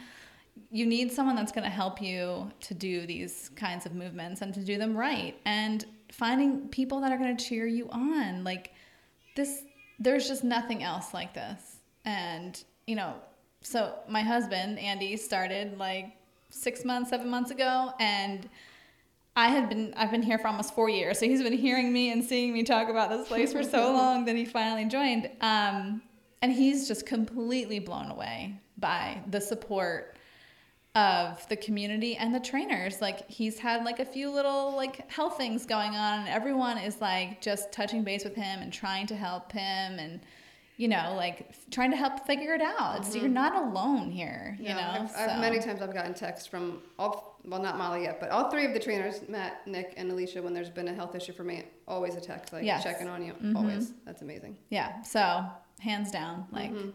You 0.70 0.86
need 0.86 1.12
someone 1.12 1.36
that's 1.36 1.52
going 1.52 1.64
to 1.66 1.70
help 1.70 2.02
you 2.02 2.52
to 2.62 2.74
do 2.76 3.08
these 3.08 3.50
kinds 3.56 3.86
of 3.88 3.96
movements 3.96 4.42
and 4.42 4.54
to 4.54 4.64
do 4.64 4.78
them 4.78 4.96
right, 4.96 5.36
and 5.46 5.84
finding 6.12 6.68
people 6.70 7.02
that 7.02 7.12
are 7.12 7.18
going 7.18 7.36
to 7.36 7.44
cheer 7.44 7.66
you 7.66 7.90
on, 7.90 8.44
like 8.44 8.72
this 9.36 9.64
there's 10.00 10.28
just 10.28 10.44
nothing 10.44 10.84
else 10.84 11.12
like 11.14 11.34
this 11.34 11.77
and 12.08 12.64
you 12.88 12.96
know 12.96 13.14
so 13.62 13.94
my 14.10 14.22
husband 14.22 14.80
andy 14.80 15.16
started 15.16 15.78
like 15.78 16.18
six 16.50 16.84
months 16.84 17.12
seven 17.12 17.30
months 17.30 17.52
ago 17.52 17.94
and 18.00 18.50
i 19.36 19.50
had 19.50 19.70
been 19.70 19.94
i've 19.98 20.10
been 20.10 20.24
here 20.24 20.40
for 20.40 20.48
almost 20.48 20.74
four 20.74 20.90
years 20.90 21.20
so 21.20 21.26
he's 21.26 21.44
been 21.44 21.54
hearing 21.54 21.94
me 21.94 22.12
and 22.12 22.24
seeing 22.24 22.54
me 22.54 22.64
talk 22.64 22.90
about 22.90 23.10
this 23.10 23.28
place 23.28 23.54
for 23.54 23.64
so 23.64 23.92
long 23.94 24.26
that 24.26 24.36
he 24.36 24.46
finally 24.46 24.86
joined. 24.86 25.30
Um, 25.42 26.02
and 26.42 26.52
he's 26.52 26.88
just 26.88 27.06
completely 27.06 27.80
blown 27.80 28.12
away 28.12 28.60
by 28.78 29.22
the 29.30 29.42
support 29.42 30.16
of 30.96 31.48
the 31.50 31.56
community 31.56 32.16
and 32.16 32.34
the 32.34 32.40
trainers. 32.40 33.02
Like 33.02 33.30
he's 33.30 33.60
had 33.60 33.84
like 33.84 34.00
a 34.00 34.06
few 34.06 34.32
little 34.32 34.76
like 34.76 35.10
health 35.12 35.38
things 35.38 35.66
going 35.66 35.96
on 35.96 36.20
and 36.20 36.30
everyone 36.30 36.78
is 36.78 37.02
like 37.02 37.42
just 37.42 37.72
touching 37.72 38.04
base 38.04 38.24
with 38.24 38.36
him 38.36 38.62
and 38.62 38.72
trying 38.72 39.08
to 39.08 39.16
help 39.16 39.52
him 39.52 40.00
and 40.00 40.20
you 40.78 40.88
know 40.88 41.14
like 41.18 41.50
trying 41.72 41.92
to 41.92 41.98
help 41.98 42.26
figure 42.26 42.54
it 42.54 42.62
out 42.62 43.06
So 43.06 43.18
you're 43.20 43.30
not 43.30 43.56
alone 43.56 44.12
here 44.12 44.56
you 44.60 44.70
No, 44.70 44.76
know 44.76 44.88
I've, 45.02 45.16
I've 45.16 45.40
many 45.42 45.60
times 45.60 45.82
I've 45.82 45.94
gotten 45.94 46.14
texts 46.14 46.48
from 46.48 46.82
all 47.00 47.36
well, 47.44 47.62
not 47.62 47.78
Molly 47.78 48.04
yet, 48.04 48.20
but 48.20 48.30
all 48.30 48.52
three 48.52 48.66
of 48.66 48.74
the 48.74 48.80
trainers, 48.80 49.22
Matt, 49.30 49.66
Nick, 49.66 49.94
and 49.96 50.12
Alicia, 50.12 50.42
when 50.42 50.54
there's 50.54 50.70
been 50.70 50.90
a 50.90 50.94
health 50.94 51.16
issue 51.16 51.32
for 51.32 51.46
me, 51.46 51.64
always 51.88 52.16
a 52.16 52.20
text, 52.20 52.52
like 52.52 52.66
Yes. 52.66 52.84
checking 52.84 53.08
on 53.08 53.24
you, 53.26 53.32
Mhm. 53.42 53.56
always. 53.56 53.94
That's 54.06 54.22
amazing. 54.22 54.58
Yeah. 54.70 55.02
So 55.04 55.46
hands 55.80 56.12
down, 56.12 56.46
like 56.52 56.72
Mm-hmm. 56.72 56.90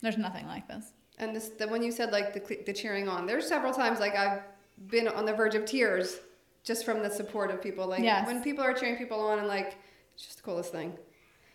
there's 0.00 0.16
nothing 0.16 0.46
like 0.46 0.66
this. 0.68 0.92
And 1.18 1.36
this, 1.36 1.48
the, 1.50 1.68
when 1.68 1.82
you 1.82 1.92
said 1.92 2.12
like 2.12 2.32
the, 2.32 2.40
the 2.64 2.72
cheering 2.72 3.08
on, 3.10 3.26
there's 3.26 3.46
several 3.46 3.74
times 3.74 4.00
like 4.00 4.16
I've 4.16 4.40
been 4.86 5.06
on 5.06 5.26
the 5.26 5.34
verge 5.34 5.54
of 5.54 5.66
tears 5.66 6.16
just 6.64 6.86
from 6.86 7.02
the 7.02 7.10
support 7.10 7.50
of 7.50 7.60
people. 7.60 7.86
Like 7.86 8.02
Yes. 8.02 8.26
when 8.26 8.42
people 8.42 8.64
are 8.64 8.72
cheering 8.72 8.96
people 8.96 9.20
on 9.20 9.38
and 9.38 9.48
like, 9.48 9.76
it's 10.14 10.24
just 10.24 10.38
the 10.38 10.42
coolest 10.44 10.72
thing. 10.72 10.94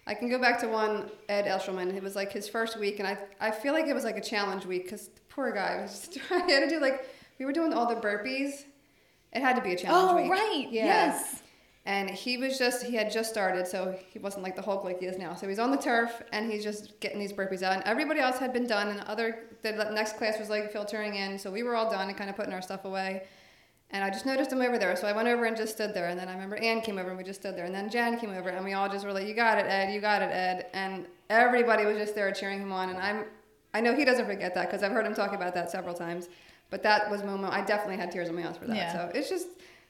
I 0.07 0.13
can 0.13 0.29
go 0.29 0.37
back 0.39 0.59
to 0.59 0.67
one 0.67 1.09
Ed 1.29 1.45
Eshelman. 1.45 1.95
It 1.95 2.03
was 2.03 2.15
like 2.15 2.31
his 2.31 2.47
first 2.47 2.77
week, 2.79 2.99
and 2.99 3.07
I 3.07 3.17
I 3.39 3.51
feel 3.51 3.73
like 3.73 3.87
it 3.87 3.93
was 3.93 4.03
like 4.03 4.17
a 4.17 4.21
challenge 4.21 4.65
week 4.65 4.83
because 4.83 5.07
the 5.07 5.21
poor 5.29 5.51
guy 5.51 5.81
was 5.81 5.91
just 6.07 6.13
trying. 6.27 6.47
Had 6.49 6.61
to 6.61 6.69
do 6.69 6.79
like 6.79 7.07
we 7.39 7.45
were 7.45 7.53
doing 7.53 7.73
all 7.73 7.87
the 7.87 7.95
burpees. 7.99 8.63
It 9.33 9.41
had 9.41 9.55
to 9.57 9.61
be 9.61 9.73
a 9.73 9.77
challenge 9.77 10.11
Oh 10.11 10.15
week. 10.21 10.31
right. 10.31 10.67
Yeah. 10.71 10.85
Yes. 10.85 11.41
And 11.87 12.09
he 12.09 12.37
was 12.37 12.57
just, 12.57 12.81
he 12.83 12.95
had 12.95 13.11
just 13.11 13.29
started, 13.29 13.67
so 13.67 13.95
he 14.09 14.17
wasn't 14.17 14.43
like 14.43 14.55
the 14.55 14.61
Hulk 14.63 14.83
like 14.83 14.99
he 15.01 15.05
is 15.05 15.19
now. 15.19 15.35
So 15.35 15.47
he's 15.47 15.59
on 15.59 15.69
the 15.69 15.77
turf 15.77 16.23
and 16.33 16.51
he's 16.51 16.63
just 16.63 16.99
getting 16.99 17.19
these 17.19 17.31
burpees 17.31 17.61
out. 17.61 17.73
And 17.73 17.83
everybody 17.83 18.19
else 18.21 18.39
had 18.39 18.53
been 18.53 18.65
done, 18.65 18.87
and 18.87 18.97
the 18.97 19.07
other, 19.07 19.49
the 19.61 19.71
next 19.93 20.17
class 20.17 20.39
was 20.39 20.49
like 20.49 20.71
filtering 20.71 21.13
in. 21.13 21.37
So 21.37 21.51
we 21.51 21.61
were 21.61 21.75
all 21.75 21.87
done 21.91 22.07
and 22.07 22.17
kind 22.17 22.27
of 22.27 22.35
putting 22.35 22.53
our 22.53 22.61
stuff 22.63 22.85
away. 22.85 23.27
And 23.95 24.03
I 24.03 24.10
just 24.10 24.25
noticed 24.25 24.51
him 24.51 24.60
over 24.62 24.77
there. 24.77 24.93
So 24.97 25.08
I 25.08 25.13
went 25.13 25.29
over 25.29 25.45
and 25.45 25.55
just 25.55 25.73
stood 25.75 25.93
there. 25.93 26.08
And 26.10 26.19
then 26.19 26.27
I 26.27 26.34
remember 26.34 26.58
Ann 26.58 26.81
came 26.81 26.97
over 26.97 27.08
and 27.10 27.17
we 27.17 27.23
just 27.23 27.39
stood 27.39 27.55
there. 27.55 27.63
And 27.63 27.73
then 27.73 27.89
Jan 27.89 28.19
came 28.19 28.31
over 28.31 28.49
and 28.49 28.65
we 28.65 28.73
all 28.73 28.89
just 28.89 29.05
were 29.05 29.13
like, 29.13 29.25
You 29.25 29.34
got 29.34 29.58
it, 29.58 29.65
Ed, 29.67 29.93
you 29.93 30.01
got 30.01 30.21
it, 30.21 30.25
Ed. 30.34 30.65
And 30.73 31.05
everybody 31.29 31.86
was 31.86 31.97
just 31.97 32.13
there 32.13 32.29
cheering 32.34 32.60
him 32.60 32.73
on. 32.73 32.89
And 32.89 32.99
I'm, 32.99 33.23
I 33.73 33.79
know 33.79 33.95
he 33.95 34.03
doesn't 34.03 34.25
forget 34.25 34.53
that 34.55 34.65
because 34.69 34.84
I've 34.84 34.91
heard 34.91 35.05
him 35.05 35.13
talk 35.13 35.31
about 35.34 35.53
that 35.53 35.71
several 35.71 35.93
times. 35.95 36.27
But 36.69 36.84
that 36.84 37.10
was 37.10 37.21
a 37.21 37.25
moment, 37.25 37.53
I 37.53 37.63
definitely 37.63 37.95
had 37.95 38.12
tears 38.12 38.27
in 38.27 38.36
my 38.36 38.45
eyes 38.45 38.58
for 38.58 38.67
that. 38.67 38.75
Yeah. 38.75 38.91
So 38.91 39.12
it's 39.17 39.29
just, 39.29 39.47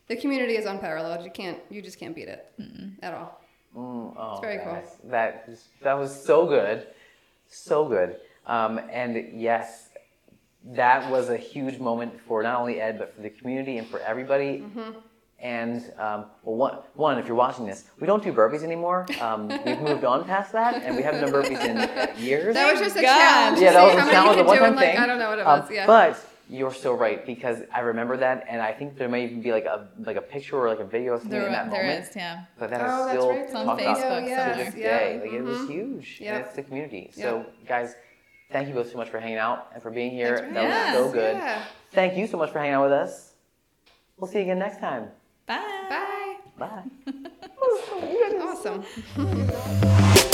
the 0.08 0.15
community 0.15 0.56
is 0.56 0.65
unparalleled. 0.68 1.26
You 1.26 1.32
can't, 1.32 1.58
you 1.72 1.82
just 1.82 1.98
can't 2.00 2.13
beat 2.15 2.28
it 2.28 2.52
at 3.02 3.12
all. 3.15 3.41
Mm, 3.76 4.13
oh, 4.15 4.32
It's 4.34 4.41
very 4.41 4.58
cool. 4.63 4.74
guys, 4.74 4.98
That 5.06 5.46
is- 5.48 5.65
that 5.82 5.94
was 5.98 6.13
so 6.24 6.46
good, 6.46 6.86
so 7.48 7.86
good. 7.88 8.18
Um, 8.46 8.80
and 8.91 9.41
yes, 9.41 9.89
that 10.73 11.10
was 11.12 11.30
a 11.30 11.38
huge 11.38 11.80
moment 11.80 12.19
for 12.28 12.41
not 12.43 12.60
only 12.60 12.82
Ed 12.82 12.97
but 12.97 13.15
for 13.15 13.21
the 13.21 13.30
community 13.30 13.78
and 13.78 13.88
for 13.88 13.99
everybody. 13.99 14.60
Mm-hmm. 14.60 14.99
And 15.39 15.84
um, 15.99 16.25
well, 16.43 16.56
one, 16.56 16.78
one, 16.95 17.17
if 17.19 17.28
you're 17.28 17.36
watching 17.36 17.65
this, 17.67 17.84
we 17.99 18.08
don't 18.08 18.23
do 18.23 18.32
burpees 18.34 18.63
anymore. 18.63 19.06
Um, 19.21 19.47
we've 19.65 19.82
moved 19.82 20.04
on 20.06 20.23
past 20.23 20.54
that, 20.54 20.82
and 20.82 20.95
we 20.95 21.04
haven't 21.04 21.21
done 21.21 21.32
burpees 21.32 21.60
in 21.63 21.78
years. 22.23 22.56
That 22.56 22.71
was 22.71 22.82
just 22.82 22.95
a 22.95 23.01
God. 23.01 23.17
challenge. 23.17 23.62
yeah, 23.62 23.73
that 23.73 23.84
was 23.95 24.08
a 24.08 24.10
challenge, 24.12 24.39
a 24.39 24.43
one-time 24.43 24.69
in, 24.71 24.75
like, 24.78 24.86
thing. 24.91 24.97
I 24.97 25.06
don't 25.06 25.19
know 25.19 25.30
what 25.30 25.39
it 25.39 25.45
Um, 25.45 25.60
was. 25.60 25.69
Yeah. 25.69 25.86
But 25.86 26.25
you're 26.49 26.73
so 26.73 26.93
right 26.93 27.25
because 27.25 27.60
I 27.73 27.82
remember 27.82 28.15
that, 28.17 28.45
and 28.47 28.62
I 28.62 28.71
think 28.71 28.97
there 28.97 29.10
may 29.10 29.25
even 29.25 29.41
be 29.41 29.51
like 29.51 29.65
a 29.65 29.89
like 29.99 30.15
a 30.15 30.21
picture 30.21 30.56
or 30.58 30.69
like 30.69 30.80
a 30.80 30.86
video 30.86 31.13
of 31.15 31.21
something 31.21 31.38
There, 31.38 31.47
in 31.47 31.51
that 31.51 31.69
there 31.69 31.84
moment. 31.84 32.08
is. 32.10 32.15
Yeah. 32.15 32.45
But 32.58 32.69
that 32.69 32.82
Oh, 32.82 32.86
is 32.86 33.06
that's 33.08 33.10
still 33.12 33.30
right, 33.30 33.39
It's 33.41 33.54
on 33.56 33.65
talked 33.65 33.82
about 33.82 33.97
Facebook 33.97 34.28
yes, 34.28 34.51
to 34.58 34.63
this 34.63 34.73
somewhere. 34.73 34.99
day. 34.99 35.15
yeah, 35.17 35.21
Like 35.21 35.34
it 35.34 35.41
was 35.43 35.58
mhm. 35.60 35.67
huge. 35.69 36.17
Yep. 36.21 36.34
And 36.36 36.45
it's 36.45 36.56
the 36.56 36.63
community. 36.63 37.12
Yep. 37.15 37.23
So 37.25 37.45
guys, 37.67 37.95
thank 38.52 38.68
you 38.68 38.74
both 38.74 38.92
so 38.92 38.98
much 38.98 39.10
for 39.10 39.20
hanging 39.20 39.38
out 39.38 39.70
and 39.74 39.82
for 39.82 39.92
being 39.92 40.12
here. 40.12 40.38
For 40.38 40.54
that 40.54 40.64
was 40.64 40.74
having 40.74 41.04
so 41.04 41.12
good. 41.12 41.36
Yeah. 41.38 41.64
Thank 41.92 42.18
you 42.18 42.28
so 42.28 42.38
much 42.38 42.52
for 42.52 42.60
hanging 42.60 42.74
out 42.74 42.84
with 42.84 42.92
us. 42.92 43.34
We'll 44.18 44.30
see 44.30 44.38
you 44.40 44.44
again 44.44 44.60
next 44.60 44.80
time. 44.80 45.10
Bye. 45.46 45.86
Bye. 45.90 46.36
Bye. 46.58 46.84
Awesome. 48.66 48.86